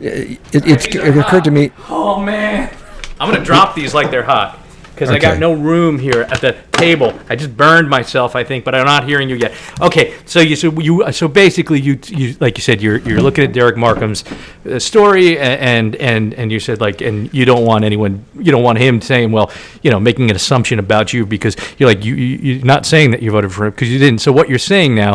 it, 0.00 0.40
it, 0.52 0.94
it 0.94 1.16
occurred 1.16 1.44
to 1.44 1.50
me. 1.50 1.70
Oh 1.88 2.20
man, 2.20 2.74
I'm 3.20 3.30
gonna 3.30 3.44
drop 3.44 3.74
these 3.74 3.94
like 3.94 4.10
they're 4.10 4.22
hot 4.22 4.58
because 4.98 5.10
I 5.10 5.18
got 5.20 5.38
no 5.38 5.52
room 5.52 5.98
here 5.98 6.22
at 6.22 6.40
the 6.40 6.56
table. 6.72 7.16
I 7.28 7.36
just 7.36 7.56
burned 7.56 7.88
myself, 7.88 8.34
I 8.34 8.42
think, 8.42 8.64
but 8.64 8.74
I'm 8.74 8.84
not 8.84 9.04
hearing 9.04 9.28
you 9.28 9.36
yet. 9.36 9.54
Okay, 9.80 10.14
so 10.26 10.40
you 10.40 10.56
so 10.56 10.72
you 10.80 11.10
so 11.12 11.28
basically 11.28 11.80
you 11.80 12.00
you 12.08 12.36
like 12.40 12.58
you 12.58 12.62
said 12.62 12.82
you're 12.82 12.98
you're 12.98 13.22
looking 13.22 13.44
at 13.44 13.52
Derek 13.52 13.76
Markham's 13.76 14.24
uh, 14.68 14.78
story 14.78 15.38
and 15.38 15.94
and 15.96 16.34
and 16.34 16.50
you 16.50 16.58
said 16.58 16.80
like 16.80 17.00
and 17.00 17.32
you 17.32 17.44
don't 17.44 17.64
want 17.64 17.84
anyone 17.84 18.24
you 18.36 18.50
don't 18.50 18.64
want 18.64 18.78
him 18.78 19.00
saying 19.00 19.30
well 19.30 19.52
you 19.82 19.90
know 19.90 20.00
making 20.00 20.30
an 20.30 20.36
assumption 20.36 20.80
about 20.80 21.12
you 21.12 21.24
because 21.24 21.56
you're 21.78 21.88
like 21.88 22.04
you, 22.04 22.14
you 22.16 22.54
you're 22.54 22.66
not 22.66 22.84
saying 22.84 23.12
that 23.12 23.22
you 23.22 23.30
voted 23.30 23.52
for 23.52 23.66
him 23.66 23.70
because 23.70 23.90
you 23.90 23.98
didn't. 23.98 24.20
So 24.20 24.32
what 24.32 24.48
you're 24.48 24.58
saying 24.58 24.96
now, 24.96 25.14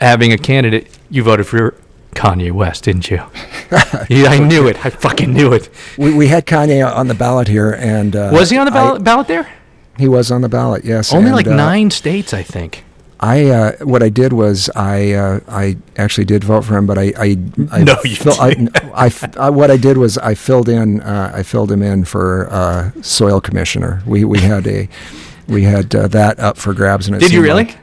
having 0.00 0.32
a 0.32 0.38
candidate, 0.38 0.98
you 1.10 1.22
voted 1.22 1.46
for. 1.46 1.76
Kanye 2.14 2.52
West, 2.52 2.84
didn't 2.84 3.10
you? 3.10 3.16
yeah, 4.08 4.28
I 4.28 4.38
knew 4.38 4.68
it. 4.68 4.84
I 4.84 4.90
fucking 4.90 5.32
knew 5.32 5.52
it. 5.52 5.68
We, 5.96 6.12
we 6.14 6.28
had 6.28 6.46
Kanye 6.46 6.84
on 6.86 7.08
the 7.08 7.14
ballot 7.14 7.48
here, 7.48 7.72
and 7.72 8.14
uh, 8.14 8.30
Was 8.32 8.50
he 8.50 8.58
on 8.58 8.66
the 8.66 8.72
I- 8.72 8.74
ballot, 8.74 9.04
ballot 9.04 9.28
there? 9.28 9.48
he 9.98 10.08
was 10.08 10.30
on 10.30 10.40
the 10.40 10.48
ballot. 10.48 10.84
Yes, 10.84 11.12
Only 11.12 11.26
and, 11.28 11.36
like 11.36 11.46
uh, 11.46 11.54
nine 11.54 11.90
states, 11.90 12.32
I 12.34 12.42
think. 12.42 12.84
I 13.20 13.46
uh, 13.50 13.72
what 13.84 14.02
I 14.02 14.08
did 14.08 14.32
was 14.32 14.68
I 14.74 15.12
uh, 15.12 15.40
I 15.46 15.76
actually 15.96 16.24
did 16.24 16.42
vote 16.42 16.64
for 16.64 16.76
him, 16.76 16.86
but 16.86 16.98
I 16.98 17.12
I, 17.16 17.36
I 17.70 17.84
No, 17.84 17.96
you 18.04 18.16
fill- 18.16 18.40
I, 18.40 18.66
I 18.94 19.12
I- 19.38 19.50
what 19.50 19.70
I 19.70 19.76
did 19.76 19.96
was 19.96 20.18
I 20.18 20.34
filled 20.34 20.68
in 20.68 21.00
uh, 21.02 21.30
I 21.32 21.42
filled 21.44 21.70
him 21.70 21.82
in 21.82 22.04
for 22.04 22.48
uh, 22.50 22.90
soil 23.02 23.40
commissioner. 23.40 24.02
We 24.06 24.24
we 24.24 24.40
had 24.40 24.66
a 24.66 24.88
we 25.46 25.62
had 25.62 25.94
uh, 25.94 26.08
that 26.08 26.40
up 26.40 26.56
for 26.56 26.74
grabs, 26.74 27.06
and 27.06 27.14
it 27.16 27.20
Did 27.20 27.32
you 27.32 27.42
really? 27.42 27.64
like- 27.66 27.78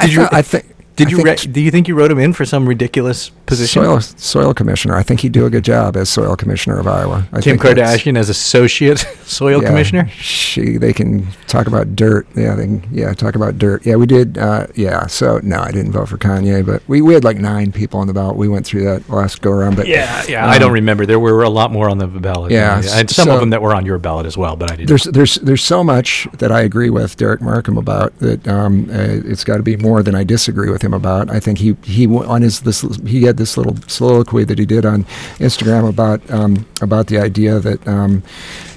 I, 0.00 0.06
Did 0.06 0.12
you- 0.14 0.22
fe- 0.26 0.36
I 0.36 0.42
think. 0.42 0.64
Did 0.96 1.08
I 1.08 1.10
you? 1.10 1.16
think 1.16 1.26
Re- 1.28 1.52
do 1.52 1.60
you 1.60 1.70
think 1.70 1.88
you 1.88 1.94
wrote 1.96 2.10
him 2.10 2.18
in 2.20 2.32
for 2.32 2.44
some 2.44 2.68
ridiculous 2.68 3.30
position? 3.46 3.82
soil 3.82 4.00
soil 4.00 4.54
commissioner? 4.54 4.94
I 4.96 5.02
think 5.02 5.20
he'd 5.20 5.32
do 5.32 5.44
a 5.44 5.50
good 5.50 5.64
job 5.64 5.96
as 5.96 6.08
soil 6.08 6.36
commissioner 6.36 6.78
of 6.78 6.86
Iowa. 6.86 7.26
I 7.32 7.40
Kim 7.40 7.58
Kardashian 7.58 8.16
as 8.16 8.28
associate 8.28 8.98
soil 9.24 9.60
yeah, 9.60 9.68
commissioner. 9.68 10.08
She 10.10 10.76
they 10.76 10.92
can 10.92 11.26
talk 11.48 11.66
about 11.66 11.96
dirt. 11.96 12.28
Yeah, 12.36 12.54
they 12.54 12.64
can, 12.66 12.88
yeah 12.92 13.12
talk 13.12 13.34
about 13.34 13.58
dirt. 13.58 13.84
Yeah, 13.84 13.96
we 13.96 14.06
did. 14.06 14.38
Uh, 14.38 14.68
yeah, 14.76 15.06
so 15.06 15.40
no, 15.42 15.58
I 15.60 15.72
didn't 15.72 15.90
vote 15.92 16.08
for 16.08 16.16
Kanye, 16.16 16.64
but 16.64 16.82
we, 16.88 17.02
we 17.02 17.12
had 17.14 17.24
like 17.24 17.38
nine 17.38 17.72
people 17.72 17.98
on 17.98 18.06
the 18.06 18.12
ballot. 18.14 18.36
We 18.36 18.48
went 18.48 18.64
through 18.64 18.84
that 18.84 19.08
last 19.10 19.42
go 19.42 19.50
around, 19.50 19.74
but 19.76 19.88
Yeah, 19.88 20.22
yeah. 20.28 20.46
I 20.48 20.58
don't 20.60 20.72
remember. 20.72 21.06
There 21.06 21.18
were 21.18 21.42
a 21.42 21.48
lot 21.50 21.72
more 21.72 21.88
on 21.88 21.98
the 21.98 22.06
ballot. 22.06 22.52
Yeah, 22.52 22.76
and 22.76 23.10
some 23.10 23.26
so- 23.26 23.34
of 23.34 23.40
them 23.40 23.50
that 23.50 23.60
were 23.62 23.74
on 23.74 23.84
your 23.84 23.98
ballot 23.98 24.26
as 24.26 24.36
well, 24.36 24.54
but 24.54 24.70
I 24.70 24.76
didn't. 24.76 24.88
there's 24.88 25.04
there's 25.04 25.34
there's 25.36 25.64
so 25.64 25.82
much 25.82 26.28
that 26.38 26.52
I 26.52 26.60
agree 26.60 26.90
with 26.90 27.16
Derek 27.16 27.40
Markham 27.40 27.78
about 27.78 28.16
that 28.20 28.46
um, 28.46 28.88
uh, 28.90 28.94
it's 29.24 29.42
got 29.42 29.56
to 29.56 29.62
be 29.64 29.76
more 29.76 30.00
than 30.02 30.14
I 30.14 30.22
disagree 30.22 30.70
with 30.70 30.83
him 30.84 30.94
about. 30.94 31.30
I 31.30 31.40
think 31.40 31.58
he 31.58 31.76
he 31.84 32.06
on 32.06 32.42
his 32.42 32.60
this 32.60 32.82
he 33.06 33.22
had 33.22 33.36
this 33.36 33.56
little 33.56 33.76
soliloquy 33.88 34.44
that 34.44 34.58
he 34.58 34.66
did 34.66 34.84
on 34.84 35.04
Instagram 35.38 35.88
about 35.88 36.28
um, 36.30 36.66
about 36.82 37.06
the 37.06 37.18
idea 37.18 37.58
that 37.58 37.86
um, 37.88 38.22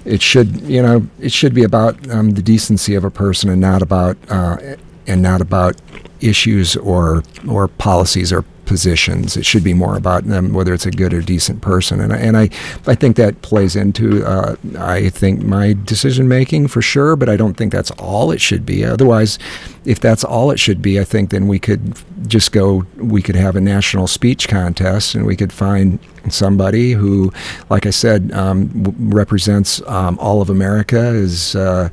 it 0.06 0.22
should 0.22 0.62
you 0.62 0.82
know 0.82 1.08
it 1.20 1.32
should 1.32 1.54
be 1.54 1.64
about 1.64 2.10
um, 2.10 2.32
the 2.32 2.42
decency 2.42 2.96
of 2.96 3.04
a 3.04 3.12
person 3.12 3.50
and 3.50 3.62
not 3.62 3.82
about 3.82 4.18
uh, 4.30 4.58
and 5.06 5.22
not 5.22 5.42
about 5.42 5.76
issues 6.22 6.76
or 6.78 7.24
or 7.48 7.68
policies 7.68 8.32
or 8.32 8.44
positions. 8.68 9.36
It 9.38 9.46
should 9.46 9.64
be 9.64 9.74
more 9.74 9.96
about 9.96 10.26
them, 10.26 10.54
whether 10.54 10.74
it's 10.74 10.86
a 10.86 10.92
good 10.92 11.14
or 11.14 11.22
decent 11.22 11.62
person. 11.62 12.00
And, 12.00 12.14
and 12.14 12.38
I, 12.38 12.50
I 12.86 12.96
think 12.96 13.16
that 13.16 13.42
plays 13.42 13.76
into, 13.76 14.24
uh, 14.26 14.56
I 14.78 15.10
think, 15.10 15.42
my 15.42 15.74
decision 15.86 16.28
making 16.28 16.68
for 16.68 16.82
sure, 16.82 17.16
but 17.16 17.30
I 17.30 17.38
don't 17.38 17.56
think 17.56 17.72
that's 17.72 17.92
all 17.92 18.32
it 18.32 18.42
should 18.42 18.66
be. 18.66 18.86
Otherwise, 18.86 19.40
if 19.86 20.00
that's 20.00 20.24
all 20.24 20.52
it 20.52 20.60
should 20.60 20.82
be, 20.82 21.00
I 21.00 21.04
think 21.04 21.30
then 21.30 21.48
we 21.48 21.60
could 21.60 21.98
just 22.28 22.52
go, 22.52 22.86
we 22.98 23.22
could 23.22 23.36
have 23.36 23.56
a 23.56 23.62
national 23.62 24.08
speech 24.08 24.48
contest 24.48 25.16
and 25.16 25.26
we 25.26 25.36
could 25.36 25.54
find 25.54 25.98
somebody 26.30 26.92
who, 26.92 27.32
like 27.70 27.86
I 27.86 27.92
said, 27.92 28.32
um, 28.34 28.68
w- 28.84 29.16
represents 29.16 29.82
um, 29.88 30.20
all 30.20 30.42
of 30.42 30.50
America, 30.50 31.00
is 31.00 31.56
uh, 31.56 31.90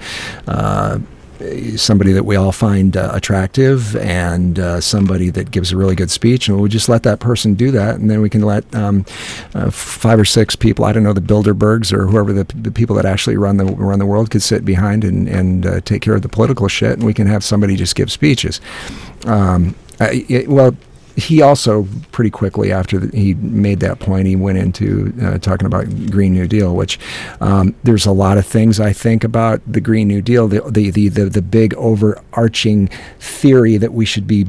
uh, 0.49 0.99
somebody 1.77 2.13
that 2.13 2.25
we 2.25 2.37
all 2.37 2.53
find 2.53 2.97
uh, 2.97 3.11
attractive 3.13 3.97
and 3.97 4.59
uh, 4.59 4.81
somebody 4.81 5.31
that 5.31 5.51
gives 5.51 5.73
a 5.73 5.77
really 5.77 5.95
good 5.95 6.11
speech, 6.11 6.49
and 6.49 6.59
we'll 6.59 6.69
just 6.69 6.89
let 6.89 7.03
that 7.03 7.21
person 7.21 7.55
do 7.55 7.71
that, 7.71 7.97
and 7.97 8.11
then 8.11 8.21
we 8.21 8.31
can 8.31 8.43
let 8.43 8.73
um, 8.75 9.05
uh, 9.55 9.71
five 9.71 10.19
or 10.19 10.25
six 10.25 10.57
people, 10.57 10.85
I 10.85 10.93
don't 10.93 11.03
know, 11.03 11.13
the 11.13 11.21
Bilderbergs 11.21 11.93
or 11.93 12.07
whoever 12.07 12.33
the, 12.33 12.45
the 12.55 12.71
people 12.71 12.97
that 12.97 13.05
actually 13.05 13.37
run 13.37 13.57
the 13.57 13.65
run 13.65 13.99
the 13.99 14.07
world 14.07 14.31
could 14.31 14.43
sit 14.43 14.65
behind 14.65 15.05
and 15.05 15.29
and 15.29 15.67
uh, 15.67 15.81
take 15.81 16.03
care 16.03 16.15
of 16.15 16.23
the 16.23 16.29
political 16.29 16.69
shit, 16.69 16.93
and 16.93 17.03
we 17.05 17.15
can 17.15 17.27
have 17.27 17.45
somebody 17.45 17.77
just 17.77 17.95
give 17.95 18.11
speeches. 18.11 18.61
Um, 19.27 19.75
it, 20.01 20.49
well 20.49 20.77
he 21.17 21.43
also 21.43 21.87
pretty 22.13 22.31
quickly 22.31 22.73
after 22.73 22.99
the, 22.99 23.17
he 23.17 23.35
made 23.35 23.81
that 23.81 24.01
point, 24.01 24.27
he 24.27 24.37
went 24.37 24.59
into 24.59 25.13
uh, 25.23 25.39
talking 25.39 25.67
about 25.67 25.85
Green 26.11 26.33
New 26.33 26.47
Deal, 26.47 26.75
which 26.75 26.99
um, 27.41 27.75
there's 27.85 28.07
a 28.07 28.13
lot 28.13 28.39
of 28.39 28.47
things 28.47 28.81
I 28.81 28.93
think 28.93 29.25
about 29.25 29.61
the 29.67 29.81
Green 29.81 30.09
New 30.09 30.23
Deal, 30.23 30.49
the 30.49 30.61
the 30.63 30.91
the, 30.91 31.09
the, 31.09 31.25
the 31.27 31.43
big 31.43 31.75
overarching 31.75 32.89
theory 33.19 33.77
that 33.77 33.93
we 33.93 34.05
should 34.05 34.27
be 34.27 34.47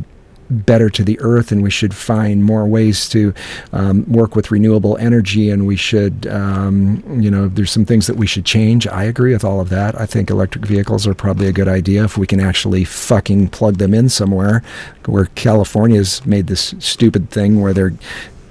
better 0.50 0.90
to 0.90 1.04
the 1.04 1.20
earth 1.20 1.52
and 1.52 1.64
we 1.64 1.70
should 1.70 1.94
find 1.94 2.44
more 2.44 2.66
ways 2.66 3.10
to 3.10 3.34
um, 3.74 4.06
work 4.12 4.36
with 4.36 4.52
renewable 4.52 4.98
energy 4.98 5.50
and 5.50 5.66
we 5.66 5.76
should 5.76 6.28
um, 6.28 7.04
you 7.22 7.32
know 7.32 7.48
there's 7.48 7.72
some 7.72 7.86
things 7.86 8.08
that 8.08 8.16
we 8.16 8.28
should 8.28 8.46
change. 8.46 8.88
I 8.88 9.04
agree 9.04 9.34
with 9.34 9.44
all 9.44 9.60
of 9.60 9.70
that. 9.70 10.00
I 10.00 10.06
think 10.06 10.30
electric 10.30 10.66
vehicles 10.66 11.08
are 11.08 11.14
probably 11.14 11.48
a 11.48 11.54
good 11.54 11.68
idea 11.68 12.04
if 12.04 12.18
we 12.18 12.28
can 12.28 12.40
actually 12.40 12.84
fucking 12.84 13.50
plug 13.50 13.78
them 13.78 13.94
in 13.94 14.10
somewhere. 14.10 14.64
Where 15.06 15.26
california's 15.36 16.26
made 16.26 16.48
this 16.48 16.74
stupid 16.80 17.30
thing 17.30 17.62
where 17.62 17.74
they're 17.74 17.94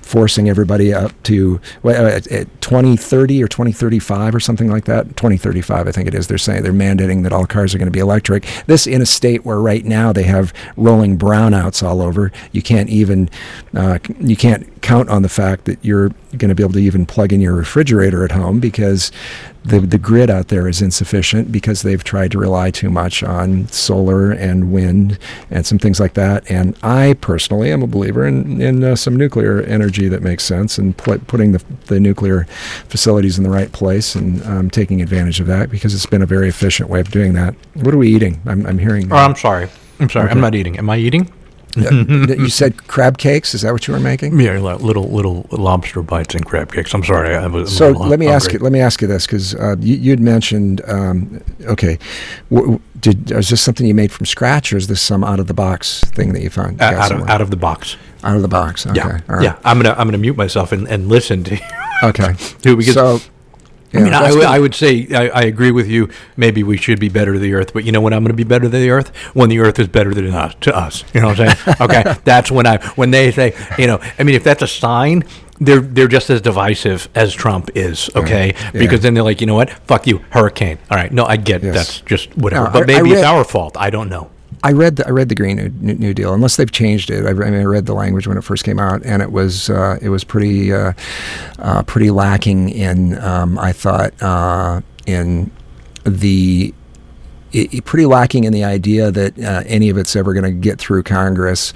forcing 0.05 0.49
everybody 0.49 0.93
up 0.93 1.11
to 1.25 1.61
well, 1.83 2.07
at, 2.07 2.27
at 2.29 2.61
2030 2.61 3.43
or 3.43 3.49
2035 3.49 4.35
or 4.35 4.41
something 4.41 4.71
like 4.71 4.85
that. 4.85 5.05
2035, 5.17 5.89
I 5.89 5.93
think 5.93 6.09
it 6.09 6.15
is. 6.15 6.27
They're 6.27 6.39
saying 6.39 6.63
they're 6.63 6.73
mandating 6.73 7.23
that 7.23 7.33
all 7.33 7.47
cars 7.47 7.75
are 7.75 7.79
going 7.79 7.87
to 7.87 7.93
be 7.93 8.01
electric. 8.01 8.47
This 8.67 8.87
in 8.87 9.01
a 9.03 9.07
state 9.07 9.45
where 9.45 9.61
right 9.61 9.85
now 9.85 10.13
they 10.13 10.25
have 10.25 10.53
rolling 10.77 11.19
brownouts 11.19 11.83
all 11.83 12.03
over. 12.03 12.31
You 12.53 12.63
can't 12.63 12.91
even 12.91 13.31
uh, 13.75 13.99
you 14.21 14.37
can't 14.37 14.69
count 14.83 15.09
on 15.09 15.23
the 15.23 15.29
fact 15.29 15.65
that 15.65 15.83
you're 15.85 16.11
going 16.37 16.51
to 16.51 16.55
be 16.55 16.63
able 16.63 16.75
to 16.75 16.83
even 16.83 17.07
plug 17.07 17.33
in 17.33 17.41
your 17.41 17.55
refrigerator 17.55 18.25
at 18.25 18.33
home 18.33 18.61
because 18.61 19.11
the 19.65 19.81
the 19.81 19.99
grid 19.99 20.31
out 20.31 20.49
there 20.49 20.69
is 20.69 20.83
insufficient 20.83 21.51
because 21.51 21.83
they've 21.83 22.05
tried 22.05 22.31
to 22.33 22.39
rely 22.39 22.71
too 22.71 22.91
much 22.91 23.23
on 23.23 23.67
solar 23.69 24.31
and 24.31 24.71
wind 24.73 25.19
and 25.51 25.67
some 25.67 25.79
things 25.79 25.99
like 25.99 26.15
that. 26.15 26.49
And 26.51 26.77
I 26.83 27.15
personally 27.21 27.73
am 27.73 27.83
a 27.83 27.87
believer 27.87 28.27
in 28.27 28.61
in 28.61 28.85
uh, 28.85 28.95
some 28.97 29.17
nuclear 29.17 29.63
energy 29.63 30.09
that 30.09 30.23
makes 30.23 30.45
sense 30.45 30.77
and 30.77 30.97
pl- 30.97 31.19
putting 31.27 31.53
the 31.53 31.65
the 31.87 31.99
nuclear 31.99 32.45
facilities 32.89 33.39
in 33.39 33.45
the 33.45 33.51
right 33.51 33.73
place 33.73 34.15
and 34.15 34.43
um, 34.45 34.71
taking 34.71 35.01
advantage 35.01 35.41
of 35.41 35.47
that 35.47 35.71
because 35.71 35.95
it's 35.95 36.07
been 36.07 36.23
a 36.23 36.27
very 36.27 36.49
efficient 36.49 36.91
way 36.91 37.01
of 37.01 37.11
doing 37.11 37.33
that. 37.33 37.55
What 37.75 37.95
are 37.95 37.99
we 37.99 38.15
eating? 38.15 38.41
I'm, 38.47 38.67
I'm 38.67 38.79
hearing. 38.79 39.11
Oh, 39.13 39.17
I'm 39.17 39.35
sorry. 39.35 39.69
I'm 39.99 40.11
sorry. 40.11 40.29
I'm 40.31 40.41
not 40.41 40.55
eating. 40.55 40.77
Am 40.79 40.91
I 40.91 40.99
eating? 40.99 41.33
you 41.77 42.49
said 42.49 42.87
crab 42.87 43.19
cakes. 43.19 43.55
Is 43.55 43.63
that 43.63 43.73
what 43.73 43.87
you 43.87 43.95
were 43.95 44.01
making? 44.01 44.39
Yeah, 44.39 44.59
little 44.59 45.09
little 45.09 45.47
lobster 45.51 46.03
bites 46.03 46.35
and 46.35 46.45
crab 46.45 46.73
cakes. 46.73 46.95
I'm 46.95 47.05
sorry. 47.05 47.35
I 47.35 47.47
was. 47.47 47.77
So 47.77 47.91
let 47.91 48.19
me 48.19 48.29
ask 48.29 48.53
you. 48.53 48.59
Let 48.59 48.73
me 48.73 48.81
ask 48.81 49.01
you 49.03 49.09
this, 49.09 49.27
because 49.27 49.55
uh, 49.55 49.77
you 49.81 49.97
you'd 49.97 50.21
mentioned. 50.21 50.83
Um, 50.87 51.43
okay, 51.63 51.99
w- 52.51 52.81
did 53.01 53.31
is 53.31 53.49
this 53.49 53.61
something 53.61 53.87
you 53.87 53.95
made 53.95 54.13
from 54.13 54.27
scratch, 54.27 54.73
or 54.73 54.77
is 54.77 54.87
this 54.87 55.01
some 55.01 55.25
out 55.25 55.41
of 55.41 55.47
the 55.47 55.55
box 55.55 56.03
thing 56.05 56.33
that 56.33 56.43
you 56.43 56.51
found? 56.51 56.81
Uh, 56.81 56.85
out 56.85 57.13
of 57.13 57.29
out 57.29 57.41
of 57.41 57.51
the 57.51 57.57
box. 57.57 57.97
Out 58.23 58.37
of 58.37 58.43
the 58.43 58.49
box. 58.49 58.87
Okay. 58.87 58.99
Yeah. 58.99 59.43
Yeah. 59.43 59.59
I'm 59.65 59.79
gonna 59.79 59.95
I'm 59.99 60.07
gonna 60.07 60.19
mute 60.19 60.37
myself 60.37 60.73
and, 60.73 60.89
and 60.89 61.09
listen 61.09 61.45
to. 61.45 61.57
You. 61.57 61.63
Okay. 62.03 62.35
because 62.63 63.29
so 63.95 64.01
I 64.01 64.03
mean, 64.03 64.13
I, 64.13 64.57
I 64.57 64.59
would 64.59 64.75
say 64.75 65.07
I, 65.13 65.29
I, 65.29 65.43
agree 65.43 65.71
with 65.71 65.87
you. 65.87 66.09
Maybe 66.37 66.65
we 66.65 66.77
should 66.77 66.99
be 66.99 67.09
better 67.09 67.33
to 67.33 67.39
the 67.39 67.55
earth, 67.55 67.73
but 67.73 67.85
you 67.85 67.93
know 67.93 68.01
when 68.01 68.13
I'm 68.13 68.23
going 68.23 68.33
to 68.33 68.37
be 68.37 68.43
better 68.43 68.65
to 68.65 68.69
the 68.69 68.91
earth 68.91 69.15
when 69.35 69.49
the 69.49 69.61
earth 69.61 69.79
is 69.79 69.87
better 69.87 70.13
than 70.13 70.27
us 70.35 70.55
to 70.63 70.77
us. 70.77 71.05
You 71.15 71.21
know 71.21 71.29
what 71.29 71.41
I'm 71.41 71.57
saying? 71.57 71.77
okay, 71.81 72.17
that's 72.25 72.51
when 72.51 72.67
I 72.67 72.85
when 72.97 73.13
they 73.13 73.31
say 73.31 73.55
you 73.79 73.87
know. 73.87 74.01
I 74.19 74.25
mean, 74.25 74.35
if 74.35 74.43
that's 74.43 74.63
a 74.63 74.67
sign, 74.67 75.23
they're 75.61 75.81
they're 75.81 76.09
just 76.09 76.29
as 76.31 76.41
divisive 76.41 77.09
as 77.15 77.33
Trump 77.33 77.71
is. 77.77 78.11
Okay, 78.17 78.55
yeah. 78.57 78.71
because 78.73 79.01
then 79.03 79.15
they're 79.15 79.23
like, 79.23 79.41
you 79.41 79.47
know 79.47 79.55
what? 79.55 79.71
Fuck 79.71 80.09
you, 80.09 80.19
hurricane. 80.31 80.79
All 80.91 80.97
right, 80.97 81.13
no, 81.13 81.25
I 81.25 81.37
get 81.37 81.63
yes. 81.63 81.75
that's 81.75 82.01
just 82.01 82.37
whatever. 82.37 82.67
No, 82.67 82.73
but 82.73 82.87
maybe 82.87 83.11
read, 83.11 83.19
it's 83.19 83.23
our 83.23 83.45
fault. 83.45 83.77
I 83.77 83.91
don't 83.91 84.09
know. 84.09 84.31
I 84.65 84.73
read 84.73 84.97
the, 84.97 85.07
I 85.07 85.11
read 85.11 85.29
the 85.29 85.35
Green 85.35 85.57
New, 85.81 85.95
New 85.95 86.15
Deal, 86.15 86.33
unless 86.33 86.57
they've 86.57 86.73
changed 86.73 87.11
it. 87.11 87.27
I, 87.27 87.31
I, 87.31 87.33
mean, 87.35 87.61
I 87.61 87.65
read 87.65 87.85
the 87.85 87.93
language 87.93 88.27
when 88.27 88.39
it 88.39 88.41
first 88.43 88.65
came 88.65 88.79
out, 88.79 89.05
and 89.05 89.21
it 89.21 89.31
was 89.31 89.69
uh, 89.69 89.99
it 90.01 90.09
was 90.09 90.25
pretty 90.25 90.73
uh, 90.73 90.95
uh, 91.59 91.83
pretty 91.83 92.11
lacking 92.11 92.71
in 92.71 93.19
um, 93.19 93.59
I 93.59 93.73
thought 93.73 94.21
uh, 94.23 94.81
in 95.07 95.51
the 96.05 96.73
it, 97.53 97.85
pretty 97.85 98.07
lacking 98.07 98.45
in 98.45 98.55
the 98.55 98.65
idea 98.65 99.11
that 99.11 99.39
uh, 99.39 99.63
any 99.67 99.91
of 99.91 99.99
it's 99.99 100.17
ever 100.17 100.33
going 100.33 100.45
to 100.45 100.51
get 100.51 100.79
through 100.79 101.03
Congress. 101.03 101.75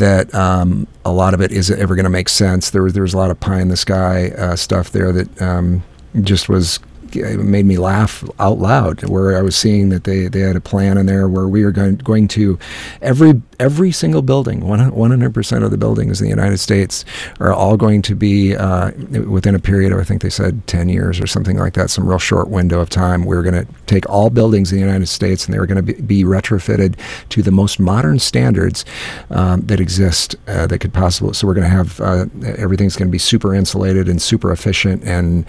That 0.00 0.34
um, 0.34 0.88
a 1.04 1.12
lot 1.12 1.34
of 1.34 1.40
it 1.40 1.52
is 1.52 1.70
ever 1.70 1.94
going 1.94 2.02
to 2.02 2.10
make 2.10 2.28
sense. 2.28 2.70
There 2.70 2.82
was 2.82 2.94
there 2.94 3.04
was 3.04 3.14
a 3.14 3.16
lot 3.16 3.30
of 3.30 3.38
pie 3.38 3.60
in 3.60 3.68
the 3.68 3.76
sky 3.76 4.30
uh, 4.30 4.56
stuff 4.56 4.90
there 4.90 5.12
that 5.12 5.40
um, 5.40 5.84
just 6.22 6.48
was 6.48 6.80
it 7.16 7.38
made 7.38 7.66
me 7.66 7.78
laugh 7.78 8.24
out 8.38 8.58
loud 8.58 9.04
where 9.04 9.36
I 9.36 9.42
was 9.42 9.56
seeing 9.56 9.88
that 9.90 10.04
they, 10.04 10.28
they 10.28 10.40
had 10.40 10.56
a 10.56 10.60
plan 10.60 10.98
in 10.98 11.06
there 11.06 11.28
where 11.28 11.48
we 11.48 11.64
were 11.64 11.72
going, 11.72 11.96
going 11.96 12.28
to 12.28 12.58
every 13.02 13.40
every 13.58 13.92
single 13.92 14.22
building 14.22 14.60
100% 14.60 15.64
of 15.64 15.70
the 15.70 15.76
buildings 15.76 16.20
in 16.20 16.26
the 16.26 16.30
United 16.30 16.58
States 16.58 17.04
are 17.40 17.52
all 17.52 17.76
going 17.76 18.02
to 18.02 18.14
be 18.14 18.54
uh, 18.56 18.92
within 19.28 19.54
a 19.54 19.58
period 19.58 19.92
of 19.92 19.98
I 19.98 20.04
think 20.04 20.22
they 20.22 20.30
said 20.30 20.66
10 20.66 20.88
years 20.88 21.20
or 21.20 21.26
something 21.26 21.56
like 21.56 21.74
that 21.74 21.90
some 21.90 22.06
real 22.06 22.18
short 22.18 22.48
window 22.48 22.80
of 22.80 22.90
time. 22.90 23.24
We 23.24 23.36
are 23.36 23.42
going 23.42 23.66
to 23.66 23.72
take 23.86 24.08
all 24.08 24.30
buildings 24.30 24.72
in 24.72 24.78
the 24.78 24.84
United 24.84 25.06
States 25.06 25.44
and 25.44 25.54
they 25.54 25.58
were 25.58 25.66
going 25.66 25.84
to 25.84 25.94
be, 25.94 26.00
be, 26.00 26.24
retrofitted 26.24 26.98
to 27.28 27.42
the 27.42 27.50
most 27.50 27.78
modern 27.78 28.18
standards 28.18 28.84
um, 29.30 29.60
that 29.62 29.78
exist 29.78 30.36
uh, 30.48 30.66
that 30.66 30.78
could 30.78 30.92
possibly 30.92 31.34
so 31.34 31.46
we're 31.46 31.54
going 31.54 31.64
to 31.64 31.70
have 31.70 32.00
uh, 32.00 32.26
everything's 32.56 32.96
going 32.96 33.08
to 33.08 33.12
be 33.12 33.18
super 33.18 33.54
insulated 33.54 34.08
and 34.08 34.20
super 34.20 34.52
efficient. 34.52 35.04
And 35.04 35.44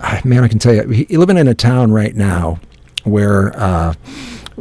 uh, 0.00 0.20
man 0.24 0.44
I 0.44 0.48
can 0.48 0.58
tell 0.58 0.74
you 0.74 1.18
living 1.18 1.38
in 1.38 1.48
a 1.48 1.54
town 1.54 1.92
right 1.92 2.14
now 2.14 2.60
where 3.04 3.56
uh, 3.58 3.94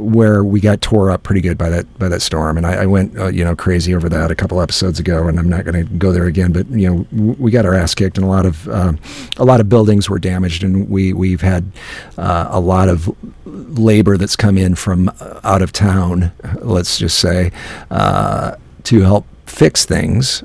where 0.01 0.43
we 0.43 0.59
got 0.59 0.81
tore 0.81 1.11
up 1.11 1.23
pretty 1.23 1.41
good 1.41 1.57
by 1.57 1.69
that 1.69 1.99
by 1.99 2.09
that 2.09 2.21
storm, 2.21 2.57
and 2.57 2.65
I, 2.65 2.83
I 2.83 2.85
went 2.85 3.17
uh, 3.17 3.27
you 3.27 3.43
know 3.43 3.55
crazy 3.55 3.93
over 3.93 4.09
that 4.09 4.31
a 4.31 4.35
couple 4.35 4.61
episodes 4.61 4.99
ago, 4.99 5.27
and 5.27 5.39
I'm 5.39 5.49
not 5.49 5.65
going 5.65 5.85
to 5.85 5.93
go 5.93 6.11
there 6.11 6.25
again. 6.25 6.51
But 6.51 6.69
you 6.69 6.89
know 6.89 7.35
we 7.39 7.51
got 7.51 7.65
our 7.65 7.73
ass 7.73 7.95
kicked, 7.95 8.17
and 8.17 8.25
a 8.25 8.29
lot 8.29 8.45
of 8.45 8.67
um, 8.69 8.99
a 9.37 9.45
lot 9.45 9.59
of 9.59 9.69
buildings 9.69 10.09
were 10.09 10.19
damaged, 10.19 10.63
and 10.63 10.89
we 10.89 11.13
we've 11.13 11.41
had 11.41 11.71
uh, 12.17 12.47
a 12.49 12.59
lot 12.59 12.89
of 12.89 13.15
labor 13.45 14.17
that's 14.17 14.35
come 14.35 14.57
in 14.57 14.75
from 14.75 15.09
uh, 15.19 15.39
out 15.43 15.61
of 15.61 15.71
town, 15.71 16.31
let's 16.61 16.97
just 16.97 17.19
say, 17.19 17.51
uh, 17.89 18.55
to 18.83 19.01
help 19.01 19.25
fix 19.45 19.85
things 19.85 20.43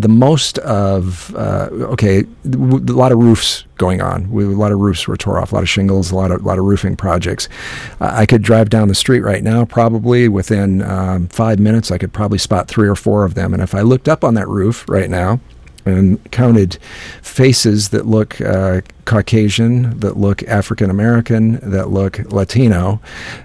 the 0.00 0.08
most 0.08 0.58
of 0.58 1.34
uh, 1.34 1.68
okay, 1.72 2.20
a 2.44 2.48
lot 2.48 3.10
of 3.10 3.18
roofs 3.18 3.64
going 3.78 4.00
on. 4.00 4.30
We, 4.30 4.44
a 4.44 4.48
lot 4.48 4.70
of 4.70 4.78
roofs 4.78 5.08
were 5.08 5.16
tore 5.16 5.40
off, 5.40 5.50
a 5.50 5.56
lot 5.56 5.62
of 5.62 5.68
shingles, 5.68 6.12
a 6.12 6.16
lot 6.16 6.30
of 6.30 6.44
lot 6.44 6.58
of 6.58 6.64
roofing 6.64 6.96
projects. 6.96 7.48
Uh, 8.00 8.10
I 8.12 8.24
could 8.24 8.42
drive 8.42 8.70
down 8.70 8.88
the 8.88 8.94
street 8.94 9.20
right 9.20 9.42
now, 9.42 9.64
probably 9.64 10.28
within 10.28 10.82
um, 10.82 11.26
five 11.28 11.58
minutes. 11.58 11.90
I 11.90 11.98
could 11.98 12.12
probably 12.12 12.38
spot 12.38 12.68
three 12.68 12.88
or 12.88 12.94
four 12.94 13.24
of 13.24 13.34
them. 13.34 13.52
And 13.52 13.62
if 13.62 13.74
I 13.74 13.80
looked 13.80 14.08
up 14.08 14.22
on 14.22 14.34
that 14.34 14.46
roof 14.46 14.88
right 14.88 15.10
now 15.10 15.40
and 15.84 16.30
counted 16.30 16.78
faces 17.22 17.88
that 17.88 18.06
look 18.06 18.40
uh, 18.40 18.82
Caucasian, 19.04 19.98
that 19.98 20.16
look 20.16 20.42
African 20.44 20.90
American, 20.90 21.58
that 21.70 21.90
look 21.90 22.20
Latino, 22.30 23.00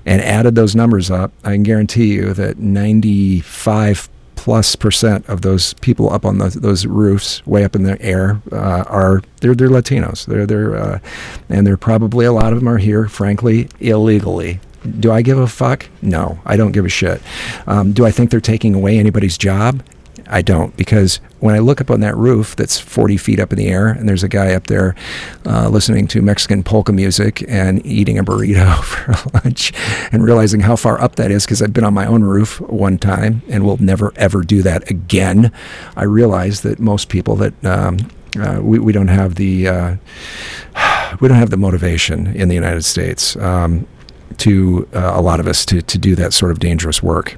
and 0.06 0.22
added 0.22 0.54
those 0.54 0.76
numbers 0.76 1.10
up, 1.10 1.32
I 1.44 1.54
can 1.54 1.64
guarantee 1.64 2.14
you 2.14 2.34
that 2.34 2.60
95 2.60 4.10
plus 4.44 4.76
percent 4.76 5.26
of 5.30 5.42
those 5.42 5.74
people 5.76 6.12
up 6.12 6.26
on 6.26 6.38
those, 6.38 6.56
those 6.56 6.86
roofs, 6.86 7.48
way 7.48 7.64
up 7.64 7.78
in 7.78 7.84
the 7.84 8.00
air, 8.02 8.42
uh, 8.52 8.84
are 8.88 9.22
they're 9.40 9.56
they're 9.56 9.70
Latinos. 9.70 10.26
They're 10.26 10.46
they're 10.46 10.76
uh, 10.76 11.00
and 11.48 11.66
they're 11.66 11.78
probably 11.78 12.26
a 12.26 12.34
lot 12.34 12.52
of 12.52 12.60
them 12.60 12.68
are 12.68 12.78
here, 12.78 13.08
frankly, 13.08 13.70
illegally. 13.80 14.60
Do 15.00 15.14
I 15.14 15.22
give 15.22 15.38
a 15.38 15.48
fuck? 15.48 15.86
No, 16.02 16.40
I 16.46 16.58
don't 16.58 16.74
give 16.74 16.84
a 16.84 16.90
shit. 16.90 17.22
Um, 17.68 17.94
do 17.94 18.06
I 18.06 18.12
think 18.12 18.32
they're 18.32 18.42
taking 18.42 18.76
away 18.76 19.00
anybody's 19.00 19.38
job? 19.38 19.82
I 20.28 20.42
don't 20.42 20.76
because 20.78 21.18
when 21.40 21.56
I 21.56 21.60
look 21.60 21.82
up 21.82 21.92
on 21.92 22.00
that 22.00 22.16
roof 22.16 22.56
that's 22.56 22.80
40 22.80 23.18
feet 23.18 23.40
up 23.40 23.52
in 23.52 23.58
the 23.58 23.68
air 23.68 23.88
and 23.88 24.08
there's 24.08 24.24
a 24.24 24.30
guy 24.30 24.54
up 24.54 24.68
there 24.68 24.96
uh, 25.46 25.70
listening 25.70 26.08
to 26.08 26.22
Mexican 26.22 26.64
polka 26.64 26.92
music 26.92 27.44
and 27.48 27.86
eating 27.86 28.18
a 28.18 28.24
burrito 28.24 28.82
for 28.84 29.30
lunch 29.34 29.74
and 30.12 30.24
realizing 30.24 30.62
how 30.62 30.76
far 30.76 31.00
up 31.02 31.16
that 31.16 31.32
is 31.32 31.46
because 31.46 31.62
I've 31.62 31.74
been 31.74 31.84
on 31.84 31.94
my 31.94 32.06
own 32.06 32.24
roof 32.24 32.62
one 32.62 32.98
time 32.98 33.42
and 33.50 33.66
will 33.66 33.78
never 33.78 34.14
ever 34.16 34.42
do 34.42 34.62
that 34.64 34.90
again. 34.90 35.52
I 35.96 36.04
realize 36.04 36.62
that 36.62 36.80
most 36.80 37.10
people 37.10 37.36
that 37.38 37.66
um, 37.66 37.98
uh, 38.40 38.60
we, 38.62 38.80
we 38.80 38.92
don't 38.92 39.10
have 39.10 39.36
the 39.36 39.68
uh, 39.68 39.96
we 41.20 41.28
don't 41.28 41.38
have 41.38 41.50
the 41.50 41.58
motivation 41.58 42.28
in 42.36 42.50
the 42.50 42.56
United 42.56 42.84
States 42.84 43.36
um, 43.38 43.88
to 44.38 44.88
uh, 44.94 45.14
a 45.16 45.22
lot 45.22 45.40
of 45.40 45.48
us 45.48 45.66
to, 45.66 45.82
to 45.82 45.98
do 45.98 46.16
that 46.16 46.34
sort 46.34 46.52
of 46.52 46.60
dangerous 46.60 47.04
work. 47.04 47.38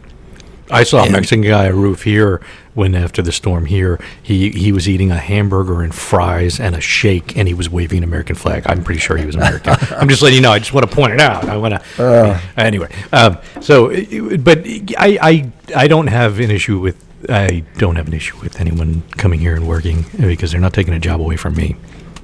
I 0.72 0.84
saw 0.84 1.03
a 1.03 1.09
Mexican 1.11 1.41
guy 1.41 1.66
a 1.66 1.74
roof 1.74 2.03
here 2.03 2.41
when 2.74 2.95
after 2.95 3.22
the 3.22 3.32
storm 3.32 3.66
here 3.66 3.99
he 4.22 4.49
he 4.49 4.72
was 4.72 4.89
eating 4.89 5.11
a 5.11 5.18
hamburger 5.18 5.82
and 5.82 5.93
fries 5.93 6.59
and 6.59 6.76
a 6.76 6.82
shake 6.82 7.38
and 7.38 7.47
he 7.47 7.53
was 7.53 7.70
waving 7.70 7.99
an 7.99 8.03
American 8.03 8.36
flag. 8.36 8.63
I'm 8.66 8.84
pretty 8.84 8.99
sure 8.99 9.16
he 9.18 9.26
was 9.26 9.36
American. 9.36 9.76
I'm 9.91 10.09
just 10.09 10.22
letting 10.22 10.38
you 10.38 10.41
know. 10.41 10.51
I 10.51 10.59
just 10.59 10.74
want 10.74 10.89
to 10.89 10.95
point 10.95 11.13
it 11.13 11.22
out. 11.22 11.45
I 11.45 11.57
want 11.57 11.76
to 11.76 12.03
Uh. 12.03 12.39
anyway. 12.57 12.91
Um, 13.13 13.38
so, 13.61 13.89
but 14.38 14.66
I, 14.97 15.18
I 15.22 15.51
I 15.76 15.88
don't 15.88 16.07
have 16.07 16.39
an 16.39 16.51
issue 16.51 16.80
with 16.80 17.03
I 17.30 17.63
don't 17.78 17.95
have 17.95 18.07
an 18.07 18.13
issue 18.13 18.38
with 18.39 18.59
anyone 18.59 19.03
coming 19.18 19.39
here 19.39 19.55
and 19.55 19.68
working 19.68 20.05
because 20.20 20.51
they're 20.51 20.61
not 20.61 20.74
taking 20.74 20.93
a 20.93 20.99
job 20.99 21.22
away 21.22 21.38
from 21.38 21.55
me. 21.55 21.76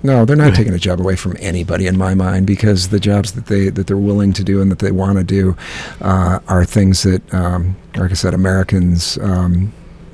No, 0.03 0.25
they're 0.25 0.35
not 0.35 0.55
taking 0.55 0.73
a 0.73 0.79
job 0.79 0.99
away 0.99 1.15
from 1.15 1.35
anybody 1.39 1.85
in 1.87 1.97
my 1.97 2.13
mind 2.15 2.47
because 2.47 2.89
the 2.89 2.99
jobs 2.99 3.33
that 3.33 3.45
they 3.45 3.69
that 3.69 3.85
they're 3.87 3.97
willing 3.97 4.33
to 4.33 4.43
do 4.43 4.61
and 4.61 4.71
that 4.71 4.79
they 4.79 4.91
want 4.91 5.17
to 5.19 5.23
do 5.23 5.55
uh, 6.01 6.39
are 6.47 6.65
things 6.65 7.03
that, 7.03 7.33
um, 7.33 7.75
like 7.95 8.09
I 8.11 8.15
said, 8.15 8.33
Americans, 8.33 9.17
um, 9.21 9.71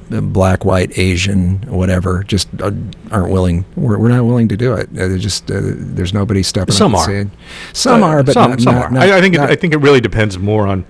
black, 0.09 0.65
white, 0.65 0.97
Asian, 0.97 1.57
whatever, 1.67 2.23
just 2.23 2.47
uh, 2.61 2.71
aren't 3.11 3.31
willing. 3.31 3.65
We're, 3.75 3.97
we're 3.97 4.09
not 4.09 4.25
willing 4.25 4.47
to 4.49 4.57
do 4.57 4.73
it. 4.73 4.89
Uh, 4.89 5.07
they're 5.07 5.17
just 5.17 5.49
uh, 5.51 5.59
there's 5.61 6.13
nobody 6.13 6.43
stepping 6.43 6.73
Some 6.75 6.93
up 6.93 7.01
are. 7.01 7.05
saying. 7.05 7.31
Some 7.73 8.03
Uh, 8.03 8.07
are, 8.07 8.23
but 8.23 8.33
some, 8.33 8.51
not, 8.51 8.61
some 8.61 8.75
not- 8.75 8.83
are. 8.85 8.91
not- 8.91 9.03
I, 9.03 9.17
I 9.17 9.21
think 9.21 9.35
it, 9.35 9.41
I 9.41 9.55
think 9.55 9.73
it 9.73 9.77
really 9.77 10.01
depends 10.01 10.37
more 10.37 10.67
on 10.67 10.85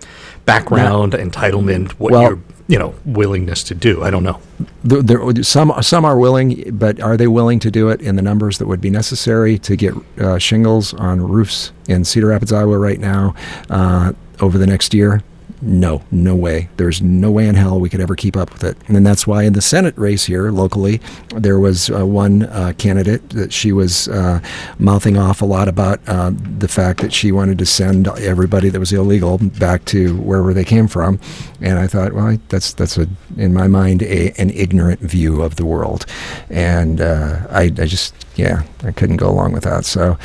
background, 0.45 1.13
entitlement, 1.13 1.91
what 1.93 2.11
Well- 2.13 2.21
your 2.23 2.39
you 2.67 2.77
know 2.77 2.93
willingness 3.05 3.63
to 3.63 3.75
do. 3.75 4.03
I 4.03 4.09
don't 4.09 4.23
know. 4.23 4.39
Th- 4.87 5.03
there, 5.03 5.43
some 5.43 5.73
some 5.81 6.05
are 6.05 6.17
willing, 6.17 6.77
but 6.77 6.99
are 6.99 7.17
they 7.17 7.27
willing 7.27 7.59
to 7.59 7.71
do 7.71 7.89
it 7.89 8.01
in 8.01 8.15
the 8.15 8.21
numbers 8.21 8.57
that 8.57 8.67
would 8.67 8.81
be 8.81 8.89
necessary 8.89 9.57
to 9.59 9.75
get 9.75 9.93
uh, 10.19 10.37
shingles 10.37 10.93
on 10.93 11.21
roofs 11.21 11.71
in 11.87 12.03
Cedar 12.03 12.27
Rapids, 12.27 12.51
Iowa, 12.51 12.77
right 12.77 12.99
now 12.99 13.33
uh, 13.69 14.13
over 14.41 14.57
the 14.57 14.67
next 14.67 14.93
year? 14.93 15.23
No, 15.61 16.03
no 16.11 16.35
way. 16.35 16.69
There's 16.77 17.01
no 17.01 17.31
way 17.31 17.47
in 17.47 17.55
hell 17.55 17.79
we 17.79 17.89
could 17.89 17.99
ever 17.99 18.15
keep 18.15 18.37
up 18.37 18.53
with 18.53 18.63
it. 18.63 18.77
And 18.87 19.05
that's 19.05 19.25
why 19.25 19.43
in 19.43 19.53
the 19.53 19.61
Senate 19.61 19.97
race 19.97 20.25
here 20.25 20.51
locally, 20.51 21.01
there 21.35 21.57
was 21.57 21.89
uh, 21.89 22.05
one 22.05 22.43
uh, 22.43 22.73
candidate 22.77 23.29
that 23.31 23.51
she 23.51 23.71
was 23.71 24.07
uh, 24.07 24.39
mouthing 24.77 25.17
off 25.17 25.41
a 25.41 25.45
lot 25.45 25.67
about 25.67 25.99
uh, 26.07 26.31
the 26.59 26.67
fact 26.67 27.01
that 27.01 27.11
she 27.11 27.31
wanted 27.31 27.57
to 27.57 27.65
send 27.65 28.07
everybody 28.07 28.69
that 28.69 28.79
was 28.79 28.93
illegal 28.93 29.39
back 29.39 29.83
to 29.85 30.15
wherever 30.17 30.53
they 30.53 30.65
came 30.65 30.87
from. 30.87 31.19
And 31.59 31.79
I 31.79 31.87
thought, 31.87 32.13
well, 32.13 32.37
that's 32.49 32.73
that's 32.73 32.97
a 32.97 33.07
in 33.35 33.53
my 33.53 33.67
mind 33.67 34.03
a, 34.03 34.31
an 34.39 34.51
ignorant 34.51 34.99
view 34.99 35.41
of 35.41 35.55
the 35.55 35.65
world, 35.65 36.05
and 36.51 37.01
uh, 37.01 37.47
I, 37.49 37.63
I 37.63 37.85
just 37.85 38.13
yeah 38.35 38.63
I 38.83 38.91
couldn't 38.91 39.17
go 39.17 39.29
along 39.29 39.53
with 39.53 39.63
that. 39.63 39.85
So. 39.85 40.17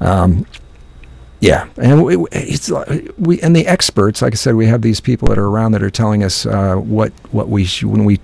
Um, 0.00 0.46
yeah, 1.40 1.68
and 1.78 2.04
we, 2.04 2.16
it's 2.32 2.70
we 3.18 3.40
and 3.40 3.56
the 3.56 3.66
experts. 3.66 4.20
Like 4.22 4.34
I 4.34 4.36
said, 4.36 4.54
we 4.54 4.66
have 4.66 4.82
these 4.82 5.00
people 5.00 5.28
that 5.28 5.38
are 5.38 5.46
around 5.46 5.72
that 5.72 5.82
are 5.82 5.90
telling 5.90 6.22
us 6.22 6.44
uh, 6.46 6.76
what 6.76 7.12
what 7.32 7.48
we 7.48 7.64
sh- 7.64 7.84
when 7.84 8.04
we 8.04 8.20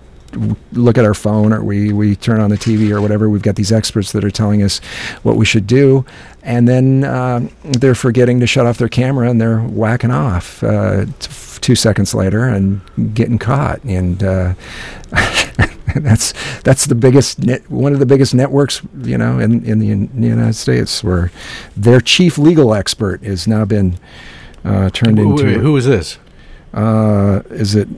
look 0.73 0.99
at 0.99 1.05
our 1.05 1.15
phone 1.15 1.53
or 1.53 1.63
we 1.65 1.93
we 1.93 2.15
turn 2.17 2.41
on 2.41 2.51
the 2.51 2.57
TV 2.57 2.91
or 2.91 3.01
whatever. 3.01 3.31
We've 3.31 3.43
got 3.43 3.57
these 3.57 3.73
experts 3.73 4.13
that 4.13 4.25
are 4.25 4.31
telling 4.31 4.63
us 4.63 4.79
what 5.23 5.37
we 5.37 5.47
should 5.47 5.67
do, 5.67 6.05
and 6.43 6.69
then 6.69 7.05
um, 7.05 7.51
they're 7.65 7.95
forgetting 7.95 8.41
to 8.41 8.47
shut 8.47 8.67
off 8.67 8.79
their 8.79 8.89
camera 8.89 9.31
and 9.31 9.41
they're 9.41 9.61
whacking 9.61 10.11
off 10.11 10.63
uh, 10.63 11.07
t- 11.19 11.31
two 11.61 11.75
seconds 11.75 12.15
later 12.15 12.45
and 12.45 12.81
getting 13.15 13.39
caught. 13.39 13.83
And 13.85 14.23
uh, 14.23 14.55
that's 16.03 16.33
that's 16.61 16.87
the 16.87 16.95
biggest 16.95 17.39
net, 17.41 17.69
one 17.71 17.93
of 17.93 17.99
the 17.99 18.07
biggest 18.07 18.35
networks 18.35 18.83
you 19.03 19.19
know 19.19 19.39
in 19.39 19.65
in 19.65 19.79
the, 19.79 19.91
in 19.91 20.21
the 20.21 20.29
United 20.29 20.55
States 20.55 21.03
where 21.05 21.31
their 21.77 22.01
chief 22.01 22.39
legal 22.39 22.75
expert 22.75 23.23
has 23.23 23.47
now 23.47 23.65
been 23.65 23.99
uh, 24.65 24.91
turned 24.91 25.19
Who, 25.19 25.39
into 25.39 25.59
who 25.61 25.77
is 25.77 25.85
this? 25.87 26.19
uh, 26.75 27.43
is 27.51 27.75
it 27.75 27.89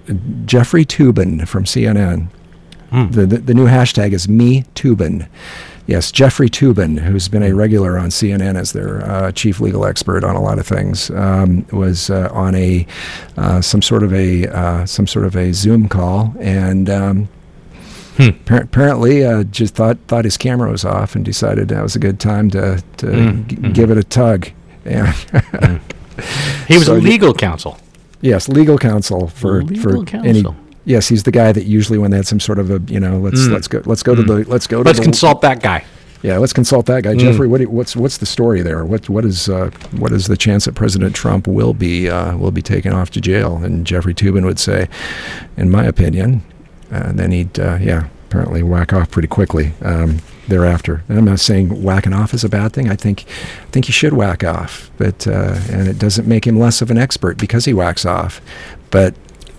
Jeffrey 0.46 0.84
Toobin 0.84 1.46
from 1.49 1.64
CNN? 1.64 2.28
Hmm. 2.90 3.09
The, 3.11 3.26
the 3.26 3.38
the 3.38 3.55
new 3.55 3.66
hashtag 3.66 4.12
is 4.12 4.28
me 4.28 4.64
Toobin. 4.74 5.28
Yes, 5.86 6.12
Jeffrey 6.12 6.51
Toobin, 6.51 6.99
who's 6.99 7.28
been 7.28 7.42
a 7.42 7.55
regular 7.55 7.96
on 7.99 8.11
CNN 8.11 8.57
as 8.57 8.72
their 8.72 9.03
uh, 9.11 9.32
chief 9.32 9.59
legal 9.59 9.86
expert 9.86 10.22
on 10.22 10.36
a 10.36 10.40
lot 10.42 10.59
of 10.59 10.66
things, 10.66 11.11
um, 11.12 11.66
was 11.72 12.11
uh, 12.11 12.28
on 12.30 12.55
a 12.55 12.86
uh, 13.38 13.62
some 13.62 13.80
sort 13.80 14.03
of 14.03 14.12
a 14.12 14.46
uh, 14.49 14.84
some 14.84 15.07
sort 15.07 15.24
of 15.24 15.34
a 15.36 15.53
Zoom 15.53 15.88
call 15.88 16.34
and. 16.40 16.90
Um, 16.90 17.28
Hmm. 18.18 18.22
appar- 18.44 18.64
Apparently, 18.64 19.24
uh, 19.24 19.44
just 19.44 19.74
thought 19.74 19.96
thought 20.08 20.24
his 20.24 20.36
camera 20.36 20.70
was 20.70 20.84
off 20.84 21.14
and 21.16 21.24
decided 21.24 21.68
that 21.68 21.82
was 21.82 21.96
a 21.96 21.98
good 21.98 22.18
time 22.20 22.50
to 22.50 22.82
to 22.98 23.06
Mm, 23.06 23.46
g- 23.46 23.56
mhm. 23.56 23.72
give 23.74 23.90
it 23.90 23.96
a 23.98 24.04
tug. 24.04 24.48
Yeah. 24.84 25.12
He 26.66 26.76
was 26.76 26.86
So 26.86 26.96
a 26.96 27.00
the- 27.00 27.02
legal 27.08 27.32
counsel. 27.32 27.78
yes, 28.20 28.48
legal 28.48 28.76
counsel 28.76 29.28
for 29.28 29.62
legal 29.62 30.04
for 30.04 30.16
any. 30.16 30.44
Yes, 30.84 31.06
he's 31.08 31.22
the 31.22 31.30
guy 31.30 31.52
that 31.52 31.64
usually 31.64 31.96
when 31.98 32.10
they 32.10 32.16
had 32.16 32.26
some 32.26 32.40
sort 32.40 32.58
of 32.58 32.70
a 32.70 32.80
you 32.92 32.98
know 32.98 33.18
let's 33.18 33.40
Mm. 33.46 33.52
let's 33.52 33.68
go 33.68 33.82
let's 33.84 34.02
go 34.02 34.14
to 34.16 34.22
the 34.22 34.44
let's 34.48 34.66
go 34.66 34.82
to 34.82 34.88
Let's 34.88 34.98
the, 34.98 35.04
consult 35.04 35.42
that 35.42 35.62
guy. 35.62 35.84
yeah 36.22 36.38
let's 36.38 36.52
consult 36.52 36.86
that 36.86 37.04
guy 37.04 37.14
Mm. 37.14 37.20
Jeffrey 37.20 37.46
what 37.46 37.58
do 37.58 37.64
you- 37.64 37.70
what's 37.70 37.94
what's 37.94 38.16
the 38.18 38.26
story 38.26 38.62
there 38.62 38.84
what 38.84 39.08
what 39.08 39.24
is 39.24 39.48
uh, 39.48 39.70
what 39.98 40.12
is 40.12 40.26
the 40.26 40.36
chance 40.36 40.64
that 40.64 40.74
President 40.74 41.14
Trump 41.14 41.46
will 41.46 41.74
be 41.74 42.08
uh, 42.10 42.36
will 42.36 42.50
be 42.50 42.62
taken 42.62 42.92
off 42.92 43.10
to 43.10 43.20
jail 43.20 43.60
and 43.62 43.86
Jeffrey 43.86 44.14
Toobin 44.14 44.44
would 44.44 44.58
say 44.58 44.88
in 45.56 45.70
my 45.70 45.84
opinion 45.84 46.42
and 46.91 47.18
then 47.18 47.32
he'd 47.32 47.59
uh, 47.59 47.78
yeah 47.80 48.09
apparently 48.28 48.62
whack 48.62 48.93
off 48.93 49.11
pretty 49.11 49.28
quickly 49.28 49.72
um, 49.82 50.18
thereafter 50.49 51.03
and 51.09 51.18
I'm 51.18 51.24
not 51.24 51.41
saying 51.41 51.82
whacking 51.82 52.12
off 52.12 52.34
is 52.34 52.45
a 52.45 52.49
bad 52.49 52.72
thing 52.72 52.89
I 52.91 52.97
think 52.97 53.24
I 53.66 53.70
think 53.70 53.86
he 53.86 53.93
should 53.93 54.12
whack 54.12 54.45
off 54.45 54.91
but 54.99 55.26
uh, 55.26 55.59
and 55.70 55.89
it 55.89 55.99
doesn't 55.99 56.26
make 56.28 56.47
him 56.47 56.59
less 56.59 56.82
of 56.82 56.91
an 56.91 56.99
expert 56.99 57.39
because 57.39 57.64
he 57.64 57.72
whacks 57.74 58.05
off 58.05 58.41
but 58.91 59.14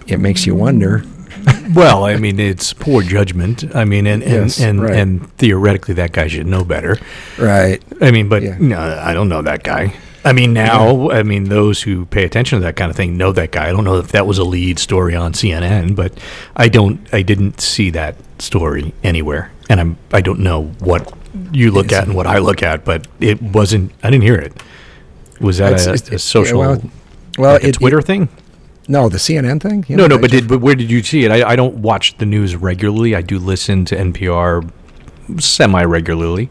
it 0.07 0.19
makes 0.19 0.45
you 0.45 0.55
wonder 0.55 1.03
Well, 1.73 2.03
I 2.03 2.17
mean, 2.17 2.39
it's 2.39 2.73
poor 2.73 3.01
judgment. 3.03 3.63
I 3.75 3.85
mean, 3.85 4.07
and 4.07 4.23
and 4.23 4.31
Yes, 4.45 4.59
and, 4.59 4.81
right. 4.81 4.95
and 4.95 5.31
theoretically, 5.37 5.93
that 5.93 6.11
guy 6.11 6.27
should 6.27 6.47
know 6.47 6.63
better. 6.65 6.97
right 7.37 7.81
I 8.01 8.09
mean, 8.11 8.27
but 8.27 8.41
Yeah. 8.43 8.57
no, 8.59 8.79
I 8.79 9.13
don't 9.13 9.29
know 9.29 9.41
that 9.43 9.63
guy. 9.63 9.93
I 10.25 10.33
mean, 10.33 10.53
now, 10.53 11.09
I 11.11 11.23
mean, 11.23 11.45
those 11.45 11.81
who 11.81 12.05
pay 12.05 12.25
attention 12.25 12.59
to 12.59 12.65
that 12.65 12.75
kind 12.75 12.89
of 12.89 12.97
thing 12.97 13.15
know 13.17 13.31
that 13.31 13.51
guy. 13.51 13.69
I 13.69 13.71
don't 13.71 13.85
know 13.85 13.97
if 13.97 14.11
that 14.11 14.27
was 14.27 14.37
a 14.37 14.43
lead 14.43 14.77
story 14.79 15.15
on 15.15 15.31
CNN, 15.33 15.95
but 15.95 16.11
I 16.55 16.67
don't, 16.67 16.99
I 17.13 17.21
didn't 17.21 17.61
see 17.61 17.89
that 17.91 18.15
story 18.39 18.93
anywhere, 19.03 19.51
and 19.69 19.79
I'm, 19.79 19.97
I 20.11 20.19
don't 20.21 20.39
know 20.39 20.63
what 20.79 21.13
you 21.53 21.71
look 21.71 21.91
at 21.93 22.03
and 22.05 22.15
what 22.15 22.27
I 22.27 22.39
look 22.39 22.61
at, 22.63 22.83
but 22.83 23.07
it 23.19 23.41
wasn't. 23.41 23.91
I 24.03 24.09
didn't 24.09 24.23
hear 24.23 24.35
it. 24.35 24.61
Was 25.39 25.59
that 25.59 25.73
It's- 25.73 25.87
a, 25.87 25.93
it's- 25.93 26.09
a 26.09 26.11
yeah, 26.13 26.17
social, 26.17 26.59
well, 26.59 26.81
well 27.37 27.53
like 27.53 27.63
a 27.63 27.67
it- 27.69 27.73
Twitter 27.75 27.99
it- 27.99 28.05
thing? 28.05 28.27
No, 28.89 29.07
the 29.07 29.19
CNN 29.19 29.61
thing. 29.61 29.85
You 29.87 29.95
No, 29.97 30.07
know, 30.07 30.15
no, 30.15 30.21
but 30.21 30.31
did 30.31 30.47
but 30.47 30.61
where 30.61 30.73
did 30.73 30.89
you 30.89 31.03
see 31.03 31.23
it? 31.23 31.31
I, 31.31 31.49
I 31.51 31.55
don't 31.55 31.75
watch 31.75 32.17
the 32.17 32.25
news 32.25 32.55
regularly. 32.55 33.15
I 33.15 33.21
do 33.21 33.37
listen 33.37 33.85
to 33.85 33.95
NPR 33.95 34.67
semi 35.39 35.83
regularly. 35.83 36.49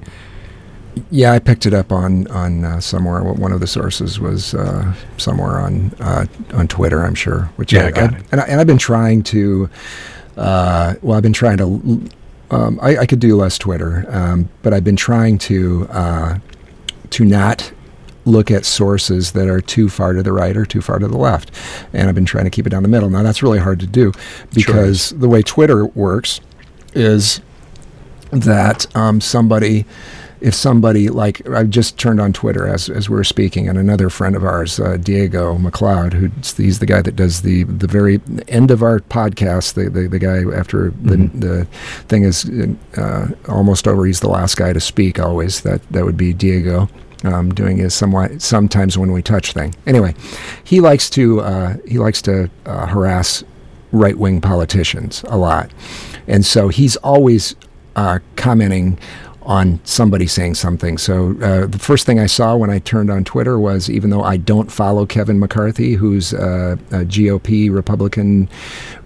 Yeah, 1.10 1.32
I 1.32 1.38
picked 1.38 1.66
it 1.66 1.74
up 1.74 1.92
on 1.92 2.26
on 2.28 2.64
uh, 2.64 2.80
somewhere. 2.80 3.22
One 3.22 3.52
of 3.52 3.60
the 3.60 3.66
sources 3.66 4.18
was 4.20 4.54
uh, 4.54 4.92
somewhere 5.16 5.58
on 5.60 5.92
uh, 6.00 6.26
on 6.54 6.68
Twitter, 6.68 7.04
I'm 7.04 7.14
sure. 7.14 7.50
Which 7.56 7.72
Yeah, 7.72 7.84
I, 7.84 7.86
I 7.86 7.90
got 7.90 8.12
I- 8.14 8.16
it. 8.16 8.24
And, 8.32 8.40
I, 8.40 8.44
and 8.44 8.60
I've 8.60 8.66
been 8.66 8.78
trying 8.78 9.22
to. 9.24 9.68
Uh, 10.36 10.94
well, 11.02 11.16
I've 11.16 11.22
been 11.22 11.32
trying 11.32 11.58
to. 11.58 12.08
Um, 12.50 12.78
I, 12.80 12.98
I 12.98 13.06
could 13.06 13.18
do 13.20 13.36
less 13.36 13.58
Twitter, 13.58 14.06
um, 14.08 14.48
but 14.62 14.72
I've 14.72 14.84
been 14.84 14.96
trying 14.96 15.36
to 15.38 15.86
uh, 15.90 16.38
to 17.10 17.24
not 17.24 17.72
look 18.24 18.50
at 18.50 18.64
sources 18.64 19.32
that 19.32 19.48
are 19.48 19.60
too 19.60 19.88
far 19.88 20.12
to 20.12 20.22
the 20.22 20.32
right 20.32 20.56
or 20.56 20.64
too 20.66 20.80
far 20.82 20.98
to 20.98 21.08
the 21.08 21.16
left, 21.16 21.50
and 21.92 22.08
I've 22.08 22.14
been 22.14 22.24
trying 22.26 22.44
to 22.44 22.50
keep 22.50 22.66
it 22.66 22.70
down 22.70 22.82
the 22.82 22.88
middle. 22.88 23.10
Now 23.10 23.22
that's 23.22 23.42
really 23.42 23.58
hard 23.58 23.80
to 23.80 23.86
do 23.86 24.12
because 24.54 25.10
the 25.10 25.28
way 25.28 25.42
Twitter 25.42 25.86
works 25.86 26.40
is 26.94 27.40
that 28.30 28.86
um, 28.96 29.20
somebody 29.20 29.84
if 30.40 30.54
somebody 30.54 31.08
like 31.08 31.46
I 31.48 31.64
just 31.64 31.98
turned 31.98 32.20
on 32.20 32.32
Twitter 32.32 32.66
as 32.68 32.88
as 32.88 33.08
we 33.08 33.16
were 33.16 33.24
speaking, 33.24 33.68
and 33.68 33.76
another 33.78 34.08
friend 34.10 34.36
of 34.36 34.44
ours, 34.44 34.78
uh, 34.78 34.96
Diego 34.96 35.56
McLeod, 35.58 36.12
who's 36.12 36.56
he's 36.56 36.78
the 36.78 36.86
guy 36.86 37.02
that 37.02 37.16
does 37.16 37.42
the 37.42 37.64
the 37.64 37.86
very 37.88 38.20
end 38.48 38.70
of 38.70 38.82
our 38.82 39.00
podcast. 39.00 39.74
The 39.74 39.90
the, 39.90 40.08
the 40.08 40.18
guy 40.18 40.42
after 40.56 40.90
the 41.02 41.16
Mhm. 41.16 41.40
the 41.40 41.64
thing 42.08 42.22
is 42.24 42.48
uh, 42.96 43.28
almost 43.48 43.88
over. 43.88 44.06
He's 44.06 44.20
the 44.20 44.28
last 44.28 44.56
guy 44.56 44.72
to 44.72 44.80
speak. 44.80 45.18
Always 45.18 45.60
that 45.62 45.80
that 45.90 46.04
would 46.04 46.16
be 46.16 46.32
Diego. 46.32 46.88
um, 47.24 47.52
doing 47.52 47.78
his 47.78 47.94
somewhat 47.94 48.40
sometimes 48.40 48.96
when 48.96 49.10
we 49.10 49.20
touch 49.22 49.52
thing. 49.52 49.74
Anyway, 49.88 50.14
he 50.62 50.80
likes 50.80 51.10
to 51.10 51.40
uh, 51.40 51.74
he 51.84 51.98
likes 51.98 52.22
to 52.22 52.48
uh, 52.64 52.86
harass 52.86 53.42
right 53.90 54.16
wing 54.16 54.40
politicians 54.40 55.24
a 55.26 55.36
lot, 55.36 55.68
and 56.28 56.46
so 56.46 56.68
he's 56.68 56.94
always 56.98 57.56
uh, 57.96 58.20
commenting 58.36 58.96
on 59.48 59.80
somebody 59.82 60.26
saying 60.26 60.54
something. 60.54 60.98
So 60.98 61.30
uh, 61.40 61.66
the 61.66 61.78
first 61.78 62.04
thing 62.04 62.20
I 62.20 62.26
saw 62.26 62.54
when 62.54 62.68
I 62.68 62.80
turned 62.80 63.10
on 63.10 63.24
Twitter 63.24 63.58
was 63.58 63.88
even 63.88 64.10
though 64.10 64.22
I 64.22 64.36
don't 64.36 64.70
follow 64.70 65.06
Kevin 65.06 65.40
McCarthy, 65.40 65.94
who's 65.94 66.34
uh, 66.34 66.76
a 66.90 67.06
GOP 67.06 67.72
Republican 67.72 68.50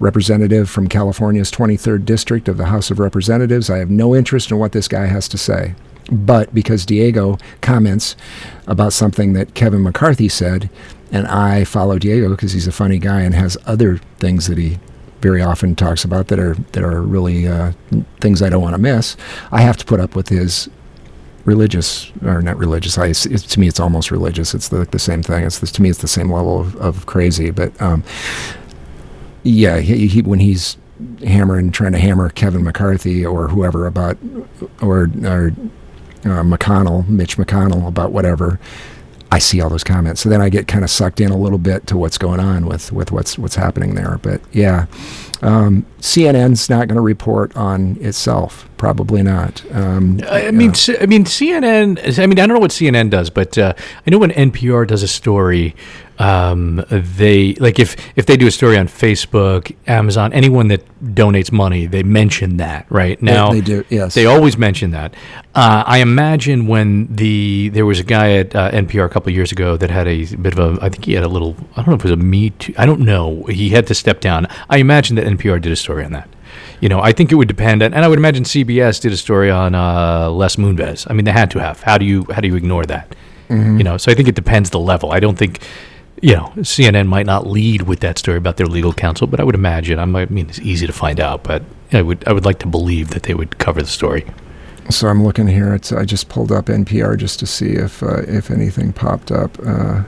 representative 0.00 0.68
from 0.68 0.88
California's 0.88 1.52
23rd 1.52 2.04
district 2.04 2.48
of 2.48 2.56
the 2.56 2.66
House 2.66 2.90
of 2.90 2.98
Representatives, 2.98 3.70
I 3.70 3.78
have 3.78 3.88
no 3.88 4.16
interest 4.16 4.50
in 4.50 4.58
what 4.58 4.72
this 4.72 4.88
guy 4.88 5.06
has 5.06 5.28
to 5.28 5.38
say. 5.38 5.76
But 6.10 6.52
because 6.52 6.84
Diego 6.84 7.38
comments 7.60 8.16
about 8.66 8.92
something 8.92 9.34
that 9.34 9.54
Kevin 9.54 9.84
McCarthy 9.84 10.28
said, 10.28 10.68
and 11.12 11.28
I 11.28 11.62
follow 11.62 12.00
Diego 12.00 12.30
because 12.30 12.52
he's 12.52 12.66
a 12.66 12.72
funny 12.72 12.98
guy 12.98 13.20
and 13.20 13.32
has 13.32 13.56
other 13.64 13.98
things 14.18 14.48
that 14.48 14.58
he 14.58 14.80
very 15.22 15.40
often 15.40 15.74
talks 15.74 16.04
about 16.04 16.26
that 16.28 16.38
are 16.38 16.54
that 16.72 16.82
are 16.82 17.00
really 17.00 17.46
uh, 17.46 17.72
things 18.20 18.42
I 18.42 18.50
don't 18.50 18.62
want 18.62 18.74
to 18.74 18.82
miss. 18.82 19.16
I 19.52 19.62
have 19.62 19.76
to 19.78 19.86
put 19.86 20.00
up 20.00 20.14
with 20.14 20.28
his 20.28 20.68
religious 21.44 22.12
or 22.22 22.42
not 22.42 22.58
religious. 22.58 22.98
I, 22.98 23.12
to 23.12 23.60
me, 23.60 23.68
it's 23.68 23.80
almost 23.80 24.10
religious. 24.10 24.54
It's 24.54 24.68
the, 24.68 24.84
the 24.84 24.98
same 24.98 25.22
thing. 25.22 25.44
It's 25.44 25.58
to 25.58 25.82
me, 25.82 25.88
it's 25.88 26.00
the 26.00 26.08
same 26.08 26.30
level 26.30 26.60
of, 26.60 26.76
of 26.76 27.06
crazy. 27.06 27.50
But 27.50 27.80
um, 27.80 28.04
yeah, 29.42 29.78
he, 29.78 30.06
he, 30.06 30.22
when 30.22 30.40
he's 30.40 30.76
hammering, 31.24 31.72
trying 31.72 31.92
to 31.92 31.98
hammer 31.98 32.28
Kevin 32.30 32.64
McCarthy 32.64 33.24
or 33.24 33.48
whoever 33.48 33.86
about 33.86 34.18
or 34.80 35.10
or 35.24 35.52
uh, 36.24 36.42
McConnell, 36.42 37.08
Mitch 37.08 37.36
McConnell 37.36 37.86
about 37.86 38.12
whatever. 38.12 38.60
I 39.32 39.38
see 39.38 39.62
all 39.62 39.70
those 39.70 39.82
comments, 39.82 40.20
so 40.20 40.28
then 40.28 40.42
I 40.42 40.50
get 40.50 40.68
kind 40.68 40.84
of 40.84 40.90
sucked 40.90 41.18
in 41.18 41.30
a 41.30 41.38
little 41.38 41.58
bit 41.58 41.86
to 41.86 41.96
what's 41.96 42.18
going 42.18 42.38
on 42.38 42.66
with, 42.66 42.92
with 42.92 43.10
what's 43.12 43.38
what's 43.38 43.54
happening 43.54 43.94
there. 43.94 44.18
But 44.20 44.42
yeah, 44.52 44.84
um, 45.42 45.84
CNN's 46.00 46.70
not 46.70 46.88
going 46.88 46.96
to 46.96 47.02
report 47.02 47.56
on 47.56 47.96
itself. 48.00 48.68
Probably 48.76 49.22
not. 49.22 49.64
Um, 49.72 50.20
I 50.28 50.50
mean, 50.50 50.70
uh, 50.70 50.94
I 51.00 51.06
mean, 51.06 51.24
CNN. 51.24 52.18
I 52.18 52.26
mean, 52.26 52.38
I 52.38 52.46
don't 52.46 52.54
know 52.54 52.60
what 52.60 52.70
CNN 52.70 53.10
does, 53.10 53.30
but 53.30 53.56
uh, 53.58 53.74
I 54.06 54.10
know 54.10 54.18
when 54.18 54.30
NPR 54.30 54.86
does 54.86 55.02
a 55.02 55.08
story, 55.08 55.76
um, 56.18 56.84
they 56.90 57.54
like 57.54 57.78
if 57.78 57.96
if 58.16 58.26
they 58.26 58.36
do 58.36 58.46
a 58.46 58.50
story 58.50 58.76
on 58.76 58.86
Facebook, 58.86 59.74
Amazon, 59.86 60.32
anyone 60.32 60.68
that 60.68 60.84
donates 61.02 61.50
money, 61.50 61.86
they 61.86 62.02
mention 62.02 62.58
that 62.58 62.86
right 62.90 63.20
now. 63.22 63.50
They, 63.50 63.60
they 63.60 63.66
do. 63.66 63.84
Yes, 63.88 64.14
they 64.14 64.26
always 64.26 64.58
mention 64.58 64.90
that. 64.92 65.14
Uh, 65.54 65.84
I 65.86 65.98
imagine 65.98 66.66
when 66.66 67.14
the 67.14 67.70
there 67.70 67.86
was 67.86 67.98
a 67.98 68.04
guy 68.04 68.32
at 68.32 68.54
uh, 68.54 68.70
NPR 68.70 69.04
a 69.04 69.08
couple 69.08 69.32
years 69.32 69.52
ago 69.52 69.76
that 69.76 69.90
had 69.90 70.06
a 70.06 70.24
bit 70.36 70.58
of 70.58 70.58
a. 70.58 70.84
I 70.84 70.88
think 70.90 71.04
he 71.04 71.14
had 71.14 71.24
a 71.24 71.28
little. 71.28 71.56
I 71.72 71.82
don't 71.82 71.88
know 71.88 71.94
if 71.94 72.00
it 72.00 72.04
was 72.04 72.12
a 72.12 72.16
me 72.16 72.50
too. 72.50 72.74
I 72.78 72.86
don't 72.86 73.00
know. 73.00 73.44
He 73.44 73.70
had 73.70 73.86
to 73.88 73.94
step 73.94 74.20
down. 74.20 74.46
I 74.68 74.78
imagine 74.78 75.16
that 75.16 75.26
NPR 75.36 75.60
did 75.60 75.72
a 75.72 75.76
story 75.76 76.04
on 76.04 76.12
that 76.12 76.28
you 76.82 76.88
know, 76.88 77.00
I 77.00 77.12
think 77.12 77.30
it 77.30 77.36
would 77.36 77.48
depend, 77.48 77.80
and 77.80 77.94
I 77.94 78.08
would 78.08 78.18
imagine 78.18 78.42
CBS 78.42 79.00
did 79.00 79.12
a 79.12 79.16
story 79.16 79.50
on 79.50 79.74
uh, 79.74 80.28
Les 80.30 80.56
Moonves. 80.56 81.06
I 81.08 81.14
mean, 81.14 81.24
they 81.24 81.30
had 81.30 81.50
to 81.52 81.60
have. 81.60 81.80
How 81.80 81.96
do 81.96 82.04
you 82.04 82.26
how 82.32 82.40
do 82.40 82.48
you 82.48 82.56
ignore 82.56 82.84
that? 82.86 83.14
Mm-hmm. 83.48 83.78
You 83.78 83.84
know, 83.84 83.96
so 83.96 84.10
I 84.10 84.14
think 84.16 84.28
it 84.28 84.34
depends 84.34 84.70
the 84.70 84.80
level. 84.80 85.12
I 85.12 85.20
don't 85.20 85.38
think, 85.38 85.60
you 86.20 86.34
know, 86.34 86.52
CNN 86.56 87.06
might 87.06 87.26
not 87.26 87.46
lead 87.46 87.82
with 87.82 88.00
that 88.00 88.18
story 88.18 88.36
about 88.36 88.56
their 88.56 88.66
legal 88.66 88.92
counsel, 88.92 89.28
but 89.28 89.38
I 89.38 89.44
would 89.44 89.54
imagine. 89.54 90.00
I 90.00 90.04
mean 90.06 90.48
it's 90.48 90.58
easy 90.58 90.86
to 90.88 90.92
find 90.92 91.20
out, 91.20 91.44
but 91.44 91.62
I 91.92 92.02
would 92.02 92.26
I 92.26 92.32
would 92.32 92.44
like 92.44 92.58
to 92.60 92.66
believe 92.66 93.10
that 93.10 93.24
they 93.24 93.34
would 93.34 93.58
cover 93.58 93.80
the 93.80 93.88
story. 93.88 94.26
So 94.90 95.06
I'm 95.06 95.22
looking 95.22 95.46
here. 95.46 95.74
It's 95.74 95.92
I 95.92 96.04
just 96.04 96.28
pulled 96.28 96.50
up 96.50 96.66
NPR 96.66 97.16
just 97.16 97.38
to 97.40 97.46
see 97.46 97.74
if 97.74 98.02
uh, 98.02 98.22
if 98.22 98.50
anything 98.50 98.92
popped 98.92 99.30
up. 99.30 99.56
Uh, 99.64 100.02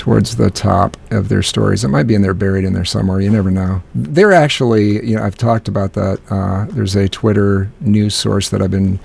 towards 0.00 0.36
the 0.36 0.50
top 0.50 0.96
of 1.10 1.28
their 1.28 1.42
stories. 1.42 1.84
It 1.84 1.88
might 1.88 2.06
be 2.06 2.14
in 2.14 2.22
there, 2.22 2.32
buried 2.32 2.64
in 2.64 2.72
there 2.72 2.86
somewhere. 2.86 3.20
You 3.20 3.28
never 3.28 3.50
know. 3.50 3.82
They're 3.94 4.32
actually, 4.32 5.06
you 5.06 5.14
know, 5.14 5.22
I've 5.22 5.36
talked 5.36 5.68
about 5.68 5.92
that. 5.92 6.18
Uh, 6.30 6.64
there's 6.70 6.96
a 6.96 7.06
Twitter 7.06 7.70
news 7.82 8.14
source 8.14 8.48
that 8.48 8.62
I've 8.62 8.70
been 8.70 8.98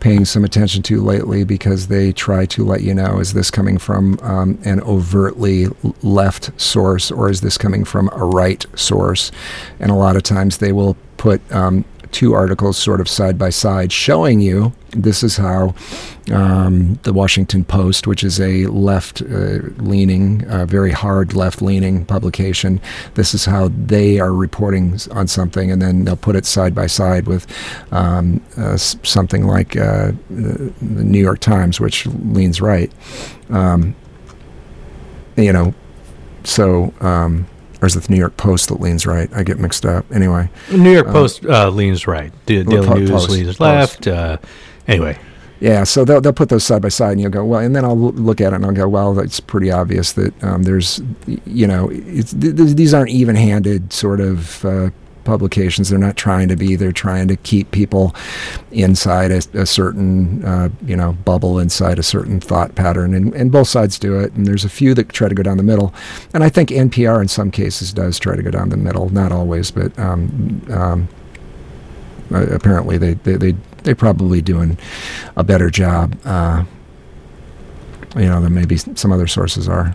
paying 0.00 0.24
some 0.24 0.42
attention 0.42 0.82
to 0.84 1.02
lately 1.02 1.44
because 1.44 1.88
they 1.88 2.10
try 2.10 2.46
to 2.46 2.64
let 2.64 2.80
you 2.80 2.94
know 2.94 3.20
is 3.20 3.34
this 3.34 3.50
coming 3.50 3.76
from 3.76 4.18
um, 4.22 4.58
an 4.64 4.80
overtly 4.80 5.66
left 6.02 6.58
source 6.58 7.10
or 7.10 7.28
is 7.28 7.42
this 7.42 7.58
coming 7.58 7.84
from 7.84 8.08
a 8.12 8.24
right 8.24 8.64
source? 8.76 9.30
And 9.78 9.90
a 9.90 9.94
lot 9.94 10.16
of 10.16 10.22
times 10.22 10.56
they 10.56 10.72
will 10.72 10.96
put 11.18 11.42
um, 11.52 11.84
two 12.12 12.32
articles 12.32 12.78
sort 12.78 13.02
of 13.02 13.10
side 13.10 13.36
by 13.36 13.50
side 13.50 13.92
showing 13.92 14.40
you 14.40 14.72
this 14.94 15.22
is 15.22 15.36
how 15.36 15.74
um, 16.32 16.98
the 17.02 17.12
Washington 17.12 17.64
Post, 17.64 18.06
which 18.06 18.24
is 18.24 18.40
a 18.40 18.66
left 18.66 19.22
uh, 19.22 19.58
leaning, 19.78 20.46
uh, 20.48 20.66
very 20.66 20.90
hard 20.90 21.34
left 21.34 21.60
leaning 21.60 22.04
publication, 22.04 22.80
this 23.14 23.34
is 23.34 23.44
how 23.44 23.68
they 23.68 24.20
are 24.20 24.32
reporting 24.32 24.98
on 25.12 25.26
something, 25.26 25.70
and 25.70 25.82
then 25.82 26.04
they'll 26.04 26.16
put 26.16 26.36
it 26.36 26.46
side 26.46 26.74
by 26.74 26.86
side 26.86 27.26
with 27.26 27.46
um, 27.92 28.40
uh, 28.56 28.76
something 28.76 29.46
like 29.46 29.76
uh, 29.76 30.12
the 30.30 30.72
New 30.80 31.20
York 31.20 31.40
Times, 31.40 31.80
which 31.80 32.06
leans 32.06 32.60
right. 32.60 32.90
Um, 33.50 33.94
you 35.36 35.52
know, 35.52 35.74
so 36.44 36.94
um, 37.00 37.46
or 37.84 37.86
is 37.86 37.94
it 37.96 38.04
the 38.04 38.12
New 38.12 38.18
York 38.18 38.38
Post 38.38 38.70
that 38.70 38.80
leans 38.80 39.06
right? 39.06 39.30
I 39.34 39.42
get 39.42 39.58
mixed 39.58 39.84
up. 39.84 40.10
Anyway, 40.10 40.48
New 40.72 40.90
York 40.90 41.06
um, 41.08 41.12
Post 41.12 41.44
uh, 41.44 41.68
leans 41.68 42.06
right. 42.06 42.32
The 42.46 42.64
Daily 42.64 42.86
po- 42.86 42.94
News 42.94 43.10
Post, 43.10 43.30
leans 43.30 43.60
left. 43.60 44.06
Uh, 44.06 44.38
anyway. 44.88 45.18
Yeah, 45.60 45.84
so 45.84 46.04
they'll, 46.04 46.20
they'll 46.20 46.32
put 46.32 46.48
those 46.48 46.64
side 46.64 46.82
by 46.82 46.88
side, 46.88 47.12
and 47.12 47.20
you'll 47.20 47.30
go, 47.30 47.44
well, 47.44 47.60
and 47.60 47.76
then 47.76 47.84
I'll 47.84 47.96
look 47.96 48.40
at 48.40 48.52
it 48.52 48.56
and 48.56 48.64
I'll 48.66 48.72
go, 48.72 48.88
well, 48.88 49.18
it's 49.18 49.38
pretty 49.38 49.70
obvious 49.70 50.12
that 50.14 50.42
um, 50.42 50.62
there's, 50.64 51.00
you 51.46 51.66
know, 51.66 51.88
th- 51.90 52.26
these 52.32 52.92
aren't 52.92 53.10
even 53.10 53.36
handed 53.36 53.92
sort 53.92 54.20
of 54.20 54.64
uh, 54.64 54.90
publications. 55.24 55.88
They're 55.88 55.98
not 55.98 56.16
trying 56.16 56.48
to 56.48 56.56
be. 56.56 56.76
They're 56.76 56.92
trying 56.92 57.28
to 57.28 57.36
keep 57.36 57.70
people 57.70 58.14
inside 58.70 59.30
a, 59.30 59.42
a 59.60 59.66
certain, 59.66 60.44
uh, 60.44 60.68
you 60.84 60.96
know, 60.96 61.12
bubble 61.12 61.58
inside 61.58 61.98
a 61.98 62.02
certain 62.02 62.40
thought 62.40 62.74
pattern, 62.74 63.14
and, 63.14 63.34
and 63.34 63.50
both 63.50 63.68
sides 63.68 63.98
do 63.98 64.18
it. 64.18 64.32
And 64.34 64.46
there's 64.46 64.64
a 64.64 64.68
few 64.68 64.94
that 64.94 65.08
try 65.10 65.28
to 65.28 65.34
go 65.34 65.42
down 65.42 65.56
the 65.56 65.62
middle, 65.62 65.94
and 66.32 66.44
I 66.44 66.48
think 66.48 66.70
NPR 66.70 67.20
in 67.20 67.28
some 67.28 67.50
cases 67.50 67.92
does 67.92 68.18
try 68.18 68.36
to 68.36 68.42
go 68.42 68.50
down 68.50 68.68
the 68.68 68.76
middle. 68.76 69.08
Not 69.10 69.32
always, 69.32 69.70
but 69.70 69.96
um, 69.98 70.64
um, 70.70 71.08
apparently 72.30 72.98
they 72.98 73.14
they 73.14 73.36
they 73.36 73.56
they're 73.82 73.94
probably 73.94 74.40
doing 74.40 74.78
a 75.36 75.44
better 75.44 75.70
job. 75.70 76.16
Uh, 76.24 76.64
you 78.16 78.26
know, 78.26 78.40
than 78.40 78.54
maybe 78.54 78.76
some 78.76 79.12
other 79.12 79.26
sources 79.26 79.68
are. 79.68 79.94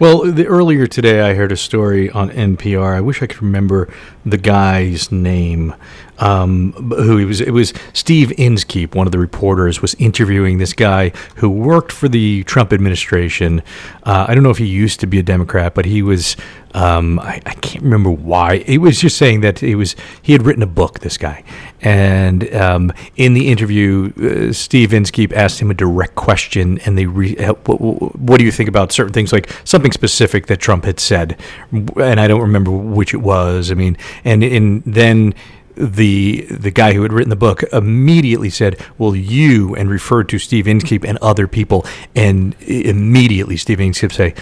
Well, 0.00 0.32
the, 0.32 0.46
earlier 0.46 0.86
today, 0.86 1.20
I 1.20 1.34
heard 1.34 1.52
a 1.52 1.58
story 1.58 2.08
on 2.08 2.30
NPR. 2.30 2.96
I 2.96 3.02
wish 3.02 3.20
I 3.20 3.26
could 3.26 3.42
remember 3.42 3.86
the 4.24 4.38
guy's 4.38 5.12
name. 5.12 5.74
Um, 6.20 6.72
who 6.72 7.16
he 7.16 7.24
was? 7.24 7.40
It 7.40 7.52
was 7.52 7.72
Steve 7.94 8.32
Inskeep, 8.38 8.94
one 8.94 9.06
of 9.06 9.12
the 9.12 9.18
reporters, 9.18 9.80
was 9.80 9.94
interviewing 9.94 10.58
this 10.58 10.74
guy 10.74 11.12
who 11.36 11.48
worked 11.48 11.92
for 11.92 12.08
the 12.08 12.44
Trump 12.44 12.72
administration. 12.72 13.62
Uh, 14.02 14.26
I 14.28 14.34
don't 14.34 14.44
know 14.44 14.50
if 14.50 14.58
he 14.58 14.66
used 14.66 15.00
to 15.00 15.06
be 15.06 15.18
a 15.18 15.22
Democrat, 15.22 15.74
but 15.74 15.86
he 15.86 16.02
was. 16.02 16.36
Um, 16.72 17.18
I, 17.18 17.42
I, 17.46 17.54
can't 17.54 17.82
remember 17.82 18.12
why. 18.12 18.58
He 18.58 18.78
was 18.78 19.00
just 19.00 19.18
saying 19.18 19.40
that 19.40 19.58
he 19.58 19.74
was. 19.74 19.96
He 20.22 20.32
had 20.32 20.44
written 20.44 20.62
a 20.62 20.68
book. 20.68 21.00
This 21.00 21.16
guy, 21.18 21.42
and 21.80 22.54
um, 22.54 22.92
in 23.16 23.34
the 23.34 23.48
interview, 23.48 24.12
uh, 24.20 24.52
Steve 24.52 24.94
Inskeep 24.94 25.32
asked 25.36 25.60
him 25.60 25.70
a 25.70 25.74
direct 25.74 26.14
question, 26.14 26.78
and 26.80 26.96
they. 26.96 27.06
Re- 27.06 27.36
uh, 27.38 27.54
what, 27.64 27.80
what 28.16 28.38
do 28.38 28.44
you 28.44 28.52
think 28.52 28.68
about 28.68 28.92
certain 28.92 29.12
things, 29.12 29.32
like 29.32 29.50
something 29.64 29.90
specific 29.90 30.46
that 30.46 30.58
Trump 30.58 30.84
had 30.84 31.00
said? 31.00 31.40
And 31.72 32.20
I 32.20 32.28
don't 32.28 32.42
remember 32.42 32.70
which 32.70 33.14
it 33.14 33.22
was. 33.22 33.72
I 33.72 33.74
mean, 33.74 33.96
and 34.24 34.44
in 34.44 34.82
then 34.86 35.34
the 35.76 36.46
the 36.50 36.70
guy 36.70 36.92
who 36.92 37.02
had 37.02 37.12
written 37.12 37.30
the 37.30 37.36
book 37.36 37.62
immediately 37.72 38.50
said, 38.50 38.78
"Well, 38.98 39.14
you," 39.14 39.74
and 39.74 39.88
referred 39.90 40.28
to 40.30 40.38
Steve 40.38 40.66
Inskeep 40.68 41.04
and 41.04 41.18
other 41.18 41.46
people, 41.46 41.86
and 42.14 42.54
immediately 42.60 43.56
Steve 43.56 43.80
Inskeep 43.80 44.12
say, 44.12 44.34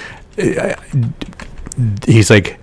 "He's 2.07 2.31
like." 2.31 2.59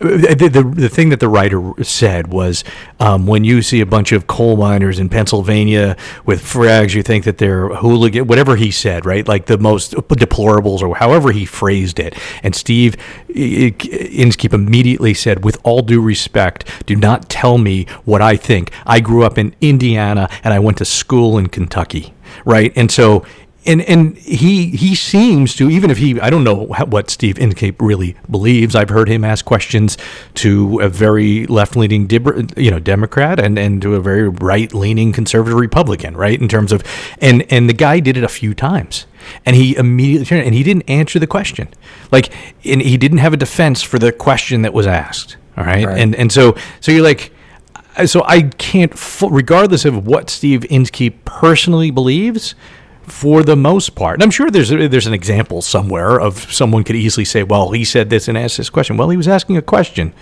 The, 0.00 0.48
the, 0.52 0.62
the 0.62 0.88
thing 0.88 1.08
that 1.08 1.20
the 1.20 1.28
writer 1.28 1.72
said 1.82 2.28
was 2.28 2.64
um, 3.00 3.26
when 3.26 3.44
you 3.44 3.62
see 3.62 3.80
a 3.80 3.86
bunch 3.86 4.12
of 4.12 4.26
coal 4.26 4.56
miners 4.56 4.98
in 4.98 5.08
Pennsylvania 5.08 5.96
with 6.24 6.40
frags, 6.40 6.94
you 6.94 7.02
think 7.02 7.24
that 7.24 7.38
they're 7.38 7.68
hooligan, 7.68 8.26
whatever 8.26 8.56
he 8.56 8.70
said, 8.70 9.04
right? 9.04 9.26
Like 9.26 9.46
the 9.46 9.58
most 9.58 9.92
deplorables 9.94 10.82
or 10.82 10.96
however 10.96 11.32
he 11.32 11.44
phrased 11.44 11.98
it. 11.98 12.16
And 12.42 12.54
Steve 12.54 12.96
Inskeep 13.28 14.52
immediately 14.52 15.14
said, 15.14 15.44
with 15.44 15.58
all 15.64 15.82
due 15.82 16.00
respect, 16.00 16.68
do 16.86 16.94
not 16.94 17.28
tell 17.28 17.58
me 17.58 17.86
what 18.04 18.22
I 18.22 18.36
think. 18.36 18.70
I 18.86 19.00
grew 19.00 19.24
up 19.24 19.36
in 19.38 19.54
Indiana 19.60 20.28
and 20.44 20.54
I 20.54 20.58
went 20.58 20.78
to 20.78 20.84
school 20.84 21.38
in 21.38 21.48
Kentucky, 21.48 22.14
right? 22.44 22.72
And 22.76 22.90
so 22.90 23.24
and 23.68 23.82
and 23.82 24.16
he 24.16 24.70
he 24.70 24.94
seems 24.94 25.54
to 25.56 25.70
even 25.70 25.90
if 25.90 25.98
he 25.98 26.18
I 26.20 26.30
don't 26.30 26.42
know 26.42 26.54
what 26.54 27.10
Steve 27.10 27.38
Inskeep 27.38 27.80
really 27.80 28.16
believes. 28.30 28.74
I've 28.74 28.88
heard 28.88 29.08
him 29.08 29.24
ask 29.24 29.44
questions 29.44 29.98
to 30.34 30.80
a 30.80 30.88
very 30.88 31.46
left 31.46 31.76
leaning 31.76 32.08
you 32.56 32.70
know 32.70 32.80
Democrat 32.80 33.38
and 33.38 33.58
and 33.58 33.80
to 33.82 33.94
a 33.94 34.00
very 34.00 34.28
right 34.28 34.72
leaning 34.72 35.12
conservative 35.12 35.58
Republican, 35.58 36.16
right? 36.16 36.40
In 36.40 36.48
terms 36.48 36.72
of 36.72 36.82
and 37.20 37.44
and 37.52 37.68
the 37.68 37.74
guy 37.74 38.00
did 38.00 38.16
it 38.16 38.24
a 38.24 38.28
few 38.28 38.54
times 38.54 39.06
and 39.44 39.54
he 39.54 39.76
immediately 39.76 40.24
turned 40.24 40.44
and 40.44 40.54
he 40.54 40.62
didn't 40.62 40.88
answer 40.88 41.18
the 41.18 41.26
question 41.26 41.68
like 42.10 42.32
and 42.64 42.80
he 42.80 42.96
didn't 42.96 43.18
have 43.18 43.34
a 43.34 43.36
defense 43.36 43.82
for 43.82 43.98
the 43.98 44.10
question 44.10 44.62
that 44.62 44.72
was 44.72 44.86
asked 44.86 45.36
all 45.56 45.64
right, 45.64 45.84
right. 45.84 45.98
and 45.98 46.14
and 46.14 46.32
so 46.32 46.56
so 46.80 46.90
you're 46.90 47.02
like 47.02 47.32
so 48.06 48.22
I 48.24 48.42
can't, 48.42 48.92
regardless 49.22 49.84
of 49.84 50.06
what 50.06 50.30
Steve 50.30 50.64
Inskeep 50.70 51.24
personally 51.24 51.90
believes, 51.90 52.54
for 53.08 53.42
the 53.42 53.56
most 53.56 53.94
part. 53.94 54.14
And 54.14 54.22
I'm 54.22 54.30
sure 54.30 54.50
there's 54.50 54.70
there's 54.70 55.06
an 55.06 55.14
example 55.14 55.62
somewhere 55.62 56.20
of 56.20 56.52
someone 56.52 56.84
could 56.84 56.96
easily 56.96 57.24
say, 57.24 57.42
"Well, 57.42 57.70
he 57.70 57.84
said 57.84 58.10
this 58.10 58.28
and 58.28 58.38
asked 58.38 58.56
this 58.56 58.70
question." 58.70 58.96
Well, 58.96 59.10
he 59.10 59.16
was 59.16 59.28
asking 59.28 59.56
a 59.56 59.62
question. 59.62 60.12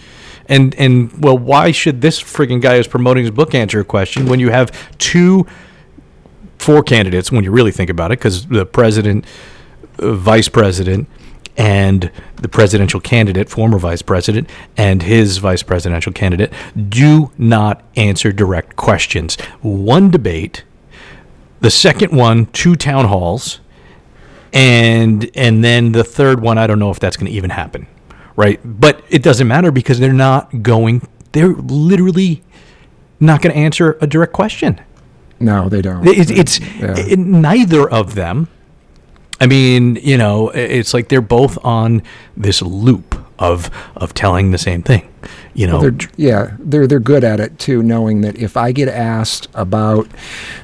And 0.48 0.74
and 0.76 1.12
well, 1.22 1.36
why 1.36 1.72
should 1.72 2.00
this 2.00 2.22
frigging 2.22 2.60
guy 2.60 2.76
who's 2.76 2.86
promoting 2.86 3.24
his 3.24 3.32
book 3.32 3.54
answer 3.54 3.80
a 3.80 3.84
question 3.84 4.26
when 4.26 4.40
you 4.40 4.50
have 4.50 4.70
two 4.98 5.46
four 6.58 6.82
candidates 6.82 7.30
when 7.30 7.44
you 7.44 7.50
really 7.50 7.72
think 7.72 7.90
about 7.90 8.10
it 8.10 8.18
because 8.18 8.46
the 8.46 8.66
president, 8.66 9.24
uh, 9.98 10.12
vice 10.14 10.48
president, 10.48 11.08
and 11.56 12.10
the 12.36 12.48
presidential 12.48 13.00
candidate, 13.00 13.48
former 13.48 13.78
vice 13.78 14.02
president, 14.02 14.48
and 14.76 15.02
his 15.02 15.38
vice 15.38 15.62
presidential 15.62 16.12
candidate 16.12 16.52
do 16.88 17.30
not 17.38 17.82
answer 17.96 18.30
direct 18.30 18.76
questions. 18.76 19.36
One 19.62 20.10
debate, 20.10 20.64
the 21.60 21.70
second 21.70 22.16
one, 22.16 22.46
two 22.46 22.76
town 22.76 23.06
halls, 23.06 23.60
and 24.52 25.30
and 25.34 25.62
then 25.64 25.92
the 25.92 26.04
third 26.04 26.40
one, 26.40 26.58
I 26.58 26.66
don't 26.66 26.78
know 26.78 26.90
if 26.90 27.00
that's 27.00 27.16
going 27.16 27.30
to 27.30 27.36
even 27.36 27.50
happen, 27.50 27.86
right? 28.36 28.60
But 28.64 29.02
it 29.08 29.22
doesn't 29.22 29.46
matter 29.46 29.70
because 29.70 29.98
they're 29.98 30.12
not 30.12 30.62
going. 30.62 31.06
They're 31.32 31.54
literally 31.54 32.42
not 33.20 33.42
going 33.42 33.54
to 33.54 33.58
answer 33.58 33.98
a 34.00 34.06
direct 34.06 34.32
question. 34.32 34.80
No, 35.38 35.68
they 35.68 35.82
don't. 35.82 36.06
It's, 36.06 36.30
it's 36.30 36.60
yeah. 36.60 36.94
it, 36.96 37.18
neither 37.18 37.88
of 37.88 38.14
them 38.14 38.48
I 39.40 39.46
mean, 39.46 39.96
you 39.96 40.16
know, 40.16 40.48
it's 40.50 40.94
like 40.94 41.08
they're 41.08 41.20
both 41.20 41.62
on 41.64 42.02
this 42.36 42.62
loop 42.62 43.14
of 43.38 43.70
of 43.94 44.14
telling 44.14 44.50
the 44.50 44.58
same 44.58 44.82
thing. 44.82 45.12
You 45.56 45.66
know, 45.66 45.78
well, 45.78 45.90
they're, 45.90 46.08
yeah, 46.16 46.56
they're 46.58 46.86
they're 46.86 47.00
good 47.00 47.24
at 47.24 47.40
it 47.40 47.58
too, 47.58 47.82
knowing 47.82 48.20
that 48.20 48.36
if 48.36 48.58
I 48.58 48.72
get 48.72 48.88
asked 48.88 49.48
about, 49.54 50.06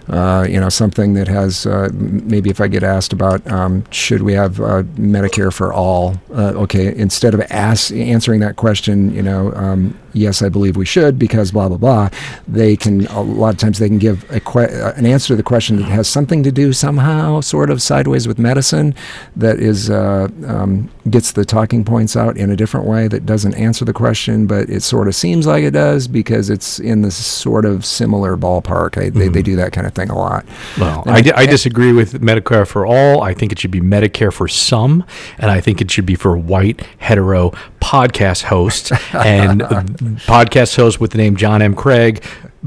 uh, 0.09 0.47
you 0.47 0.61
know, 0.61 0.69
something 0.69 1.15
that 1.15 1.29
has 1.29 1.65
uh, 1.65 1.89
maybe 1.95 2.51
if 2.51 2.61
I 2.61 2.69
get 2.69 2.83
asked 2.83 3.11
about 3.11 3.47
um, 3.51 3.91
should 3.91 4.23
we 4.23 4.35
have 4.35 4.61
uh, 4.61 4.83
Medicare 4.99 5.51
for 5.51 5.73
all, 5.73 6.17
uh, 6.35 6.53
okay, 6.57 6.95
instead 6.95 7.33
of 7.33 7.41
ask, 7.49 7.91
answering 7.91 8.41
that 8.41 8.57
question, 8.57 9.15
you 9.15 9.23
know, 9.23 9.55
um, 9.55 9.99
yes, 10.13 10.43
I 10.43 10.49
believe 10.49 10.77
we 10.77 10.87
should 10.87 11.19
because 11.19 11.53
blah 11.53 11.69
blah 11.69 11.79
blah. 11.79 12.09
They 12.47 12.77
can 12.77 13.07
a 13.07 13.23
lot 13.23 13.55
of 13.55 13.59
times 13.59 13.79
they 13.79 13.89
can 13.89 13.99
give 13.99 14.29
a 14.31 14.41
que- 14.41 14.63
uh, 14.63 14.93
an 14.97 15.07
answer 15.07 15.29
to 15.29 15.37
the 15.37 15.43
question 15.43 15.77
that 15.77 15.85
has 15.85 16.09
something 16.09 16.43
to 16.43 16.53
do 16.53 16.73
somehow, 16.73 17.41
sort 17.41 17.71
of 17.71 17.81
sideways 17.83 18.29
with 18.29 18.39
medicine, 18.39 18.95
that 19.37 19.59
is 19.59 19.91
uh, 19.91 20.29
um, 20.47 20.91
gets 21.11 21.33
the 21.33 21.45
talking 21.45 21.85
points 21.85 22.17
out 22.17 22.37
in 22.37 22.51
a 22.51 22.57
different 22.57 22.87
way 22.87 23.09
that 23.09 23.27
doesn't 23.27 23.55
answer 23.55 23.85
the 23.85 23.93
question, 23.93 24.47
but 24.47 24.69
it 24.69 24.83
sort 24.83 25.09
of 25.09 25.15
seems 25.15 25.47
like 25.47 25.65
it 25.65 25.73
does 25.73 26.09
because 26.09 26.51
it's 26.51 26.79
in 26.79 27.03
this 27.03 27.17
sort 27.17 27.65
of 27.65 27.85
similar 27.85 28.37
ballpark. 28.37 28.99
I, 28.99 29.07
mm-hmm. 29.07 29.19
they, 29.19 29.29
they 29.29 29.41
mm-hmm. 29.41 29.43
do 29.43 29.57
that 29.57 29.73
kind 29.73 29.87
of 29.87 29.95
thing 29.95 30.11
a 30.11 30.17
lot. 30.17 30.47
Well, 30.79 31.03
I, 31.07 31.23
I 31.35 31.47
disagree 31.47 31.93
with 31.93 32.21
Medicare 32.21 32.67
for 32.67 32.87
all. 32.87 33.23
I 33.23 33.35
think 33.35 33.53
it 33.53 33.59
should 33.59 33.71
be 33.71 33.81
Medicare 33.81 34.33
for 34.33 34.49
some, 34.49 35.05
and 35.39 35.51
I 35.51 35.61
think 35.61 35.81
it 35.81 35.91
should 35.91 36.07
be 36.07 36.15
for 36.15 36.37
white 36.37 36.87
hetero 36.99 37.53
podcast 37.83 38.45
hosts 38.45 38.93
and 39.13 39.61
podcast 40.31 40.77
hosts 40.77 41.01
with 41.01 41.11
the 41.11 41.19
name 41.19 41.37
John 41.37 41.61
M. 41.61 41.75
Craig. 41.75 42.25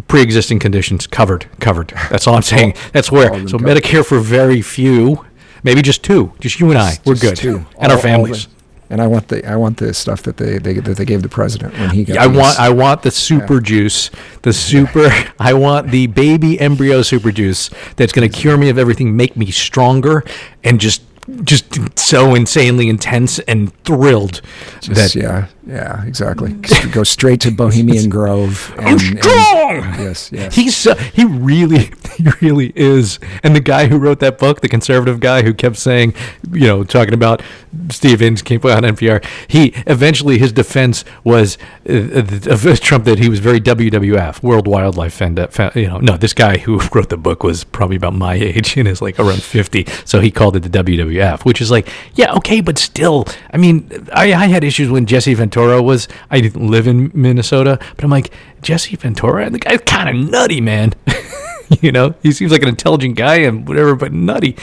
Pre-existing 0.10 0.60
conditions 0.60 1.08
covered, 1.08 1.48
covered. 1.62 1.94
That's 2.10 2.28
all 2.28 2.36
I'm 2.36 2.42
saying. 2.42 2.74
That's 2.92 3.10
where. 3.10 3.30
So 3.48 3.58
Medicare 3.58 4.06
for 4.06 4.20
very 4.20 4.62
few, 4.62 5.26
maybe 5.64 5.82
just 5.82 6.04
two, 6.04 6.34
just 6.42 6.60
you 6.60 6.70
and 6.70 6.78
I. 6.78 6.98
We're 7.06 7.16
good, 7.16 7.38
two. 7.38 7.66
and 7.80 7.92
all, 7.92 7.98
our 7.98 7.98
families 7.98 8.50
and 8.90 9.02
I 9.02 9.08
want 9.08 9.28
the 9.30 9.46
I 9.48 9.56
want 9.56 9.78
the 9.78 9.94
stuff 9.94 10.24
that 10.24 10.38
they, 10.38 10.58
they 10.58 10.74
that 10.74 10.98
they 10.98 11.06
gave 11.06 11.22
the 11.22 11.30
president 11.30 11.74
when 11.80 11.90
he 11.90 12.04
got. 12.04 12.18
I 12.18 12.28
want 12.28 12.60
I 12.60 12.70
want 12.70 13.02
the 13.02 13.12
super 13.12 13.56
yeah. 13.56 13.62
juice, 13.62 14.12
the 14.44 14.54
super. 14.54 15.10
I 15.40 15.54
want 15.54 15.90
the 15.90 16.08
baby 16.08 16.60
embryo 16.60 17.02
super 17.02 17.32
juice 17.32 17.70
that's 17.96 18.14
going 18.14 18.30
to 18.30 18.38
cure 18.38 18.58
me 18.58 18.70
of 18.70 18.78
everything, 18.78 19.16
make 19.16 19.36
me 19.36 19.50
stronger, 19.50 20.24
and 20.64 20.80
just 20.80 21.02
just 21.44 21.98
so 21.98 22.36
insanely 22.36 22.90
intense 22.90 23.40
and 23.40 23.74
thrilled. 23.84 24.42
Just, 24.82 25.14
that 25.14 25.16
yeah, 25.16 25.48
yeah, 25.68 26.06
exactly. 26.06 26.54
Go 26.92 27.04
straight 27.04 27.42
to 27.42 27.52
Bohemian 27.52 28.10
Grove. 28.10 28.74
And, 28.86 28.88
I'm 28.88 29.00
strong. 29.00 29.78
And, 29.78 30.04
yes, 30.04 30.32
yes. 30.32 30.54
He's 30.54 30.86
uh, 30.86 30.96
he 30.96 31.26
really, 31.26 31.92
he 32.18 32.28
really 32.42 32.72
is. 32.76 33.20
And 33.42 33.56
the 33.56 33.62
guy 33.62 33.88
who 33.88 33.98
wrote 33.98 34.20
that 34.20 34.38
book, 34.38 34.62
the 34.62 34.70
conservative 34.70 35.20
guy 35.20 35.42
who 35.42 35.54
kept 35.54 35.78
saying, 35.78 36.14
you 36.52 36.68
know, 36.68 36.84
talking 36.84 37.14
about 37.14 37.42
Steve 37.90 38.20
came 38.20 38.60
on 38.62 38.84
NPR. 38.84 39.26
He 39.48 39.74
eventually 39.88 40.38
his 40.38 40.52
defense 40.52 41.04
was 41.24 41.58
uh, 41.90 42.24
of 42.50 42.80
Trump 42.82 43.06
that 43.06 43.18
he 43.18 43.30
was 43.30 43.40
very 43.40 43.60
WWF, 43.60 44.44
World 44.44 44.68
Wildlife 44.68 45.14
Fund. 45.14 45.40
Uh, 45.40 45.72
you 45.74 45.88
know, 45.88 46.00
no, 46.00 46.18
this 46.18 46.34
guy 46.34 46.58
who 46.58 46.80
wrote 46.94 47.10
the 47.10 47.18
book 47.18 47.44
was 47.44 47.64
probably 47.64 47.96
about 47.96 48.14
my 48.14 48.36
age 48.36 48.78
and 48.78 48.88
is 48.88 49.02
like 49.02 49.20
around 49.20 49.42
fifty, 49.42 49.88
so 50.04 50.20
he 50.20 50.30
called 50.30 50.56
it 50.56 50.60
the 50.62 50.84
WWF, 50.84 51.44
which 51.44 51.62
is 51.62 51.72
like, 51.72 51.88
yeah, 52.14 52.34
okay, 52.34 52.62
but 52.62 52.78
still, 52.78 53.26
I 53.52 53.58
mean, 53.58 53.90
I, 54.14 54.34
I 54.34 54.48
had 54.48 54.64
issues 54.64 54.90
when 54.90 55.06
Jesse 55.06 55.34
Ventura 55.34 55.55
Ventura 55.56 55.82
was. 55.82 56.10
I 56.30 56.42
didn't 56.42 56.68
live 56.68 56.86
in 56.86 57.12
Minnesota, 57.14 57.80
but 57.96 58.04
I'm 58.04 58.12
like 58.12 58.32
Jesse 58.62 58.96
Ventura, 58.98 59.46
and 59.46 59.56
the 59.56 59.60
guy's 59.60 59.80
kind 59.82 60.10
of 60.10 60.30
nutty, 60.30 60.60
man. 60.60 60.94
you 61.82 61.94
know, 61.94 62.14
he 62.22 62.34
seems 62.34 62.52
like 62.52 62.62
an 62.62 62.68
intelligent 62.68 63.16
guy 63.16 63.38
and 63.38 63.66
whatever, 63.66 63.96
but 63.96 64.12
nutty. 64.12 64.58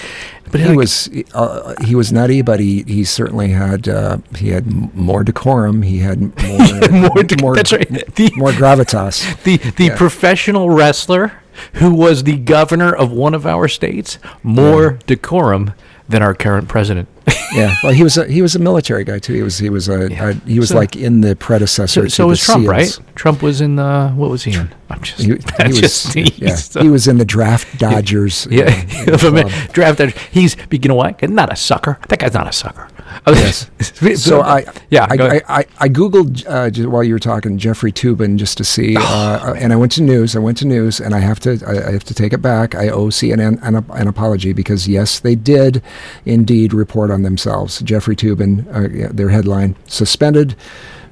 But 0.51 0.61
he 0.61 0.69
like, 0.69 0.77
was 0.77 1.09
uh, 1.33 1.75
he 1.85 1.95
was 1.95 2.13
nutty, 2.13 2.43
but 2.43 2.61
he, 2.61 2.83
he 2.83 3.05
certainly 3.05 3.49
had 3.49 3.89
uh, 3.89 4.19
he 4.37 4.51
had 4.51 4.95
more 4.95 5.25
decorum. 5.25 5.81
He 5.81 6.01
had 6.01 6.21
more 6.43 6.91
more, 6.91 7.25
more, 7.41 7.57
that's 7.57 7.73
right. 7.73 7.89
the, 7.89 8.31
more 8.37 8.51
gravitas. 8.51 9.23
The 9.45 9.57
the 9.57 9.85
yeah. 9.87 9.97
professional 9.97 10.69
wrestler 10.69 11.33
who 11.75 11.95
was 11.95 12.25
the 12.25 12.37
governor 12.37 12.95
of 12.95 13.11
one 13.11 13.35
of 13.35 13.47
our 13.47 13.67
states, 13.67 14.19
more 14.43 14.93
yeah. 14.93 14.99
decorum 15.07 15.73
than 16.13 16.23
our 16.23 16.35
current 16.35 16.69
president. 16.69 17.09
yeah, 17.55 17.75
well, 17.83 17.93
he 17.93 18.03
was 18.03 18.17
a, 18.17 18.27
he 18.27 18.43
was 18.43 18.55
a 18.55 18.59
military 18.59 19.05
guy 19.05 19.19
too. 19.19 19.33
He 19.33 19.43
was 19.43 19.59
he 19.59 19.71
was 19.71 19.89
a, 19.89 20.11
yeah. 20.11 20.31
a 20.31 20.35
he 20.47 20.59
was 20.61 20.69
so, 20.71 20.77
like 20.77 20.95
in 20.95 21.21
the 21.21 21.35
predecessor. 21.35 22.03
So, 22.03 22.09
so 22.09 22.27
was 22.29 22.41
Trump, 22.41 22.63
SEALs. 22.63 22.69
right? 22.69 22.99
Trump 23.17 23.43
was 23.43 23.61
in 23.61 23.77
the 23.77 24.13
what 24.15 24.31
was 24.31 24.45
he 24.45 24.53
in? 24.55 24.73
I'm 24.91 25.03
just 25.03 25.21
he, 25.21 25.27
he 25.27 25.81
was 25.81 26.17
yeah, 26.17 26.55
so. 26.55 26.83
he 26.83 26.89
was 26.89 27.09
in 27.09 27.19
the 27.19 27.25
draft 27.25 27.79
Dodgers. 27.79 28.47
Yeah, 28.51 28.85
yeah. 29.07 29.15
Uh, 29.15 29.49
draft 29.73 29.99
Dodgers. 29.99 30.21
He's 30.31 30.57
you 30.71 30.89
know 30.89 30.95
what? 30.95 31.23
Not 31.29 31.53
a 31.53 31.57
sucker. 31.57 31.99
That 32.09 32.19
guy's 32.19 32.35
not 32.35 32.47
a 32.47 32.53
sucker. 32.53 32.89
Yes. 33.27 33.71
so 34.23 34.43
I 34.43 34.65
yeah 34.91 35.07
I, 35.09 35.17
I, 35.17 35.43
I, 35.49 35.67
I, 35.79 35.89
googled 35.89 36.45
uh, 36.47 36.89
while 36.89 37.03
you 37.03 37.15
were 37.15 37.19
talking 37.19 37.59
Jeffrey 37.59 37.93
Toobin 37.93 38.37
just 38.37 38.59
to 38.59 38.65
see, 38.65 38.97
uh, 38.99 39.55
and 39.55 39.73
I 39.73 39.77
went 39.77 39.93
to 39.93 40.03
news. 40.03 40.37
I 40.37 40.39
went 40.39 40.59
to 40.59 40.67
news, 40.67 41.01
and 41.01 41.15
I 41.15 41.21
have 41.21 41.41
to 41.41 41.63
I, 41.67 41.89
I 41.89 41.93
have 41.93 42.05
to 42.05 42.15
take 42.15 42.33
it 42.33 42.43
back. 42.43 42.75
I 42.75 42.89
owe 42.89 43.09
CNN 43.09 43.63
an, 43.63 43.85
an, 43.91 44.09
apology 44.09 44.53
because 44.53 44.89
yes, 44.89 45.21
they 45.21 45.35
did 45.35 45.83
indeed 46.25 46.73
report 46.73 47.11
on 47.11 47.23
themselves. 47.23 47.81
Jeffrey 47.83 48.17
Toobin, 48.17 48.67
uh, 48.69 49.13
their 49.13 49.31
headline 49.31 49.77
suspended 49.87 50.57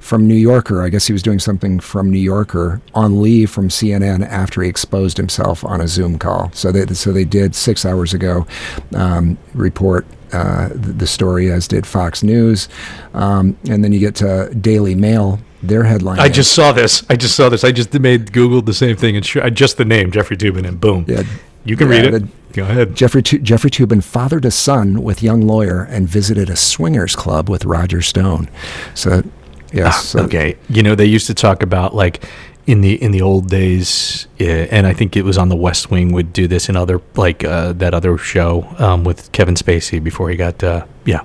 from 0.00 0.26
New 0.26 0.34
Yorker. 0.34 0.82
I 0.82 0.88
guess 0.88 1.06
he 1.06 1.12
was 1.12 1.22
doing 1.22 1.38
something 1.38 1.78
from 1.78 2.10
New 2.10 2.18
Yorker 2.18 2.80
on 2.94 3.22
leave 3.22 3.50
from 3.50 3.68
CNN 3.68 4.26
after 4.26 4.62
he 4.62 4.68
exposed 4.68 5.16
himself 5.16 5.64
on 5.64 5.80
a 5.80 5.86
Zoom 5.86 6.18
call. 6.18 6.50
So 6.52 6.72
they 6.72 6.92
so 6.94 7.12
they 7.12 7.24
did 7.24 7.54
six 7.54 7.84
hours 7.84 8.12
ago 8.12 8.46
um, 8.94 9.38
report 9.54 10.06
uh, 10.32 10.68
the, 10.68 10.92
the, 10.92 11.06
story, 11.06 11.50
as 11.50 11.68
did 11.68 11.86
Fox 11.86 12.22
News. 12.22 12.68
Um, 13.14 13.56
and 13.68 13.82
then 13.82 13.92
you 13.92 13.98
get 13.98 14.14
to 14.16 14.52
Daily 14.54 14.94
Mail. 14.94 15.40
Their 15.62 15.84
headline. 15.84 16.18
I 16.18 16.30
just 16.30 16.54
saw 16.54 16.72
this. 16.72 17.04
I 17.10 17.16
just 17.16 17.36
saw 17.36 17.50
this. 17.50 17.64
I 17.64 17.70
just 17.70 17.92
made 17.92 18.32
Google 18.32 18.62
the 18.62 18.72
same 18.72 18.96
thing 18.96 19.14
and 19.14 19.26
sh- 19.26 19.36
just 19.52 19.76
the 19.76 19.84
name 19.84 20.10
Jeffrey 20.10 20.34
Toobin 20.34 20.66
and 20.66 20.80
boom. 20.80 21.04
Yeah, 21.06 21.22
you 21.66 21.76
can 21.76 21.90
yeah, 21.90 22.00
read 22.00 22.14
it. 22.14 22.52
Go 22.54 22.62
ahead. 22.62 22.94
Jeffrey 22.94 23.22
tu- 23.22 23.40
Jeffrey 23.40 23.70
Toobin 23.70 24.02
fathered 24.02 24.46
a 24.46 24.50
son 24.50 25.02
with 25.02 25.22
young 25.22 25.42
lawyer 25.46 25.82
and 25.82 26.08
visited 26.08 26.48
a 26.48 26.56
swingers 26.56 27.14
club 27.14 27.50
with 27.50 27.66
Roger 27.66 28.00
Stone. 28.00 28.48
So, 28.94 29.22
yes. 29.70 29.94
Ah, 29.94 30.00
so 30.00 30.20
okay. 30.20 30.56
You 30.70 30.82
know 30.82 30.94
they 30.94 31.04
used 31.04 31.26
to 31.26 31.34
talk 31.34 31.62
about 31.62 31.94
like 31.94 32.24
in 32.66 32.80
the 32.82 33.02
in 33.02 33.10
the 33.12 33.22
old 33.22 33.48
days, 33.48 34.26
yeah, 34.38 34.66
and 34.70 34.86
I 34.86 34.92
think 34.92 35.16
it 35.16 35.22
was 35.22 35.38
on 35.38 35.48
the 35.48 35.56
West 35.56 35.90
Wing 35.90 36.12
would 36.12 36.32
do 36.32 36.46
this 36.46 36.68
in 36.68 36.76
other 36.76 37.00
like 37.16 37.44
uh, 37.44 37.72
that 37.74 37.94
other 37.94 38.16
show 38.18 38.66
um, 38.78 39.04
with 39.04 39.32
Kevin 39.32 39.54
Spacey 39.54 40.02
before 40.02 40.30
he 40.30 40.36
got 40.36 40.62
uh, 40.62 40.86
yeah 41.04 41.22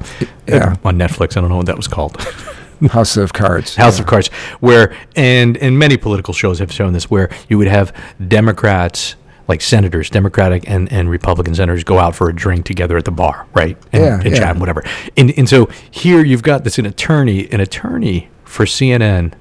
yeah 0.48 0.76
on 0.84 0.98
Netflix. 0.98 1.38
I 1.38 1.42
don't 1.42 1.50
know 1.50 1.58
what 1.58 1.68
that 1.68 1.78
was 1.78 1.88
called. 1.88 2.18
House 2.92 3.16
of 3.16 3.34
Cards. 3.34 3.76
House 3.76 3.98
yeah. 3.98 4.04
of 4.04 4.08
Cards, 4.08 4.28
where 4.60 4.96
and 5.16 5.58
and 5.58 5.78
many 5.80 5.98
political 5.98 6.34
shows 6.34 6.60
have 6.60 6.72
shown 6.72 6.94
this, 6.94 7.10
where 7.10 7.30
you 7.48 7.58
would 7.58 7.68
have 7.68 7.94
Democrats 8.28 9.16
like 9.48 9.62
senators, 9.62 10.10
Democratic 10.10 10.68
and, 10.68 10.92
and 10.92 11.10
Republican 11.10 11.54
senators, 11.54 11.84
go 11.84 12.00
out 12.00 12.16
for 12.16 12.30
a 12.30 12.34
drink 12.34 12.66
together 12.66 12.98
at 12.98 13.06
the 13.06 13.12
bar, 13.12 13.46
right? 13.54 13.78
And, 13.92 14.04
Yeah, 14.04 14.16
and 14.16 14.26
yeah. 14.26 14.40
chat 14.40 14.50
and 14.52 14.60
whatever. 14.60 14.84
And 15.16 15.32
and 15.38 15.48
so 15.48 15.70
here 15.92 16.24
you've 16.24 16.44
got 16.44 16.64
this 16.64 16.80
an 16.80 16.86
attorney, 16.86 17.52
an 17.52 17.60
attorney 17.60 18.30
for 18.44 18.66
CNN. 18.66 19.34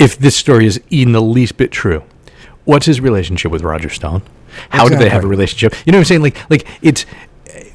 If 0.00 0.18
this 0.18 0.36
story 0.36 0.66
is 0.66 0.80
even 0.90 1.12
the 1.12 1.22
least 1.22 1.56
bit 1.56 1.70
true, 1.70 2.02
what's 2.64 2.86
his 2.86 3.00
relationship 3.00 3.52
with 3.52 3.62
Roger 3.62 3.88
Stone? 3.88 4.22
How 4.70 4.88
do 4.88 4.96
they 4.96 5.08
have 5.08 5.24
a 5.24 5.28
relationship? 5.28 5.74
You 5.86 5.92
know 5.92 5.98
what 5.98 6.02
I'm 6.02 6.06
saying? 6.06 6.22
Like 6.22 6.50
like 6.50 6.66
it's 6.82 7.06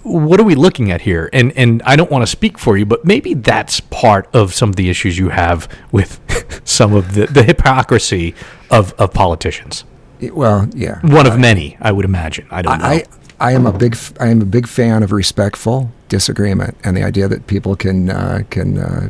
what 0.03 0.39
are 0.39 0.43
we 0.43 0.55
looking 0.55 0.91
at 0.91 1.01
here? 1.01 1.29
And 1.33 1.51
and 1.57 1.81
I 1.83 1.95
don't 1.95 2.11
want 2.11 2.21
to 2.21 2.27
speak 2.27 2.57
for 2.57 2.77
you, 2.77 2.85
but 2.85 3.05
maybe 3.05 3.33
that's 3.33 3.79
part 3.79 4.27
of 4.33 4.53
some 4.53 4.69
of 4.69 4.75
the 4.75 4.89
issues 4.89 5.17
you 5.17 5.29
have 5.29 5.67
with 5.91 6.19
some 6.63 6.93
of 6.93 7.13
the, 7.15 7.25
the 7.27 7.43
hypocrisy 7.43 8.35
of, 8.69 8.93
of 8.93 9.13
politicians. 9.13 9.83
Well, 10.21 10.69
yeah. 10.73 10.99
One 11.01 11.27
of 11.27 11.37
many, 11.39 11.77
I 11.81 11.91
would 11.91 12.05
imagine. 12.05 12.47
I 12.51 12.61
don't 12.61 12.79
know. 12.79 12.85
I, 12.85 13.03
I 13.39 13.51
am 13.51 13.65
a 13.65 13.73
big 13.73 13.97
I 14.19 14.27
am 14.27 14.41
a 14.41 14.45
big 14.45 14.67
fan 14.67 15.03
of 15.03 15.11
respectful 15.11 15.91
disagreement 16.07 16.77
and 16.83 16.95
the 16.95 17.03
idea 17.03 17.27
that 17.27 17.47
people 17.47 17.75
can 17.75 18.09
uh, 18.09 18.43
can 18.49 18.77
uh, 18.77 19.09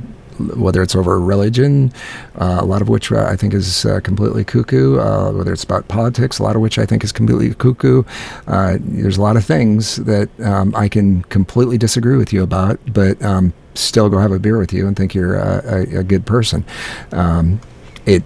whether 0.55 0.81
it's 0.81 0.95
over 0.95 1.19
religion, 1.19 1.91
uh, 2.35 2.59
a 2.61 2.65
lot 2.65 2.81
of 2.81 2.89
which 2.89 3.11
uh, 3.11 3.25
I 3.25 3.35
think 3.35 3.53
is 3.53 3.85
uh, 3.85 3.99
completely 4.01 4.43
cuckoo, 4.43 4.99
uh, 4.99 5.31
whether 5.31 5.53
it's 5.53 5.63
about 5.63 5.87
politics, 5.87 6.39
a 6.39 6.43
lot 6.43 6.55
of 6.55 6.61
which 6.61 6.77
I 6.77 6.85
think 6.85 7.03
is 7.03 7.11
completely 7.11 7.53
cuckoo. 7.53 8.03
Uh, 8.47 8.77
there's 8.79 9.17
a 9.17 9.21
lot 9.21 9.37
of 9.37 9.45
things 9.45 9.97
that 9.97 10.29
um, 10.41 10.75
I 10.75 10.89
can 10.89 11.23
completely 11.23 11.77
disagree 11.77 12.17
with 12.17 12.33
you 12.33 12.43
about, 12.43 12.79
but 12.93 13.21
um, 13.23 13.53
still 13.75 14.09
go 14.09 14.17
have 14.17 14.31
a 14.31 14.39
beer 14.39 14.57
with 14.57 14.73
you 14.73 14.87
and 14.87 14.95
think 14.95 15.13
you're 15.13 15.35
a, 15.35 15.61
a, 15.65 15.99
a 15.99 16.03
good 16.03 16.25
person. 16.25 16.65
Um, 17.11 17.59
it. 18.05 18.23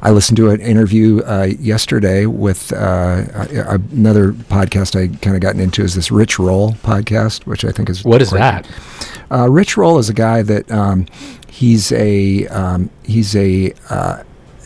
I 0.00 0.10
listened 0.10 0.36
to 0.36 0.50
an 0.50 0.60
interview 0.60 1.20
uh, 1.22 1.48
yesterday 1.58 2.26
with 2.26 2.72
uh, 2.72 3.24
another 3.92 4.32
podcast 4.32 4.94
I 4.94 5.14
kind 5.18 5.34
of 5.34 5.42
gotten 5.42 5.60
into 5.60 5.82
is 5.82 5.94
this 5.94 6.10
Rich 6.10 6.38
Roll 6.38 6.72
podcast, 6.74 7.46
which 7.46 7.64
I 7.64 7.72
think 7.72 7.90
is 7.90 8.04
what 8.04 8.22
is 8.22 8.30
that? 8.30 8.68
Uh, 9.30 9.48
Rich 9.50 9.76
Roll 9.76 9.98
is 9.98 10.08
a 10.08 10.14
guy 10.14 10.42
that 10.42 10.70
um, 10.70 11.06
he's 11.48 11.90
a 11.92 12.46
um, 12.48 12.90
he's 13.04 13.34
a 13.34 13.72
uh, 13.90 14.22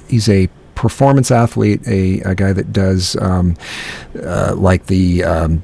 he's 0.08 0.28
a 0.28 0.48
performance 0.74 1.30
athlete, 1.30 1.80
a, 1.86 2.20
a 2.22 2.34
guy 2.34 2.52
that 2.52 2.72
does 2.72 3.16
um, 3.16 3.56
uh, 4.22 4.54
like 4.56 4.86
the 4.86 5.24
um, 5.24 5.62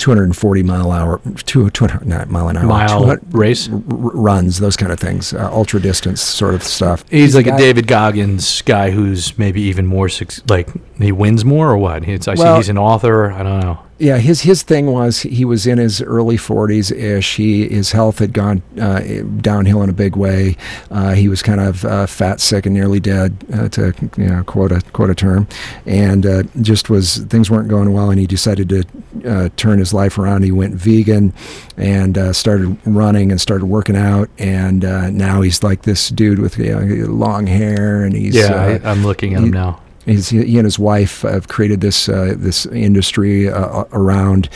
240 0.00 0.62
mile 0.64 0.90
hour, 0.90 1.20
two, 1.44 1.70
200 1.70 2.06
not 2.06 2.28
mile 2.30 2.48
an 2.48 2.56
hour, 2.56 2.64
Mile 2.66 3.16
race? 3.30 3.68
r- 3.68 3.76
runs, 3.78 4.58
those 4.58 4.76
kind 4.76 4.90
of 4.90 4.98
things, 4.98 5.32
uh, 5.32 5.48
ultra 5.52 5.78
distance 5.80 6.20
sort 6.20 6.54
of 6.54 6.62
stuff. 6.64 7.04
He's 7.10 7.34
like 7.36 7.46
a 7.46 7.50
guy- 7.50 7.58
David 7.58 7.86
Goggins 7.86 8.62
guy 8.62 8.90
who's 8.90 9.38
maybe 9.38 9.60
even 9.62 9.86
more 9.86 10.08
like 10.48 10.68
he 10.98 11.12
wins 11.12 11.44
more 11.44 11.70
or 11.70 11.76
what? 11.76 12.08
It's, 12.08 12.26
I 12.26 12.34
see 12.34 12.42
he's 12.56 12.68
an 12.70 12.78
author. 12.78 13.30
I 13.30 13.42
don't 13.42 13.60
know. 13.60 13.78
Yeah, 14.00 14.16
his 14.16 14.40
his 14.40 14.62
thing 14.62 14.86
was 14.86 15.20
he 15.20 15.44
was 15.44 15.66
in 15.66 15.76
his 15.76 16.00
early 16.00 16.38
40s 16.38 16.90
ish. 16.90 17.36
He 17.36 17.68
his 17.68 17.92
health 17.92 18.18
had 18.18 18.32
gone 18.32 18.62
uh, 18.80 19.00
downhill 19.42 19.82
in 19.82 19.90
a 19.90 19.92
big 19.92 20.16
way. 20.16 20.56
Uh, 20.90 21.12
he 21.12 21.28
was 21.28 21.42
kind 21.42 21.60
of 21.60 21.84
uh, 21.84 22.06
fat, 22.06 22.40
sick, 22.40 22.64
and 22.64 22.74
nearly 22.74 22.98
dead, 22.98 23.36
uh, 23.52 23.68
to 23.68 23.92
you 24.16 24.26
know 24.26 24.42
quote 24.44 24.72
a 24.72 24.80
quote 24.92 25.10
a 25.10 25.14
term, 25.14 25.46
and 25.84 26.24
uh, 26.24 26.44
just 26.62 26.88
was 26.88 27.18
things 27.26 27.50
weren't 27.50 27.68
going 27.68 27.92
well. 27.92 28.10
And 28.10 28.18
he 28.18 28.26
decided 28.26 28.70
to 28.70 28.84
uh, 29.28 29.48
turn 29.56 29.78
his 29.78 29.92
life 29.92 30.16
around. 30.16 30.44
He 30.44 30.52
went 30.52 30.74
vegan 30.74 31.34
and 31.76 32.16
uh, 32.16 32.32
started 32.32 32.78
running 32.86 33.30
and 33.30 33.38
started 33.38 33.66
working 33.66 33.96
out. 33.96 34.30
And 34.38 34.82
uh, 34.82 35.10
now 35.10 35.42
he's 35.42 35.62
like 35.62 35.82
this 35.82 36.08
dude 36.08 36.38
with 36.38 36.56
you 36.58 36.74
know, 36.74 37.06
long 37.06 37.46
hair, 37.46 38.02
and 38.02 38.14
he's 38.14 38.34
Yeah, 38.34 38.80
I, 38.82 38.90
I'm 38.90 39.04
looking 39.04 39.34
at 39.34 39.42
him 39.42 39.50
now. 39.50 39.82
He's, 40.06 40.30
he 40.30 40.56
and 40.56 40.64
his 40.64 40.78
wife 40.78 41.22
have 41.22 41.48
created 41.48 41.82
this 41.82 42.08
uh, 42.08 42.34
this 42.36 42.64
industry 42.66 43.50
uh, 43.50 43.84
around 43.92 44.48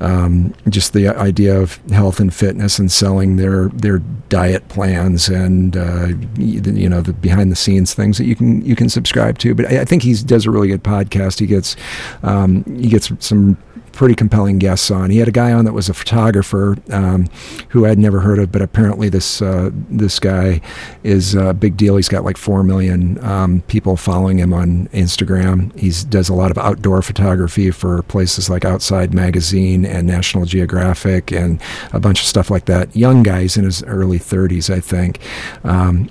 um, 0.00 0.54
just 0.68 0.92
the 0.92 1.08
idea 1.08 1.58
of 1.58 1.76
health 1.90 2.20
and 2.20 2.32
fitness 2.32 2.78
and 2.78 2.92
selling 2.92 3.36
their 3.36 3.68
their 3.68 4.00
diet 4.28 4.68
plans 4.68 5.28
and 5.30 5.78
uh, 5.78 6.08
you 6.36 6.88
know 6.90 7.00
the 7.00 7.14
behind 7.14 7.50
the 7.50 7.56
scenes 7.56 7.94
things 7.94 8.18
that 8.18 8.26
you 8.26 8.36
can 8.36 8.62
you 8.62 8.76
can 8.76 8.90
subscribe 8.90 9.38
to. 9.38 9.54
But 9.54 9.72
I, 9.72 9.80
I 9.80 9.84
think 9.86 10.02
he 10.02 10.14
does 10.14 10.44
a 10.44 10.50
really 10.50 10.68
good 10.68 10.84
podcast. 10.84 11.38
He 11.38 11.46
gets 11.46 11.74
um, 12.22 12.62
he 12.64 12.88
gets 12.88 13.10
some 13.18 13.56
pretty 13.92 14.14
compelling 14.14 14.58
guests 14.58 14.90
on. 14.90 15.10
He 15.10 15.18
had 15.18 15.28
a 15.28 15.32
guy 15.32 15.52
on 15.52 15.64
that 15.64 15.72
was 15.72 15.88
a 15.88 15.94
photographer 15.94 16.76
um, 16.90 17.28
who 17.68 17.86
I'd 17.86 17.98
never 17.98 18.20
heard 18.20 18.38
of, 18.38 18.50
but 18.50 18.62
apparently 18.62 19.08
this 19.08 19.42
uh, 19.42 19.70
this 19.72 20.18
guy 20.18 20.60
is 21.02 21.34
a 21.34 21.54
big 21.54 21.76
deal. 21.76 21.96
He's 21.96 22.08
got 22.08 22.24
like 22.24 22.36
four 22.36 22.62
million 22.62 23.22
um, 23.24 23.62
people 23.62 23.96
following 23.96 24.38
him 24.38 24.52
on 24.52 24.88
Instagram. 24.88 25.76
He 25.78 25.92
does 26.08 26.28
a 26.28 26.34
lot 26.34 26.50
of 26.50 26.58
outdoor 26.58 27.02
photography 27.02 27.70
for 27.70 28.02
places 28.02 28.48
like 28.48 28.64
Outside 28.64 29.14
Magazine 29.14 29.84
and 29.84 30.06
National 30.06 30.44
Geographic 30.44 31.32
and 31.32 31.60
a 31.92 32.00
bunch 32.00 32.20
of 32.20 32.26
stuff 32.26 32.50
like 32.50 32.66
that. 32.66 32.94
Young 32.96 33.22
guy, 33.22 33.42
he's 33.42 33.56
in 33.56 33.64
his 33.64 33.82
early 33.84 34.18
30s, 34.18 34.72
I 34.72 34.80
think. 34.80 35.18
Um, 35.64 36.08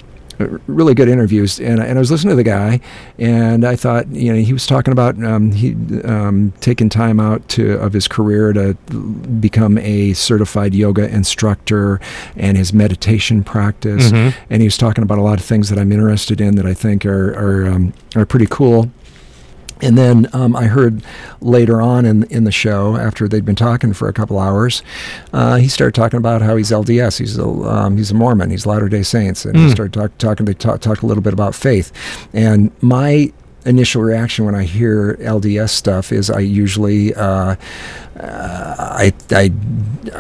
really 0.68 0.94
good 0.94 1.08
interviews 1.10 1.60
and, 1.60 1.80
and 1.82 1.98
I 1.98 2.00
was 2.00 2.12
listening 2.12 2.32
to 2.32 2.36
the 2.36 2.44
guy 2.44 2.80
and 3.20 3.66
I 3.66 3.76
thought 3.76 4.08
you 4.14 4.32
know 4.34 4.40
he 4.40 4.54
was 4.54 4.66
talking 4.68 4.92
about 4.92 5.22
um, 5.24 5.52
he 5.52 5.76
um, 6.04 6.54
taking 6.62 6.90
time 6.90 7.20
out 7.20 7.48
to 7.50 7.74
of 7.74 7.94
his 7.94 8.08
career 8.08 8.54
to 8.54 8.74
become 9.40 9.78
a 9.80 10.14
certified 10.14 10.74
yoga 10.74 11.08
instructor 11.10 12.00
and 12.36 12.58
his 12.58 12.74
meditation 12.74 13.44
practice 13.44 14.12
Mhm. 14.12 14.34
and 14.50 14.62
he 14.62 14.68
was 14.68 14.78
talking 14.78 15.04
about 15.04 15.18
a 15.18 15.22
lot 15.22 15.40
of 15.40 15.46
things 15.46 15.70
that 15.70 15.78
I'm 15.80 15.92
interested 15.92 16.42
in 16.42 16.56
that 16.56 16.66
I 16.66 16.74
think 16.74 17.06
are 17.06 17.32
are, 17.34 17.68
um, 17.68 17.94
are 18.16 18.26
pretty 18.26 18.48
cool 18.50 18.92
and 19.82 19.98
then 19.98 20.28
um, 20.34 20.56
I 20.56 20.66
heard 20.66 21.04
later 21.42 21.82
on 21.82 22.06
in 22.06 22.24
in 22.26 22.44
the 22.44 22.52
show, 22.52 22.96
after 22.96 23.28
they'd 23.28 23.46
been 23.46 23.56
talking 23.56 23.94
for 23.94 24.08
a 24.08 24.14
couple 24.14 24.40
hours, 24.40 24.84
uh, 25.34 25.56
he 25.56 25.68
started 25.68 25.96
talking 25.96 26.18
about 26.18 26.42
how 26.42 26.56
he's 26.56 26.72
LDS. 26.72 27.18
He's 27.20 27.38
a 27.38 27.46
um, 27.48 27.98
he's 27.98 28.12
a 28.12 28.16
Mormon. 28.16 28.50
He's 28.52 28.66
Latter 28.66 28.90
Day 28.90 29.04
Saints, 29.04 29.46
and 29.46 29.56
he 29.58 29.66
Mm. 29.68 29.72
started 29.72 29.94
talk, 29.94 30.18
talking. 30.18 30.46
They 30.46 30.54
talk, 30.54 30.82
talked 30.82 31.02
a 31.04 31.06
little 31.06 31.24
bit 31.24 31.34
about 31.34 31.56
faith, 31.56 31.92
and 32.34 32.72
my 32.82 33.32
initial 33.66 34.02
reaction 34.02 34.44
when 34.46 34.56
I 34.56 34.64
hear 34.64 35.18
LDS 35.22 35.70
stuff 35.70 36.12
is 36.12 36.32
I 36.32 36.40
usually 36.40 37.14
uh, 37.14 37.56
uh, 38.20 38.76
I 38.80 39.14
I 39.32 39.52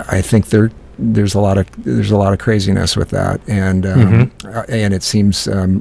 I 0.09 0.21
think 0.21 0.47
there 0.49 0.71
there's 0.99 1.33
a 1.33 1.39
lot 1.39 1.57
of 1.57 1.65
there's 1.83 2.11
a 2.11 2.17
lot 2.17 2.33
of 2.33 2.39
craziness 2.39 2.95
with 2.95 3.09
that, 3.09 3.41
and 3.47 3.85
um, 3.85 4.31
uh, 4.45 4.63
and 4.69 4.93
it 4.93 5.01
seems 5.03 5.47
um, 5.47 5.79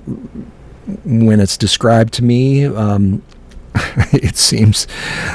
when 1.04 1.40
it's 1.40 1.56
described 1.56 2.12
to 2.14 2.24
me. 2.24 2.64
Um, 2.66 3.22
it 4.12 4.36
seems 4.36 4.86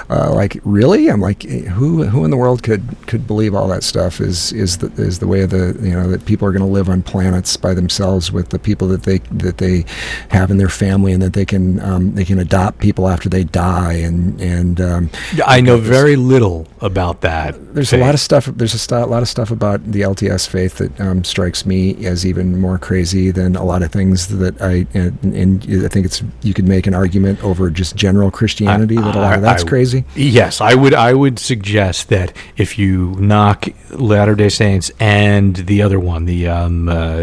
uh, 0.09 0.33
like 0.33 0.59
really 0.63 1.09
I'm 1.09 1.21
like 1.21 1.45
eh, 1.45 1.61
who 1.61 2.03
who 2.03 2.25
in 2.25 2.31
the 2.31 2.37
world 2.37 2.63
could 2.63 2.83
could 3.07 3.27
believe 3.27 3.53
all 3.53 3.67
that 3.67 3.83
stuff 3.83 4.19
is 4.19 4.51
is 4.53 4.77
the 4.77 4.87
is 5.01 5.19
the 5.19 5.27
way 5.27 5.41
of 5.41 5.49
the 5.49 5.77
you 5.81 5.93
know 5.93 6.09
that 6.09 6.25
people 6.25 6.47
are 6.47 6.51
going 6.51 6.65
to 6.65 6.71
live 6.71 6.89
on 6.89 7.01
planets 7.03 7.57
by 7.57 7.73
themselves 7.73 8.31
with 8.31 8.49
the 8.49 8.59
people 8.59 8.87
that 8.87 9.03
they 9.03 9.19
that 9.31 9.57
they 9.57 9.85
have 10.29 10.51
in 10.51 10.57
their 10.57 10.69
family 10.69 11.11
and 11.11 11.21
that 11.21 11.33
they 11.33 11.45
can 11.45 11.79
um, 11.81 12.13
they 12.15 12.25
can 12.25 12.39
adopt 12.39 12.79
people 12.79 13.07
after 13.07 13.29
they 13.29 13.43
die 13.43 13.93
and 13.93 14.39
and 14.41 14.81
um, 14.81 15.09
I 15.45 15.61
know 15.61 15.77
very 15.77 16.15
little 16.15 16.67
about 16.81 17.21
that. 17.21 17.73
there's 17.73 17.93
a 17.93 17.97
lot 17.97 18.13
of 18.13 18.19
stuff. 18.19 18.45
There's 18.45 18.73
a 18.73 18.79
st- 18.79 19.09
lot 19.09 19.21
of 19.21 19.27
stuff 19.27 19.51
about 19.51 19.83
the 19.91 20.01
LDS 20.01 20.47
faith 20.47 20.77
that 20.77 20.99
um, 21.01 21.23
strikes 21.23 21.65
me 21.65 22.05
as 22.05 22.25
even 22.25 22.59
more 22.59 22.77
crazy 22.77 23.31
than 23.31 23.55
a 23.55 23.63
lot 23.63 23.81
of 23.83 23.91
things 23.91 24.27
that 24.37 24.61
I 24.61 24.85
and, 24.93 25.17
and 25.23 25.85
I 25.85 25.87
think 25.87 26.05
it's 26.05 26.23
you 26.41 26.53
could 26.53 26.67
make 26.67 26.87
an 26.87 26.93
argument 26.93 27.43
over 27.43 27.69
just 27.69 27.95
general 27.95 28.31
Christianity 28.35 28.95
that 28.95 29.15
a 29.15 29.19
lot 29.19 29.35
of 29.37 29.41
that's 29.41 29.63
I- 29.63 29.67
crazy. 29.67 30.03
Yes, 30.15 30.61
I 30.61 30.75
would. 30.75 30.93
I 30.93 31.13
would 31.13 31.39
suggest 31.39 32.09
that 32.09 32.35
if 32.57 32.77
you 32.77 33.15
knock 33.19 33.65
Latter 33.91 34.35
Day 34.35 34.49
Saints 34.49 34.91
and 34.99 35.55
the 35.55 35.81
other 35.81 35.99
one, 35.99 36.25
the 36.25 36.47
um, 36.47 36.89
uh, 36.89 37.15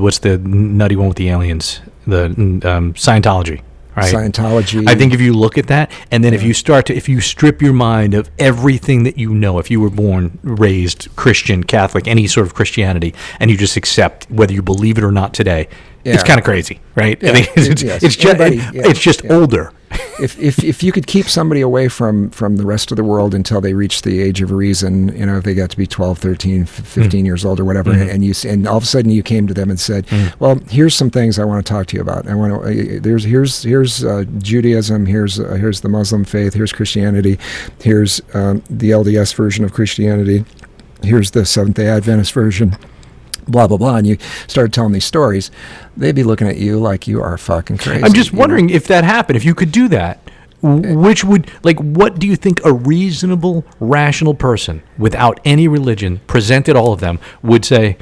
what's 0.00 0.18
the 0.20 0.38
nutty 0.38 0.96
one 0.96 1.08
with 1.08 1.16
the 1.18 1.28
aliens, 1.28 1.80
the 2.06 2.26
um, 2.26 2.94
Scientology, 2.94 3.60
right? 3.96 4.14
Scientology. 4.14 4.88
I 4.88 4.94
think 4.94 5.12
if 5.12 5.20
you 5.20 5.32
look 5.32 5.58
at 5.58 5.66
that, 5.66 5.90
and 6.10 6.22
then 6.24 6.32
if 6.34 6.42
you 6.42 6.54
start 6.54 6.86
to, 6.86 6.94
if 6.94 7.08
you 7.08 7.20
strip 7.20 7.60
your 7.60 7.72
mind 7.72 8.14
of 8.14 8.30
everything 8.38 9.02
that 9.02 9.18
you 9.18 9.34
know, 9.34 9.58
if 9.58 9.70
you 9.70 9.80
were 9.80 9.90
born, 9.90 10.38
raised 10.42 11.08
Christian, 11.16 11.64
Catholic, 11.64 12.06
any 12.06 12.26
sort 12.28 12.46
of 12.46 12.54
Christianity, 12.54 13.12
and 13.40 13.50
you 13.50 13.56
just 13.56 13.76
accept 13.76 14.30
whether 14.30 14.52
you 14.52 14.62
believe 14.62 14.98
it 14.98 15.04
or 15.04 15.12
not 15.12 15.34
today, 15.34 15.68
it's 16.04 16.22
kind 16.24 16.38
of 16.38 16.44
crazy, 16.44 16.80
right? 16.94 17.20
Yeah, 17.22 17.30
I 17.30 17.32
mean, 17.34 17.46
it's, 17.56 17.82
it- 17.82 17.82
yes. 17.82 18.02
it's 18.02 18.16
just 18.16 18.34
Everybody- 18.40 18.56
yeah, 18.78 18.88
it's 18.88 19.00
just 19.00 19.24
yeah. 19.24 19.32
older. 19.34 19.72
If, 20.20 20.38
if 20.38 20.62
if 20.62 20.82
you 20.82 20.92
could 20.92 21.06
keep 21.06 21.26
somebody 21.26 21.60
away 21.60 21.88
from 21.88 22.30
from 22.30 22.56
the 22.56 22.66
rest 22.66 22.90
of 22.90 22.96
the 22.96 23.04
world 23.04 23.34
until 23.34 23.60
they 23.60 23.74
reach 23.74 24.02
the 24.02 24.20
age 24.20 24.42
of 24.42 24.50
reason, 24.52 25.16
you 25.16 25.26
know, 25.26 25.38
if 25.38 25.44
they 25.44 25.54
got 25.54 25.70
to 25.70 25.76
be 25.76 25.86
12, 25.86 26.18
13, 26.18 26.62
f- 26.62 26.68
15 26.68 27.24
years 27.24 27.44
old 27.44 27.58
or 27.58 27.64
whatever, 27.64 27.92
and 27.92 28.24
you 28.24 28.34
and 28.46 28.66
all 28.66 28.76
of 28.76 28.82
a 28.82 28.86
sudden 28.86 29.10
you 29.10 29.22
came 29.22 29.46
to 29.46 29.54
them 29.54 29.70
and 29.70 29.80
said, 29.80 30.06
"Well, 30.38 30.60
here's 30.68 30.94
some 30.94 31.10
things 31.10 31.38
I 31.38 31.44
want 31.44 31.64
to 31.64 31.70
talk 31.70 31.86
to 31.88 31.96
you 31.96 32.02
about. 32.02 32.26
I 32.28 32.34
want 32.34 32.52
to 32.62 32.96
uh, 32.96 33.00
there's 33.00 33.24
here's 33.24 33.62
here's 33.62 34.04
uh, 34.04 34.24
Judaism, 34.38 35.06
here's 35.06 35.40
uh, 35.40 35.54
here's 35.54 35.80
the 35.80 35.88
Muslim 35.88 36.24
faith, 36.24 36.54
here's 36.54 36.72
Christianity, 36.72 37.38
here's 37.80 38.20
um, 38.34 38.62
the 38.70 38.90
LDS 38.90 39.34
version 39.34 39.64
of 39.64 39.72
Christianity, 39.72 40.44
here's 41.02 41.32
the 41.32 41.44
Seventh 41.44 41.76
Day 41.76 41.88
Adventist 41.88 42.32
version." 42.32 42.76
Blah 43.48 43.66
blah 43.66 43.76
blah, 43.76 43.96
and 43.96 44.06
you 44.06 44.18
started 44.46 44.72
telling 44.72 44.92
these 44.92 45.04
stories, 45.04 45.50
they'd 45.96 46.14
be 46.14 46.24
looking 46.24 46.48
at 46.48 46.56
you 46.56 46.78
like 46.78 47.06
you 47.06 47.22
are 47.22 47.36
fucking 47.38 47.78
crazy. 47.78 48.02
I'm 48.04 48.12
just 48.12 48.30
you 48.30 48.36
know? 48.36 48.40
wondering 48.40 48.70
if 48.70 48.86
that 48.88 49.04
happened, 49.04 49.36
if 49.36 49.44
you 49.44 49.54
could 49.54 49.72
do 49.72 49.88
that, 49.88 50.20
Which 50.62 51.24
would 51.24 51.50
like 51.62 51.78
what 51.78 52.18
do 52.18 52.26
you 52.26 52.36
think 52.36 52.64
a 52.64 52.72
reasonable, 52.72 53.64
rational 53.80 54.34
person 54.34 54.82
without 54.98 55.40
any 55.44 55.68
religion, 55.68 56.20
presented 56.26 56.76
all 56.76 56.92
of 56.92 57.00
them, 57.00 57.18
would 57.42 57.64
say? 57.64 57.96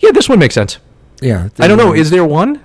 Yeah, 0.00 0.10
this 0.12 0.28
one 0.28 0.38
makes 0.38 0.54
sense. 0.54 0.78
Yeah, 1.22 1.48
I 1.58 1.66
don't 1.66 1.78
know. 1.78 1.94
Is 1.94 2.10
there 2.10 2.24
one? 2.24 2.62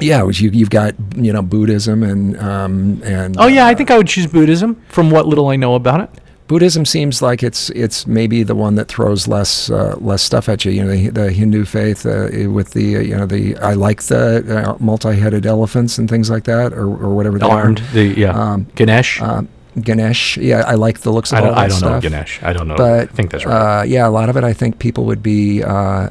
yeah, 0.00 0.22
which 0.22 0.40
you 0.40 0.50
you've 0.50 0.70
got 0.70 0.94
you 1.16 1.32
know 1.32 1.42
Buddhism 1.42 2.02
and 2.02 2.38
um 2.38 3.02
and 3.04 3.36
Oh 3.38 3.46
yeah, 3.46 3.66
I 3.66 3.74
think 3.74 3.90
I 3.90 3.96
would 3.96 4.08
choose 4.08 4.26
Buddhism 4.26 4.82
from 4.88 5.10
what 5.10 5.26
little 5.26 5.48
I 5.48 5.56
know 5.56 5.74
about 5.74 6.00
it. 6.00 6.10
Buddhism 6.46 6.84
seems 6.84 7.22
like 7.22 7.42
it's 7.42 7.70
it's 7.70 8.06
maybe 8.06 8.42
the 8.42 8.54
one 8.54 8.74
that 8.74 8.88
throws 8.88 9.26
less 9.26 9.70
uh, 9.70 9.96
less 9.98 10.22
stuff 10.22 10.48
at 10.48 10.64
you. 10.64 10.72
You 10.72 10.84
know, 10.84 10.90
the, 10.90 11.08
the 11.08 11.32
Hindu 11.32 11.64
faith 11.64 12.04
uh, 12.04 12.28
with 12.50 12.72
the 12.72 12.96
uh, 12.96 13.00
you 13.00 13.16
know 13.16 13.24
the 13.26 13.56
I 13.58 13.72
like 13.72 14.02
the 14.02 14.44
uh, 14.72 14.76
multi-headed 14.78 15.46
elephants 15.46 15.96
and 15.96 16.08
things 16.08 16.28
like 16.28 16.44
that, 16.44 16.72
or, 16.74 16.84
or 16.86 17.14
whatever 17.14 17.38
they 17.38 17.46
Armed, 17.46 17.80
are. 17.80 17.92
the 17.94 18.04
yeah, 18.08 18.32
Um, 18.38 18.66
Ganesh. 18.74 19.22
Um, 19.22 19.48
Ganesh, 19.80 20.36
yeah, 20.36 20.62
I 20.66 20.74
like 20.74 21.00
the 21.00 21.10
looks 21.10 21.32
of 21.32 21.38
I 21.38 21.48
all 21.48 21.54
that 21.54 21.58
I 21.58 21.66
don't 21.66 21.80
know. 21.80 22.00
Ganesh. 22.00 22.40
I 22.42 22.52
don't 22.52 22.68
know. 22.68 22.76
But 22.76 23.00
I 23.00 23.06
think 23.06 23.30
that's 23.32 23.44
right. 23.44 23.80
Uh, 23.80 23.82
yeah, 23.82 24.06
a 24.06 24.10
lot 24.10 24.28
of 24.28 24.36
it, 24.36 24.44
I 24.44 24.52
think 24.52 24.78
people 24.78 25.04
would 25.06 25.20
be 25.22 25.64
uh, 25.64 26.10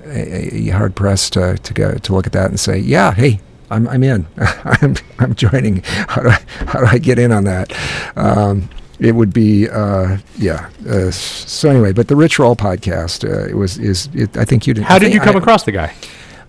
hard 0.74 0.96
pressed 0.96 1.34
to 1.34 1.58
to 1.60 1.74
go 1.74 1.94
to 1.94 2.14
look 2.14 2.26
at 2.26 2.34
that 2.34 2.50
and 2.50 2.60
say, 2.60 2.78
yeah, 2.80 3.14
hey, 3.14 3.40
I'm 3.70 3.88
I'm 3.88 4.04
in, 4.04 4.26
I'm 4.38 4.96
I'm 5.20 5.36
joining. 5.36 5.84
How 5.86 6.24
do 6.24 6.30
I 6.30 6.40
how 6.66 6.80
do 6.80 6.88
I 6.88 6.98
get 6.98 7.20
in 7.20 7.32
on 7.32 7.44
that? 7.46 7.72
Um, 8.18 8.68
it 9.00 9.14
would 9.14 9.34
be 9.34 9.70
uh, 9.70 10.18
yeah. 10.38 10.70
Uh, 10.88 11.12
so 11.12 11.70
anyway, 11.70 11.94
but 11.94 12.08
the 12.08 12.16
Rich 12.16 12.40
Roll 12.40 12.56
podcast 12.56 13.28
uh, 13.28 13.48
it 13.48 13.56
was 13.56 13.78
is 13.78 14.10
it, 14.14 14.38
I 14.38 14.46
think 14.46 14.68
you 14.68 14.74
did. 14.74 14.84
How 14.84 15.00
did 15.00 15.14
you 15.14 15.20
come 15.20 15.36
I, 15.36 15.40
across 15.40 15.64
the 15.64 15.72
guy? 15.72 15.94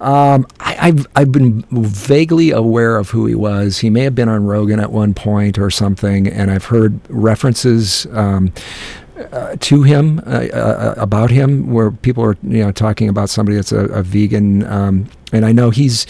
Um, 0.01 0.47
I, 0.61 0.77
I've 0.89 1.07
I've 1.17 1.33
been 1.33 1.63
vaguely 1.71 2.51
aware 2.51 2.97
of 2.97 3.11
who 3.11 3.27
he 3.27 3.35
was. 3.35 3.79
He 3.79 3.91
may 3.91 4.03
have 4.03 4.15
been 4.15 4.29
on 4.29 4.45
Rogan 4.45 4.81
at 4.81 4.93
one 4.93 5.15
point 5.15 5.59
or 5.59 5.71
something, 5.71 6.27
and 6.27 6.51
I've 6.51 6.67
heard 6.67 7.01
references. 7.09 8.07
Um, 8.13 8.53
uh, 9.31 9.55
to 9.61 9.85
him 9.85 10.21
uh, 10.27 10.49
uh, 10.53 10.95
about 10.97 11.31
him 11.31 11.71
where 11.73 11.93
people 11.93 12.25
are 12.25 12.37
you 12.43 12.65
know 12.65 12.73
talking 12.73 13.09
about 13.09 13.31
somebody 13.31 13.55
that's 13.55 13.71
a, 13.71 13.85
a 13.85 14.03
vegan 14.03 14.65
um, 14.67 15.09
and 15.33 15.47
I 15.47 15.53
know 15.53 15.71
he's 15.71 16.05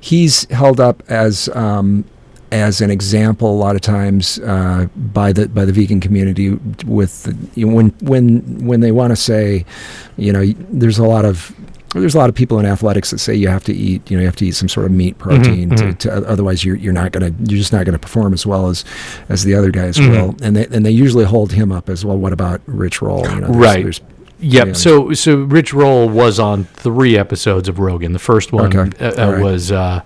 he's 0.00 0.48
held 0.50 0.80
up 0.80 1.02
as 1.10 1.50
um, 1.50 2.04
as 2.52 2.80
an 2.80 2.90
example 2.90 3.50
a 3.50 3.58
lot 3.58 3.74
of 3.76 3.80
times 3.82 4.38
uh, 4.40 4.86
by 4.96 5.32
the 5.32 5.48
by 5.48 5.64
the 5.64 5.72
vegan 5.72 6.00
community 6.00 6.50
with 6.86 7.22
the, 7.24 7.36
you 7.54 7.66
know, 7.66 7.74
when 7.74 7.88
when 8.00 8.66
when 8.66 8.80
they 8.80 8.92
want 8.92 9.10
to 9.10 9.16
say 9.16 9.64
you 10.16 10.32
know 10.32 10.44
there's 10.70 10.98
a 10.98 11.04
lot 11.04 11.24
of 11.24 11.54
there's 11.94 12.14
a 12.14 12.18
lot 12.18 12.28
of 12.28 12.36
people 12.36 12.60
in 12.60 12.66
athletics 12.66 13.10
that 13.10 13.18
say 13.18 13.34
you 13.34 13.48
have 13.48 13.64
to 13.64 13.72
eat, 13.74 14.08
you 14.08 14.16
know, 14.16 14.20
you 14.20 14.26
have 14.26 14.36
to 14.36 14.46
eat 14.46 14.52
some 14.54 14.68
sort 14.68 14.86
of 14.86 14.92
meat 14.92 15.18
protein, 15.18 15.70
mhm. 15.70 15.98
To, 15.98 16.08
to, 16.08 16.28
otherwise 16.28 16.64
you're 16.64 16.76
you're 16.76 16.92
not 16.92 17.10
gonna 17.12 17.32
you're 17.40 17.58
just 17.58 17.72
not 17.72 17.84
gonna 17.84 17.98
perform 17.98 18.32
as 18.32 18.46
well 18.46 18.68
as 18.68 18.84
as 19.28 19.42
the 19.44 19.54
other 19.56 19.70
guys 19.72 19.96
Mhm. 19.96 20.10
will, 20.10 20.36
and 20.40 20.54
they 20.56 20.66
and 20.66 20.86
they 20.86 20.90
usually 20.92 21.24
hold 21.24 21.52
him 21.52 21.72
up 21.72 21.88
as 21.88 22.04
well. 22.04 22.16
What 22.16 22.32
about 22.32 22.60
Rich 22.66 23.02
Roll? 23.02 23.28
You 23.28 23.40
know, 23.40 23.48
there's- 23.48 23.56
Right. 23.56 23.82
there's- 23.82 24.00
Yep. 24.42 24.66
Yeah. 24.68 24.72
So 24.72 25.12
so 25.14 25.36
Rich 25.36 25.74
Roll 25.74 26.08
was 26.08 26.38
on 26.38 26.64
three 26.74 27.18
episodes 27.18 27.68
of 27.68 27.78
Rogan. 27.78 28.12
The 28.14 28.18
first 28.20 28.52
one 28.52 28.74
Okay. 28.74 29.04
uh, 29.04 29.08
uh, 29.28 29.32
right. 29.32 29.42
was 29.42 29.70
uh, 29.72 30.00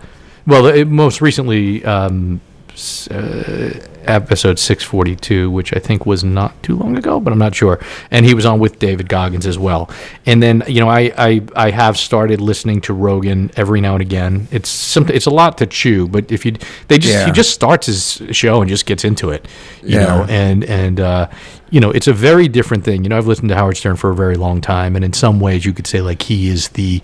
well, 0.46 0.66
it, 0.66 0.86
most 0.88 1.20
recently 1.20 1.84
um, 1.84 2.40
s- 2.72 3.08
uh, 3.08 3.86
episode 4.04 4.58
six 4.58 4.84
forty 4.84 5.16
two, 5.16 5.50
which 5.50 5.74
I 5.74 5.78
think 5.78 6.04
was 6.04 6.22
not 6.22 6.62
too 6.62 6.76
long 6.76 6.96
ago, 6.98 7.18
but 7.20 7.32
I'm 7.32 7.38
not 7.38 7.54
sure. 7.54 7.80
And 8.10 8.26
he 8.26 8.34
was 8.34 8.44
on 8.44 8.58
with 8.60 8.78
David 8.78 9.08
Goggins 9.08 9.46
as 9.46 9.58
well. 9.58 9.88
And 10.26 10.42
then 10.42 10.62
you 10.68 10.80
know 10.80 10.88
I 10.90 11.10
I, 11.16 11.42
I 11.56 11.70
have 11.70 11.96
started 11.96 12.40
listening 12.42 12.82
to 12.82 12.92
Rogan 12.92 13.50
every 13.56 13.80
now 13.80 13.94
and 13.94 14.02
again. 14.02 14.46
It's 14.50 14.68
some 14.68 15.08
it's 15.08 15.24
a 15.26 15.30
lot 15.30 15.56
to 15.58 15.66
chew, 15.66 16.06
but 16.08 16.30
if 16.30 16.44
you 16.44 16.52
they 16.88 16.98
just 16.98 17.14
Yeah. 17.14 17.26
he 17.26 17.32
just 17.32 17.50
starts 17.54 17.86
his 17.86 18.22
show 18.36 18.60
and 18.60 18.68
just 18.68 18.84
gets 18.84 19.04
into 19.04 19.30
it, 19.30 19.46
you 19.82 19.98
Yeah. 19.98 20.04
know, 20.04 20.26
and 20.28 20.64
and 20.64 21.00
uh, 21.00 21.28
you 21.70 21.80
know 21.80 21.90
it's 21.90 22.06
a 22.08 22.12
very 22.12 22.48
different 22.48 22.84
thing. 22.84 23.04
You 23.04 23.08
know, 23.08 23.16
I've 23.16 23.26
listened 23.26 23.48
to 23.48 23.54
Howard 23.54 23.78
Stern 23.78 23.96
for 23.96 24.10
a 24.10 24.14
very 24.14 24.36
long 24.36 24.60
time, 24.60 24.94
and 24.96 25.04
in 25.04 25.14
some 25.14 25.40
ways, 25.40 25.64
you 25.64 25.72
could 25.72 25.86
say 25.86 26.02
like 26.02 26.20
he 26.20 26.48
is 26.48 26.68
the 26.70 27.00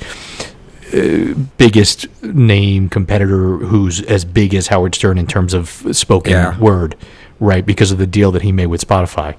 uh, 0.93 1.35
biggest 1.59 2.07
name 2.23 2.89
competitor 2.89 3.57
who's 3.59 4.03
as 4.03 4.25
big 4.25 4.55
as 4.55 4.69
Howard 4.69 4.95
Stern 4.95 5.19
in 5.19 5.27
terms 5.27 5.55
of 5.55 5.69
spoken 5.93 6.33
Yeah. 6.33 6.59
word, 6.59 6.97
right? 7.39 7.65
Because 7.65 7.91
of 7.93 7.99
the 7.99 8.07
deal 8.07 8.31
that 8.33 8.43
he 8.43 8.53
made 8.53 8.67
with 8.67 8.87
Spotify. 8.87 9.35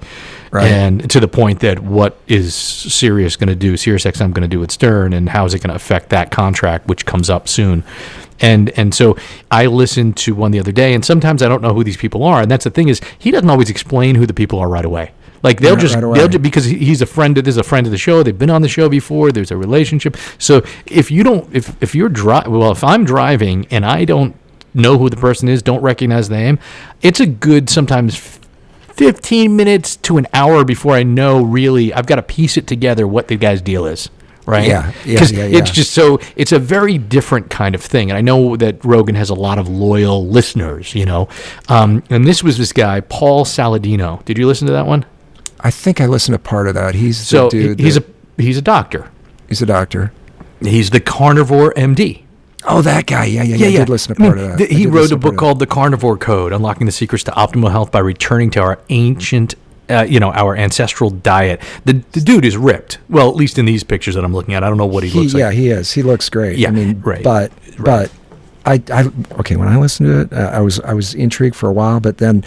Right. 0.50 0.66
And 0.70 1.08
to 1.10 1.18
the 1.20 1.28
point 1.28 1.60
that 1.60 1.80
what 1.80 2.18
is 2.28 2.54
Sirius 2.54 3.36
going 3.36 3.48
to 3.48 3.54
do, 3.54 3.76
Sirius 3.76 4.04
XM 4.04 4.32
going 4.32 4.42
to 4.42 4.48
do 4.48 4.60
with 4.60 4.70
Stern, 4.70 5.12
and 5.12 5.28
how 5.30 5.44
is 5.46 5.54
it 5.54 5.60
going 5.62 5.70
to 5.70 5.76
affect 5.76 6.10
that 6.10 6.30
contract, 6.30 6.86
which 6.88 7.06
comes 7.06 7.30
up 7.30 7.48
soon? 7.48 7.84
And 8.40 8.70
and 8.70 8.92
so 8.94 9.16
I 9.50 9.66
listened 9.66 10.16
to 10.18 10.34
one 10.34 10.50
the 10.50 10.58
other 10.58 10.72
day, 10.72 10.94
and 10.94 11.04
sometimes 11.04 11.42
I 11.42 11.48
don't 11.48 11.62
know 11.62 11.72
who 11.74 11.84
these 11.84 11.96
people 11.96 12.24
are, 12.24 12.42
and 12.42 12.50
that's 12.50 12.64
the 12.64 12.70
thing 12.70 12.88
is 12.88 13.00
he 13.18 13.30
doesn't 13.30 13.48
always 13.48 13.70
explain 13.70 14.16
who 14.16 14.26
the 14.26 14.34
people 14.34 14.58
are 14.58 14.68
right 14.68 14.84
away. 14.84 15.12
Like 15.42 15.60
they'll 15.60 15.76
just 15.76 15.94
right 15.96 16.14
they'll 16.14 16.28
just, 16.28 16.42
because 16.42 16.64
he's 16.64 17.02
a 17.02 17.06
friend 17.06 17.36
of 17.38 17.44
this 17.44 17.54
is 17.54 17.58
a 17.58 17.62
friend 17.64 17.86
of 17.86 17.90
the 17.90 17.98
show. 17.98 18.22
They've 18.22 18.38
been 18.38 18.50
on 18.50 18.62
the 18.62 18.68
show 18.68 18.88
before. 18.88 19.32
There's 19.32 19.50
a 19.50 19.56
relationship. 19.56 20.16
So 20.38 20.62
if 20.86 21.10
you 21.10 21.22
don't 21.24 21.52
if 21.54 21.80
if 21.82 21.94
you're 21.94 22.08
dri 22.08 22.40
well 22.46 22.70
if 22.70 22.84
I'm 22.84 23.04
driving 23.04 23.66
and 23.70 23.84
I 23.84 24.04
don't 24.04 24.36
know 24.74 24.98
who 24.98 25.10
the 25.10 25.16
person 25.16 25.48
is, 25.48 25.62
don't 25.62 25.82
recognize 25.82 26.28
the 26.28 26.36
name, 26.36 26.58
it's 27.02 27.20
a 27.20 27.26
good 27.26 27.68
sometimes 27.68 28.38
15 28.94 29.56
minutes 29.56 29.96
to 29.96 30.16
an 30.18 30.26
hour 30.32 30.64
before 30.64 30.94
I 30.94 31.02
know 31.02 31.42
really 31.42 31.92
I've 31.92 32.06
got 32.06 32.16
to 32.16 32.22
piece 32.22 32.56
it 32.56 32.66
together 32.66 33.06
what 33.06 33.28
the 33.28 33.36
guy's 33.36 33.60
deal 33.62 33.86
is. 33.86 34.08
Right? 34.44 34.66
Yeah, 34.66 34.92
yeah, 35.04 35.18
'Cause 35.20 35.30
yeah, 35.30 35.44
it's 35.44 35.70
just 35.70 35.92
so 35.92 36.18
it's 36.34 36.50
a 36.50 36.58
very 36.58 36.98
different 36.98 37.48
kind 37.48 37.76
of 37.76 37.80
thing. 37.82 38.10
And 38.10 38.18
I 38.18 38.22
know 38.22 38.56
that 38.56 38.84
Rogan 38.84 39.14
has 39.14 39.30
a 39.30 39.34
lot 39.34 39.56
of 39.58 39.68
loyal 39.68 40.26
listeners, 40.26 40.96
you 40.96 41.06
know. 41.06 41.28
Um, 41.68 42.02
and 42.10 42.26
this 42.26 42.42
was 42.42 42.58
this 42.58 42.72
guy, 42.72 43.00
Paul 43.02 43.44
Saladino. 43.44 44.24
Did 44.24 44.38
you 44.38 44.48
listen 44.48 44.66
to 44.66 44.72
that 44.72 44.86
one? 44.86 45.04
I 45.62 45.70
think 45.70 46.00
I 46.00 46.06
listened 46.06 46.34
to 46.34 46.38
part 46.38 46.66
of 46.68 46.74
that. 46.74 46.94
He's 46.94 47.18
So 47.18 47.48
the 47.48 47.50
dude. 47.50 47.80
he's 47.80 47.94
that- 47.96 48.08
a 48.38 48.42
he's 48.42 48.58
a 48.58 48.62
doctor. 48.62 49.10
he's 49.48 49.62
a 49.62 49.66
doctor. 49.66 50.12
He's 50.60 50.90
the 50.90 51.00
carnivore 51.00 51.72
MD. 51.74 52.22
Oh, 52.64 52.80
that 52.82 53.06
guy. 53.06 53.24
Yeah, 53.24 53.42
yeah, 53.42 53.56
yeah. 53.56 53.66
I 53.66 53.70
did 53.80 53.88
listen 53.88 54.14
to 54.14 54.22
I 54.22 54.26
part 54.26 54.36
mean, 54.38 54.44
of 54.52 54.58
that. 54.58 54.68
th- 54.68 54.70
he 54.78 54.86
wrote 54.86 55.10
a 55.10 55.16
book 55.16 55.36
called 55.36 55.58
The 55.58 55.66
Carnivore 55.66 56.16
Code: 56.16 56.52
Unlocking 56.52 56.86
the 56.86 56.92
Secrets 56.92 57.24
to 57.24 57.32
Optimal 57.32 57.72
Health 57.72 57.90
by 57.90 57.98
Returning 57.98 58.50
to 58.52 58.60
Our 58.60 58.78
Ancient, 58.88 59.56
uh, 59.90 60.06
you 60.08 60.20
know, 60.20 60.30
our 60.30 60.56
ancestral 60.56 61.10
diet. 61.10 61.60
The, 61.84 61.94
the 62.12 62.20
dude 62.20 62.44
is 62.44 62.56
ripped. 62.56 62.98
Well, 63.08 63.28
at 63.28 63.34
least 63.34 63.58
in 63.58 63.64
these 63.64 63.82
pictures 63.82 64.14
that 64.14 64.24
I'm 64.24 64.32
looking 64.32 64.54
at, 64.54 64.62
I 64.62 64.68
don't 64.68 64.78
know 64.78 64.86
what 64.86 65.02
he, 65.02 65.10
He, 65.10 65.18
looks 65.18 65.34
yeah, 65.34 65.46
like. 65.46 65.56
Yeah, 65.56 65.60
he 65.60 65.68
is. 65.70 65.92
He 65.92 66.02
looks 66.04 66.28
great. 66.30 66.56
Yeah, 66.56 66.68
I 66.68 66.70
mean, 66.70 67.00
right, 67.00 67.24
But 67.24 67.50
right. 67.78 68.08
but 68.64 68.84
I, 68.92 69.02
I 69.02 69.10
okay. 69.40 69.56
When 69.56 69.66
I 69.66 69.76
listened 69.78 70.08
to 70.08 70.20
it, 70.20 70.32
uh, 70.32 70.50
I 70.52 70.60
was 70.60 70.78
I 70.80 70.94
was 70.94 71.14
intrigued 71.16 71.56
for 71.56 71.68
a 71.68 71.72
while, 71.72 71.98
but 71.98 72.18
then 72.18 72.44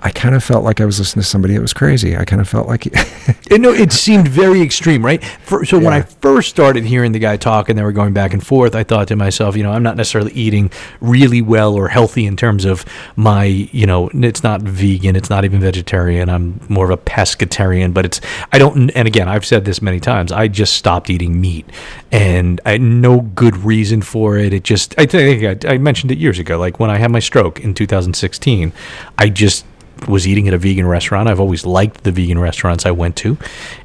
I 0.00 0.10
kind 0.10 0.34
of 0.34 0.44
felt 0.44 0.64
like 0.64 0.80
I 0.80 0.84
was 0.84 0.98
listening 0.98 1.22
to 1.22 1.28
somebody 1.28 1.54
that 1.54 1.60
was 1.60 1.72
crazy. 1.72 2.16
I 2.16 2.24
kind 2.24 2.40
of 2.40 2.48
felt 2.48 2.68
like 2.68 2.86
And 3.50 3.62
no, 3.62 3.72
it 3.72 3.92
seemed 3.92 4.28
very 4.28 4.60
extreme, 4.62 5.04
right? 5.04 5.24
For, 5.24 5.64
so 5.64 5.78
when 5.78 5.92
I 5.92 6.02
first 6.02 6.50
started 6.50 6.84
hearing 6.84 7.12
the 7.12 7.18
guy 7.18 7.36
talk 7.36 7.68
and 7.68 7.78
they 7.78 7.82
were 7.82 7.92
going 7.92 8.12
back 8.12 8.32
and 8.32 8.46
forth, 8.46 8.74
I 8.74 8.84
thought 8.84 9.08
to 9.08 9.16
myself, 9.16 9.56
you 9.56 9.62
know, 9.62 9.72
I'm 9.72 9.82
not 9.82 9.96
necessarily 9.96 10.32
eating 10.32 10.70
really 11.00 11.40
well 11.40 11.74
or 11.74 11.88
healthy 11.88 12.26
in 12.26 12.36
terms 12.36 12.64
of 12.64 12.84
my, 13.16 13.44
you 13.44 13.86
know, 13.86 14.10
it's 14.12 14.42
not 14.42 14.62
vegan, 14.62 15.16
it's 15.16 15.30
not 15.30 15.44
even 15.44 15.60
vegetarian. 15.60 16.28
I'm 16.28 16.60
more 16.68 16.84
of 16.84 16.90
a 16.90 16.98
pescatarian, 16.98 17.94
but 17.94 18.04
it's 18.04 18.20
I 18.52 18.58
don't. 18.58 18.90
And 18.90 19.08
again, 19.08 19.28
I've 19.28 19.46
said 19.46 19.64
this 19.64 19.80
many 19.80 20.00
times. 20.00 20.30
I 20.30 20.48
just 20.48 20.74
stopped 20.74 21.10
eating 21.10 21.40
meat, 21.40 21.66
and 22.12 22.60
I 22.66 22.72
had 22.72 22.82
no 22.82 23.20
good 23.20 23.56
reason 23.56 24.02
for 24.02 24.36
it. 24.36 24.52
It 24.52 24.64
just 24.64 24.94
I 24.98 25.06
think 25.06 25.64
I, 25.64 25.74
I 25.74 25.78
mentioned 25.78 26.12
it 26.12 26.18
years 26.18 26.38
ago. 26.38 26.58
Like 26.58 26.78
when 26.78 26.90
I 26.90 26.98
had 26.98 27.10
my 27.10 27.20
stroke 27.20 27.60
in 27.60 27.74
2016, 27.74 28.72
I 29.16 29.28
just 29.28 29.64
was 30.06 30.26
eating 30.26 30.48
at 30.48 30.54
a 30.54 30.58
vegan 30.58 30.86
restaurant. 30.86 31.28
I've 31.28 31.40
always 31.40 31.66
liked 31.66 32.04
the 32.04 32.12
vegan 32.12 32.38
restaurants 32.38 32.86
I 32.86 32.90
went 32.90 33.16
to. 33.16 33.38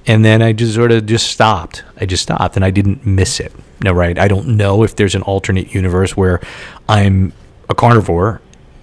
And 0.06 0.24
then 0.24 0.42
I 0.42 0.54
just 0.54 0.76
sort 0.76 0.92
of 0.92 1.06
just 1.06 1.28
stopped. 1.28 1.84
I 2.00 2.06
just 2.06 2.24
stopped 2.24 2.56
and 2.56 2.66
I 2.66 2.72
didn't 2.72 3.06
miss 3.06 3.40
it. 3.40 3.52
No, 3.84 3.92
right. 3.92 4.18
I 4.18 4.28
don't 4.28 4.56
know 4.56 4.84
if 4.84 4.96
there's 4.96 5.16
an 5.16 5.22
alternate 5.24 5.74
universe 5.74 6.16
where 6.16 6.40
I'm 6.88 7.34
a 7.70 7.76
carnivore 7.76 8.42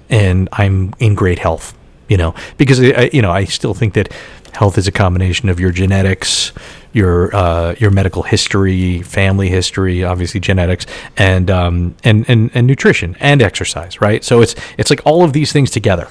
and 0.08 0.48
I'm 0.52 0.94
in 0.98 1.14
great 1.14 1.38
health, 1.38 1.76
you 2.08 2.16
know, 2.16 2.34
because 2.58 2.80
I, 2.80 3.10
you 3.12 3.22
know, 3.22 3.30
I 3.30 3.44
still 3.44 3.74
think 3.74 3.94
that 3.94 4.12
health 4.52 4.76
is 4.78 4.88
a 4.88 4.92
combination 4.92 5.48
of 5.48 5.60
your 5.60 5.70
genetics, 5.70 6.52
your 6.92 7.34
uh, 7.34 7.74
your 7.78 7.90
medical 7.90 8.22
history, 8.22 9.02
family 9.02 9.48
history, 9.48 10.04
obviously 10.04 10.40
genetics, 10.40 10.86
and 11.16 11.50
um, 11.50 11.94
and 12.04 12.28
and 12.28 12.50
and 12.52 12.66
nutrition 12.66 13.16
and 13.20 13.42
exercise, 13.42 14.00
right? 14.00 14.24
So 14.24 14.42
it's 14.42 14.54
it's 14.76 14.90
like 14.90 15.00
all 15.04 15.22
of 15.22 15.32
these 15.32 15.52
things 15.52 15.70
together. 15.70 16.08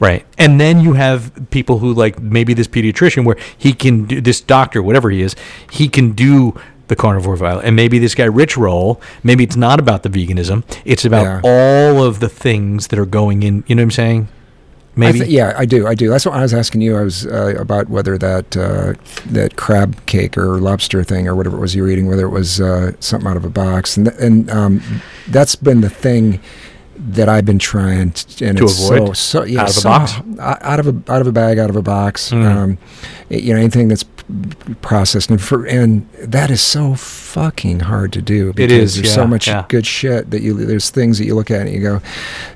Right. 0.00 0.24
And 0.36 0.60
then 0.60 0.80
you 0.80 0.92
have 0.94 1.32
people 1.50 1.78
who 1.78 1.92
like 1.92 2.20
maybe 2.20 2.54
this 2.54 2.68
pediatrician 2.68 3.24
where 3.24 3.36
he 3.56 3.72
can 3.72 4.04
do 4.04 4.20
this 4.20 4.40
doctor, 4.40 4.82
whatever 4.82 5.10
he 5.10 5.22
is, 5.22 5.34
he 5.70 5.88
can 5.88 6.12
do 6.12 6.54
the 6.86 6.96
carnivore 6.96 7.36
violence. 7.36 7.66
And 7.66 7.76
maybe 7.76 7.98
this 7.98 8.14
guy 8.14 8.24
Rich 8.24 8.56
Roll, 8.56 9.00
maybe 9.22 9.44
it's 9.44 9.56
not 9.56 9.78
about 9.78 10.04
the 10.04 10.08
veganism. 10.08 10.64
It's 10.84 11.04
about 11.04 11.24
Yeah. 11.24 11.40
all 11.42 12.02
of 12.02 12.20
the 12.20 12.28
things 12.28 12.86
that 12.88 12.98
are 12.98 13.04
going 13.06 13.42
in, 13.42 13.64
you 13.66 13.74
know 13.74 13.80
what 13.80 13.86
I'm 13.86 13.90
saying? 13.90 14.28
I 14.96 15.00
Maybe 15.00 15.18
yeah, 15.28 15.54
I 15.56 15.64
do. 15.64 15.86
I 15.86 15.94
do. 15.94 16.08
That's 16.08 16.26
what 16.26 16.34
I 16.34 16.42
was 16.42 16.52
asking 16.52 16.80
you. 16.80 16.96
I 16.96 17.02
was 17.02 17.24
uh, 17.24 17.54
about 17.56 17.88
whether 17.88 18.18
that 18.18 18.56
uh, 18.56 18.94
that 19.26 19.54
crab 19.54 20.04
cake 20.06 20.36
or 20.36 20.58
lobster 20.58 21.04
thing 21.04 21.28
or 21.28 21.36
whatever 21.36 21.56
it 21.56 21.60
was 21.60 21.72
you 21.76 21.82
were 21.84 21.88
eating, 21.88 22.08
whether 22.08 22.24
it 22.26 22.30
was 22.30 22.60
uh, 22.60 22.90
something 22.98 23.30
out 23.30 23.36
of 23.36 23.44
a 23.44 23.48
box, 23.50 23.96
and 23.96 24.06
th- 24.08 24.18
and 24.20 24.50
um, 24.50 24.82
that's 25.28 25.54
been 25.54 25.82
the 25.82 25.90
thing 25.90 26.40
that 26.98 27.28
I've 27.28 27.44
been 27.44 27.58
trying 27.58 28.10
to, 28.12 28.46
and 28.46 28.58
To 28.58 28.64
it's 28.64 28.84
avoid? 28.84 29.08
So, 29.16 29.40
so 29.40 29.44
yeah, 29.44 29.62
Out 29.62 29.70
of 29.70 29.76
a 29.78 29.82
box? 29.82 30.12
out 30.40 30.80
of 30.80 30.86
a 30.88 31.12
out 31.12 31.20
of 31.20 31.26
a 31.26 31.32
bag, 31.32 31.58
out 31.58 31.70
of 31.70 31.76
a 31.76 31.82
box. 31.82 32.30
Mhm. 32.30 32.44
Um, 32.44 32.78
you 33.28 33.52
know, 33.52 33.58
anything 33.60 33.88
that's 33.88 34.04
processed 34.82 35.30
and 35.30 35.40
for 35.40 35.64
and 35.64 36.06
that 36.22 36.50
is 36.50 36.60
so 36.60 36.94
fucking 36.94 37.80
hard 37.80 38.12
to 38.12 38.20
do. 38.22 38.52
Because 38.52 38.72
is, 38.72 38.94
There's 38.96 39.08
yeah, 39.08 39.14
so 39.14 39.26
much 39.26 39.46
yeah. 39.48 39.64
good 39.68 39.86
shit 39.86 40.30
that 40.30 40.42
you 40.42 40.54
there's 40.54 40.90
things 40.90 41.18
that 41.18 41.24
you 41.24 41.34
look 41.34 41.50
at 41.50 41.62
and 41.62 41.70
you 41.70 41.80
go, 41.80 42.00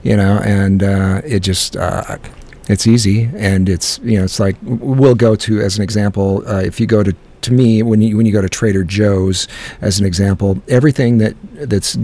you 0.03 0.17
know, 0.17 0.39
and 0.45 0.83
uh, 0.83 1.23
it 1.25 1.41
just. 1.41 1.77
Uh, 1.77 2.19
it's 2.69 2.87
easy, 2.87 3.29
and 3.37 3.69
it's 3.69 3.99
you 4.05 4.17
know 4.19 4.25
it's 4.25 4.39
like 4.39 4.55
we'll 4.63 5.17
go 5.17 5.35
to 5.35 5.61
as 5.61 5.77
an 5.77 5.83
example. 5.83 6.45
Uh, 6.47 6.59
if 6.65 6.79
you 6.79 6.87
go 6.87 7.03
to 7.03 7.13
to 7.41 7.53
me 7.53 7.83
when 7.83 8.01
you 8.01 8.17
when 8.17 8.25
you 8.25 8.33
go 8.33 8.41
to 8.41 8.49
Trader 8.49 8.85
Joe's 8.85 9.49
as 9.81 9.99
an 9.99 10.07
example, 10.07 10.63
everything 10.69 11.19
that 11.19 11.35
that's 11.55 11.95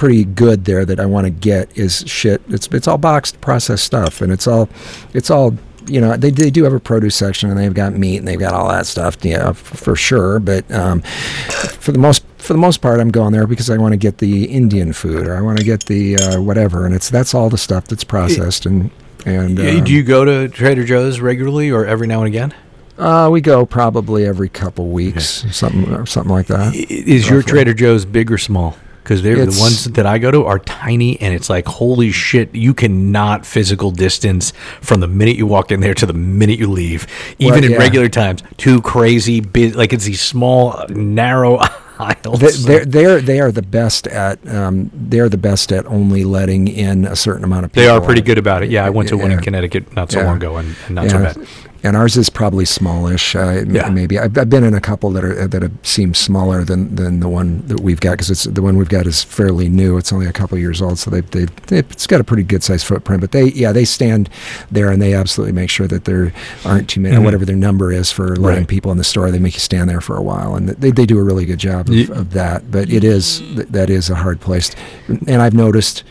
pretty 0.00 0.24
good 0.24 0.64
there 0.64 0.86
that 0.86 0.98
I 0.98 1.04
want 1.04 1.26
to 1.26 1.30
get 1.30 1.76
is 1.76 2.02
shit. 2.06 2.40
It's 2.48 2.66
it's 2.68 2.88
all 2.88 2.96
boxed 2.96 3.38
processed 3.42 3.84
stuff, 3.84 4.22
and 4.22 4.32
it's 4.32 4.46
all 4.46 4.66
it's 5.12 5.30
all 5.30 5.54
you 5.86 6.00
know 6.00 6.16
they, 6.16 6.30
they 6.30 6.48
do 6.48 6.64
have 6.64 6.72
a 6.72 6.80
produce 6.80 7.14
section 7.14 7.50
and 7.50 7.58
they've 7.58 7.74
got 7.74 7.92
meat 7.92 8.16
and 8.16 8.26
they've 8.26 8.38
got 8.38 8.54
all 8.54 8.68
that 8.68 8.86
stuff 8.86 9.16
yeah 9.22 9.48
f- 9.48 9.56
for 9.56 9.96
sure 9.96 10.38
but 10.38 10.70
um, 10.70 11.00
for 11.80 11.90
the 11.90 11.98
most 11.98 12.22
for 12.38 12.52
the 12.52 12.58
most 12.58 12.80
part 12.82 13.00
I'm 13.00 13.10
going 13.10 13.32
there 13.32 13.46
because 13.46 13.68
I 13.70 13.76
want 13.78 13.92
to 13.92 13.96
get 13.96 14.18
the 14.18 14.44
Indian 14.44 14.92
food 14.92 15.26
or 15.26 15.34
I 15.36 15.40
want 15.40 15.58
to 15.58 15.64
get 15.64 15.84
the 15.86 16.16
uh, 16.16 16.40
whatever 16.40 16.86
and 16.86 16.94
it's 16.94 17.08
that's 17.10 17.34
all 17.34 17.48
the 17.50 17.58
stuff 17.58 17.86
that's 17.86 18.04
processed 18.04 18.66
and 18.66 18.90
and 19.26 19.58
um, 19.58 19.84
Do 19.84 19.92
you 19.92 20.02
go 20.02 20.24
to 20.24 20.48
Trader 20.48 20.84
Joe's 20.84 21.20
regularly 21.20 21.70
or 21.70 21.84
every 21.86 22.06
now 22.06 22.18
and 22.20 22.28
again? 22.28 22.54
uh, 22.98 23.28
we 23.32 23.40
go 23.40 23.66
probably 23.66 24.26
every 24.26 24.48
couple 24.48 24.88
weeks 24.88 25.44
something 25.50 25.92
or 25.94 26.06
something 26.06 26.32
like 26.32 26.46
that. 26.46 26.74
Is 26.74 27.24
Is 27.24 27.30
your 27.30 27.42
Trader 27.42 27.74
Joe's 27.74 28.04
big 28.04 28.30
or 28.30 28.38
small? 28.38 28.76
Because 29.02 29.22
they're 29.22 29.36
the 29.46 29.58
ones 29.60 29.84
that 29.84 30.06
I 30.06 30.18
go 30.18 30.30
to 30.30 30.44
are 30.44 30.58
tiny, 30.58 31.20
and 31.20 31.34
it's 31.34 31.48
like 31.50 31.66
holy 31.66 32.10
shit! 32.12 32.54
You 32.54 32.74
cannot 32.74 33.44
physical 33.46 33.90
distance 33.90 34.52
from 34.80 35.00
the 35.00 35.08
minute 35.08 35.36
you 35.36 35.46
walk 35.46 35.72
in 35.72 35.80
there 35.80 35.94
to 35.94 36.06
the 36.06 36.12
minute 36.12 36.58
you 36.58 36.68
leave, 36.70 37.06
even 37.38 37.54
Well, 37.54 37.64
in 37.64 37.70
yeah. 37.72 37.76
regular 37.78 38.08
times. 38.08 38.42
Too 38.56 38.80
crazy, 38.82 39.40
big, 39.40 39.74
like 39.74 39.92
it's 39.92 40.04
these 40.04 40.20
small, 40.20 40.84
narrow 40.90 41.58
aisles. 41.98 42.40
They- 42.40 42.50
They're 42.50 42.84
they're 42.84 43.20
they 43.20 43.40
are 43.40 43.50
the 43.52 43.62
best 43.62 44.06
at 44.06 44.38
um, 44.48 44.90
they're 44.94 45.28
the 45.28 45.38
best 45.38 45.72
at 45.72 45.86
only 45.86 46.24
letting 46.24 46.68
in 46.68 47.04
a 47.06 47.16
certain 47.16 47.42
amount 47.44 47.64
of 47.64 47.72
people. 47.72 47.82
They 47.82 47.88
are 47.88 48.00
pretty 48.00 48.20
good 48.22 48.38
about 48.38 48.62
it. 48.62 48.70
Yeah, 48.70 48.84
I 48.84 48.90
went 48.90 49.08
to 49.10 49.16
one 49.16 49.30
in 49.32 49.40
Connecticut 49.40 49.94
not 49.96 50.10
so 50.12 50.20
Yeah. 50.20 50.26
long 50.26 50.36
ago, 50.36 50.56
and, 50.58 50.76
and 50.86 50.94
not 50.94 51.10
so 51.10 51.18
bad. 51.18 51.46
And 51.82 51.96
ours 51.96 52.16
is 52.16 52.28
probably 52.28 52.64
smallish. 52.66 53.34
Uh, 53.34 53.64
Yeah. 53.66 53.88
maybe 53.88 54.18
I've, 54.18 54.36
I've 54.36 54.50
been 54.50 54.64
in 54.64 54.74
a 54.74 54.80
couple 54.80 55.10
that 55.12 55.24
are 55.24 55.46
that 55.48 55.62
have 55.62 55.72
seemed 55.82 56.16
smaller 56.16 56.62
than, 56.62 56.94
than 56.94 57.20
the 57.20 57.28
one 57.28 57.62
that 57.68 57.80
we've 57.80 58.00
got 58.00 58.12
because 58.12 58.30
it's 58.30 58.44
the 58.44 58.60
one 58.62 58.76
we've 58.76 58.88
got 58.90 59.06
is 59.06 59.22
fairly 59.22 59.68
new. 59.68 59.96
It's 59.96 60.12
only 60.12 60.26
a 60.26 60.32
couple 60.32 60.58
years 60.58 60.82
old, 60.82 60.98
so 60.98 61.10
they 61.10 61.22
they 61.22 61.46
they 61.68 61.78
it's 61.78 62.06
got 62.06 62.20
a 62.20 62.24
pretty 62.24 62.42
good 62.42 62.62
sized 62.62 62.86
footprint. 62.86 63.20
But 63.22 63.32
they 63.32 63.44
yeah 63.52 63.72
they 63.72 63.84
stand 63.86 64.28
there 64.70 64.90
and 64.90 65.00
they 65.00 65.14
absolutely 65.14 65.52
make 65.52 65.70
sure 65.70 65.86
that 65.88 66.04
there 66.04 66.32
aren't 66.64 66.88
too 66.90 67.00
many 67.00 67.16
Mhm. 67.16 67.24
whatever 67.24 67.44
their 67.46 67.56
number 67.56 67.92
is 67.92 68.10
for 68.12 68.36
letting 68.36 68.60
Right. 68.60 68.68
people 68.68 68.92
in 68.92 68.98
the 68.98 69.04
store. 69.04 69.30
They 69.30 69.38
make 69.38 69.54
you 69.54 69.60
stand 69.60 69.88
there 69.88 70.00
for 70.02 70.16
a 70.16 70.22
while, 70.22 70.54
and 70.56 70.68
they 70.68 70.90
they 70.90 71.06
do 71.06 71.18
a 71.18 71.22
really 71.24 71.46
good 71.46 71.58
job 71.60 71.88
of, 71.88 72.10
of 72.10 72.32
that. 72.32 72.70
But 72.70 72.90
it 72.90 73.04
is 73.04 73.42
that 73.54 73.88
is 73.88 74.10
a 74.10 74.16
hard 74.16 74.40
place, 74.40 74.70
and 75.26 75.40
I've 75.40 75.54
noticed. 75.54 76.04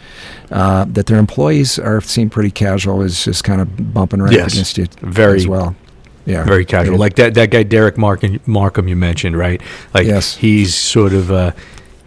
Uh, 0.51 0.85
that 0.89 1.05
their 1.05 1.17
employees 1.19 1.77
are 1.77 2.01
seem 2.01 2.29
pretty 2.29 2.49
casual 2.51 3.01
is 3.03 3.23
just 3.23 3.43
kind 3.43 3.61
of 3.61 3.93
bumping 3.93 4.19
right 4.21 4.31
up 4.33 4.37
Yes. 4.37 4.53
against 4.53 4.77
you 4.79 4.87
Very- 5.01 5.37
as 5.37 5.47
well. 5.47 5.75
Yeah, 6.25 6.43
very 6.43 6.65
casual. 6.65 6.97
Like 6.97 7.15
that 7.15 7.33
that 7.35 7.49
guy 7.51 7.63
Derek 7.63 7.97
Markham, 7.97 8.39
Markham 8.45 8.87
you 8.87 8.95
mentioned, 8.95 9.37
right? 9.37 9.61
Like 9.93 10.05
Yes. 10.07 10.35
he's 10.37 10.75
sort 10.75 11.13
of 11.13 11.31
a 11.31 11.55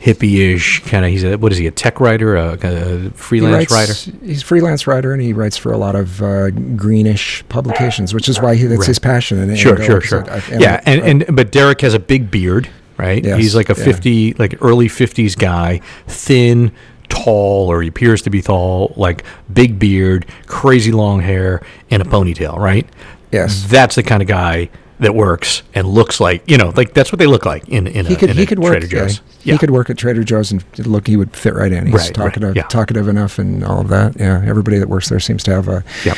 hippie-ish 0.00 0.80
kind 0.84 1.04
of. 1.04 1.10
He's 1.10 1.24
a 1.24 1.36
what 1.38 1.52
is 1.52 1.58
he? 1.58 1.66
A 1.66 1.70
tech 1.70 2.00
writer, 2.00 2.36
a, 2.36 2.58
a 2.60 2.98
he 2.98 3.08
freelance 3.10 3.70
writes- 3.70 4.08
writer? 4.08 4.18
He's 4.26 4.42
a 4.42 4.44
freelance 4.44 4.86
writer, 4.86 5.12
and 5.12 5.22
he 5.22 5.32
writes 5.32 5.56
for 5.56 5.72
a 5.72 5.78
lot 5.78 5.94
of 5.94 6.22
uh, 6.22 6.50
greenish 6.50 7.44
publications, 7.48 8.12
which 8.14 8.28
is 8.28 8.40
why 8.40 8.54
he, 8.54 8.66
that's 8.66 8.80
Right. 8.80 8.86
his 8.88 8.98
passion. 8.98 9.38
And 9.38 9.56
Sure, 9.58 9.80
sure, 9.82 9.98
I 9.98 10.00
sure. 10.04 10.30
I- 10.30 10.42
yeah, 10.58 10.80
and, 10.86 11.00
and 11.24 11.36
but 11.36 11.50
Derek 11.52 11.80
has 11.80 11.94
a 11.94 11.98
big 12.00 12.30
beard, 12.30 12.68
right? 12.98 13.24
Yes, 13.24 13.38
He's 13.38 13.54
like 13.54 13.70
a 13.70 13.74
yeah. 13.76 13.84
fifty, 13.84 14.34
like 14.34 14.56
early 14.60 14.88
fifties 14.88 15.34
guy, 15.34 15.80
thin, 16.06 16.70
tall, 17.12 17.70
or 17.70 17.82
he 17.82 17.88
appears 17.88 18.22
to 18.22 18.30
be 18.30 18.40
tall, 18.42 18.92
like 18.96 19.24
big 19.52 19.78
beard, 19.78 20.26
crazy 20.46 20.90
long 20.92 21.20
hair, 21.20 21.62
and 21.90 22.02
a 22.02 22.04
ponytail, 22.06 22.56
right? 22.56 22.86
yes, 23.30 23.64
That's 23.68 23.94
the 23.94 24.02
kind 24.02 24.22
of 24.22 24.28
guy 24.28 24.68
that 25.02 25.14
works 25.14 25.62
and 25.74 25.86
looks 25.86 26.20
like 26.20 26.48
you 26.50 26.56
know, 26.56 26.72
like 26.76 26.94
that's 26.94 27.12
what 27.12 27.18
they 27.18 27.26
look 27.26 27.44
like 27.44 27.68
in 27.68 27.86
in 27.86 28.06
he 28.06 28.14
a, 28.14 28.16
could 28.16 28.30
in 28.30 28.36
he 28.36 28.46
could 28.46 28.58
work. 28.58 28.72
Trader 28.72 28.86
yeah, 28.96 29.02
Joe's. 29.02 29.20
He 29.40 29.58
could 29.58 29.70
work 29.70 29.90
at 29.90 29.98
Trader 29.98 30.22
Joe's 30.24 30.52
and 30.52 30.64
look. 30.86 31.06
He 31.06 31.16
would 31.16 31.34
fit 31.36 31.54
right 31.54 31.72
in. 31.72 31.86
He's 31.86 31.94
Right, 31.94 32.04
right, 32.06 32.14
talkative, 32.14 32.56
yeah. 32.56 32.62
talkative 32.68 33.08
enough, 33.08 33.38
and 33.38 33.64
all 33.64 33.80
of 33.80 33.88
that. 33.88 34.16
Yeah, 34.18 34.42
everybody 34.46 34.78
that 34.78 34.88
works 34.88 35.08
there 35.08 35.18
seems 35.20 35.42
to 35.44 35.50
have 35.52 35.68
a 35.68 35.84
Yep. 36.04 36.16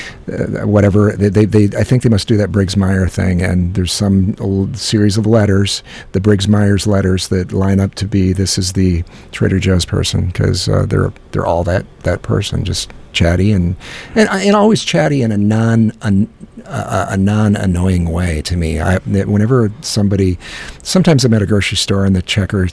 uh, 0.62 0.66
whatever 0.66 1.12
they, 1.12 1.28
they, 1.30 1.44
they 1.46 1.76
I 1.78 1.84
think 1.84 2.02
they 2.02 2.10
must 2.10 2.28
do 2.28 2.36
that 2.36 2.52
Briggs 2.52 2.76
Meyer 2.76 3.08
thing 3.08 3.42
and 3.42 3.74
there's 3.74 3.92
some 3.92 4.36
old 4.40 4.76
series 4.76 5.16
of 5.16 5.26
letters 5.26 5.82
the 6.12 6.20
Briggs 6.20 6.46
Myers 6.48 6.86
letters 6.86 7.28
that 7.28 7.52
line 7.52 7.80
up 7.80 7.94
to 7.96 8.06
be 8.06 8.32
this 8.32 8.58
is 8.58 8.74
the 8.74 9.02
Trader 9.32 9.58
Joe's 9.58 9.84
person 9.86 10.26
because 10.26 10.68
uh, 10.68 10.84
they're 10.86 11.12
they're 11.32 11.46
all 11.46 11.64
that 11.64 11.86
that 12.02 12.22
person 12.22 12.64
just 12.64 12.92
chatty 13.12 13.52
and 13.52 13.76
and, 14.14 14.28
and 14.28 14.54
always 14.56 14.84
chatty 14.84 15.22
in 15.22 15.32
a 15.32 15.38
non 15.38 15.92
a, 16.64 17.06
a 17.10 17.16
non 17.16 17.56
annoying 17.56 18.10
way 18.10 18.42
to 18.42 18.56
me 18.56 18.80
I 18.80 18.98
whenever 18.98 19.70
somebody 19.82 20.38
sometimes 20.82 21.24
I'm 21.24 21.34
at 21.34 21.42
a 21.42 21.46
grocery 21.46 21.76
store 21.76 22.04
and 22.04 22.14
the 22.16 22.22
checker 22.22 22.68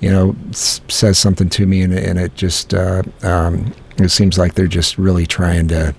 you 0.00 0.10
know 0.10 0.36
s- 0.50 0.80
says 0.88 1.18
something 1.18 1.48
to 1.50 1.66
me 1.66 1.82
and, 1.82 1.92
and 1.92 2.18
it 2.18 2.34
just 2.34 2.72
uh, 2.74 3.02
um, 3.22 3.72
it 3.98 4.10
seems 4.10 4.38
like 4.38 4.54
they're 4.54 4.66
just 4.66 4.98
really 4.98 5.26
trying 5.26 5.68
to 5.68 5.94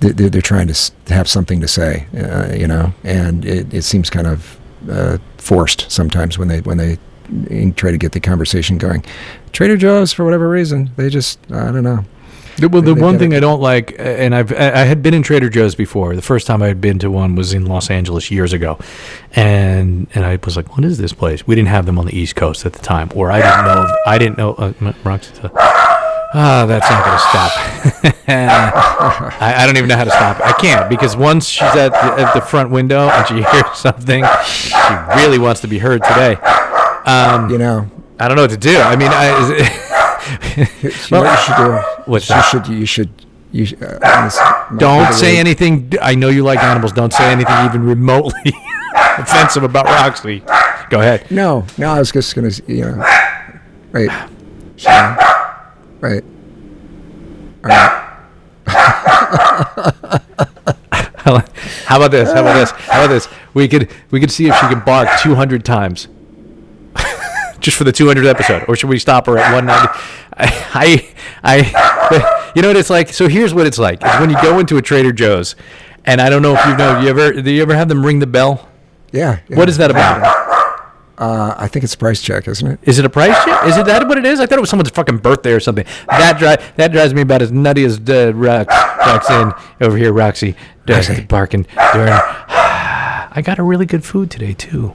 they- 0.00 0.12
they're, 0.12 0.28
they're 0.30 0.42
trying 0.42 0.68
to 0.68 0.92
have 1.08 1.28
something 1.28 1.60
to 1.60 1.68
say, 1.68 2.06
uh, 2.16 2.52
you 2.54 2.66
know, 2.66 2.92
and 3.02 3.44
it, 3.44 3.72
it 3.72 3.82
seems 3.82 4.10
kind 4.10 4.26
of 4.26 4.58
uh, 4.90 5.18
forced 5.38 5.90
sometimes 5.90 6.38
when 6.38 6.48
they 6.48 6.60
when 6.60 6.76
they 6.76 6.98
mm, 7.32 7.74
try 7.74 7.90
to 7.90 7.96
get 7.98 8.12
the 8.12 8.20
conversation 8.20 8.76
going. 8.78 9.02
Trader 9.52 9.76
Joe's, 9.76 10.12
for 10.12 10.24
whatever 10.24 10.48
reason, 10.48 10.90
they 10.96 11.08
just 11.08 11.38
I 11.50 11.72
don't 11.72 11.82
know. 11.84 12.04
The, 12.58 12.68
well, 12.68 12.82
the 12.82 12.94
one 12.94 13.18
thing. 13.18 13.34
I 13.34 13.40
don't 13.40 13.60
like, 13.60 13.98
uh, 13.98 14.02
and 14.02 14.34
I've 14.34 14.52
I 14.52 14.84
had 14.84 15.00
been 15.00 15.14
in 15.14 15.22
Trader 15.22 15.48
Joe's 15.48 15.76
before. 15.76 16.16
The 16.16 16.22
first 16.22 16.46
time 16.46 16.60
I 16.60 16.66
had 16.66 16.80
been 16.80 16.98
to 16.98 17.10
one 17.10 17.36
was 17.36 17.52
in 17.54 17.66
Los 17.66 17.88
Angeles 17.88 18.30
years 18.32 18.52
ago, 18.52 18.78
and 19.36 20.08
and 20.14 20.24
I 20.24 20.38
was 20.44 20.56
like, 20.56 20.76
"What 20.76 20.84
is 20.84 20.98
this 20.98 21.12
place?" 21.12 21.46
We 21.46 21.54
didn't 21.54 21.68
have 21.68 21.86
them 21.86 21.98
on 21.98 22.06
the 22.06 22.16
East 22.16 22.34
Coast 22.34 22.66
at 22.66 22.72
the 22.72 22.80
time, 22.80 23.10
or 23.14 23.30
I 23.30 23.40
didn't 23.40 23.64
know. 23.64 23.96
I 24.06 24.18
didn't 24.18 24.38
know. 24.38 24.54
Uh, 24.54 24.92
Roxy, 25.04 25.32
uh, 25.40 25.50
ah, 26.34 26.66
that's 26.66 26.90
not 26.90 27.04
going 27.04 27.16
to 27.16 27.22
stop. 27.22 27.52
I, 29.40 29.62
I 29.62 29.66
don't 29.66 29.76
even 29.76 29.88
know 29.88 29.96
how 29.96 30.04
to 30.04 30.10
stop 30.10 30.38
it. 30.40 30.42
I 30.44 30.52
can't 30.52 30.88
because 30.88 31.16
once 31.16 31.48
she's 31.48 31.62
at 31.62 31.90
the, 31.90 32.22
at 32.22 32.34
the 32.34 32.40
front 32.40 32.70
window 32.70 33.08
and 33.08 33.26
she 33.26 33.34
hears 33.52 33.76
something, 33.76 34.24
she 34.44 34.74
really 35.16 35.38
wants 35.38 35.60
to 35.62 35.68
be 35.68 35.78
heard 35.78 36.02
today. 36.02 36.34
Um, 37.04 37.50
You 37.50 37.58
know, 37.58 37.90
I 38.18 38.26
don't 38.28 38.36
know 38.36 38.42
what 38.42 38.50
to 38.50 38.56
do. 38.56 38.76
I 38.76 38.96
mean, 38.96 39.08
I, 39.10 39.28
you 40.82 40.90
know 41.10 41.22
what 41.22 41.48
you 41.48 41.97
do. 42.08 42.12
What's 42.12 42.28
you 42.28 42.34
that? 42.34 42.42
should 42.50 42.66
you 42.68 42.86
should 42.86 43.10
you 43.52 43.64
should, 43.66 43.82
uh, 43.82 43.98
on 44.04 44.24
this- 44.24 44.36
might 44.38 44.76
Don't 44.78 45.12
say 45.14 45.34
way- 45.34 45.38
anything. 45.40 45.92
I 46.02 46.14
know 46.14 46.28
you 46.28 46.42
like 46.44 46.62
animals. 46.62 46.92
Don't 46.92 47.12
say 47.12 47.30
anything 47.30 47.54
even 47.64 47.84
remotely 47.84 48.52
offensive 49.18 49.62
about 49.62 49.86
Roxy. 49.86 50.42
Go 50.90 51.00
ahead. 51.00 51.30
No, 51.30 51.64
no, 51.78 51.90
I 51.90 51.98
was 51.98 52.10
just 52.12 52.34
gonna 52.34 52.50
you 52.66 52.84
know, 52.84 53.04
right, 53.92 54.10
yeah, 54.78 55.54
right. 56.00 56.24
All 57.64 57.70
right. 57.70 58.04
How 61.86 61.96
about 61.96 62.10
this? 62.10 62.32
How 62.32 62.40
about 62.40 62.54
this? 62.54 62.70
How 62.70 63.04
about 63.04 63.08
this? 63.08 63.28
We 63.54 63.68
could 63.68 63.90
we 64.10 64.20
could 64.20 64.30
see 64.30 64.46
if 64.48 64.54
she 64.56 64.66
can 64.68 64.80
bark 64.80 65.08
200 65.20 65.64
times, 65.64 66.08
just 67.60 67.76
for 67.76 67.84
the 67.84 67.92
200th 67.92 68.26
episode, 68.28 68.64
or 68.68 68.76
should 68.76 68.90
we 68.90 68.98
stop 68.98 69.26
her 69.26 69.38
at 69.38 69.52
190? 69.52 69.98
I, 70.40 71.08
I, 71.42 72.52
you 72.54 72.62
know 72.62 72.68
what 72.68 72.76
it's 72.76 72.90
like. 72.90 73.08
So 73.10 73.28
here's 73.28 73.52
what 73.54 73.66
it's 73.66 73.78
like: 73.78 74.04
is 74.04 74.20
when 74.20 74.30
you 74.30 74.40
go 74.42 74.58
into 74.58 74.76
a 74.76 74.82
Trader 74.82 75.12
Joe's, 75.12 75.56
and 76.04 76.20
I 76.20 76.30
don't 76.30 76.42
know 76.42 76.54
if 76.54 76.64
you 76.66 76.76
know. 76.76 77.00
You 77.00 77.08
ever 77.08 77.42
do 77.42 77.50
you 77.50 77.62
ever 77.62 77.74
have 77.74 77.88
them 77.88 78.04
ring 78.04 78.18
the 78.20 78.26
bell? 78.26 78.68
Yeah, 79.12 79.40
yeah. 79.48 79.56
What 79.56 79.68
is 79.68 79.78
that 79.78 79.90
about? 79.90 80.46
Uh, 81.18 81.52
I 81.58 81.66
think 81.66 81.82
it's 81.82 81.94
a 81.94 81.98
price 81.98 82.22
check, 82.22 82.46
isn't 82.46 82.64
it? 82.66 82.78
Is 82.84 83.00
it 83.00 83.04
a 83.04 83.10
price 83.10 83.34
check? 83.44 83.64
Is 83.64 83.76
it 83.76 83.86
that 83.86 84.06
what 84.06 84.18
it 84.18 84.24
is? 84.24 84.38
I 84.38 84.46
thought 84.46 84.58
it 84.58 84.60
was 84.60 84.70
someone's 84.70 84.90
fucking 84.90 85.18
birthday 85.18 85.52
or 85.52 85.58
something. 85.58 85.84
That 86.06 86.38
dri- 86.38 86.64
that 86.76 86.92
drives 86.92 87.12
me 87.12 87.22
about 87.22 87.42
as 87.42 87.50
nutty 87.50 87.82
as 87.84 87.96
uh, 87.96 88.32
Rox, 88.32 88.68
Roxanne 88.98 89.52
over 89.80 89.96
here, 89.96 90.12
Roxy, 90.12 90.54
Roxy. 90.86 91.22
barking. 91.22 91.66
During. 91.92 92.12
I 92.50 93.42
got 93.44 93.58
a 93.58 93.64
really 93.64 93.86
good 93.86 94.04
food 94.04 94.30
today 94.30 94.52
too. 94.52 94.94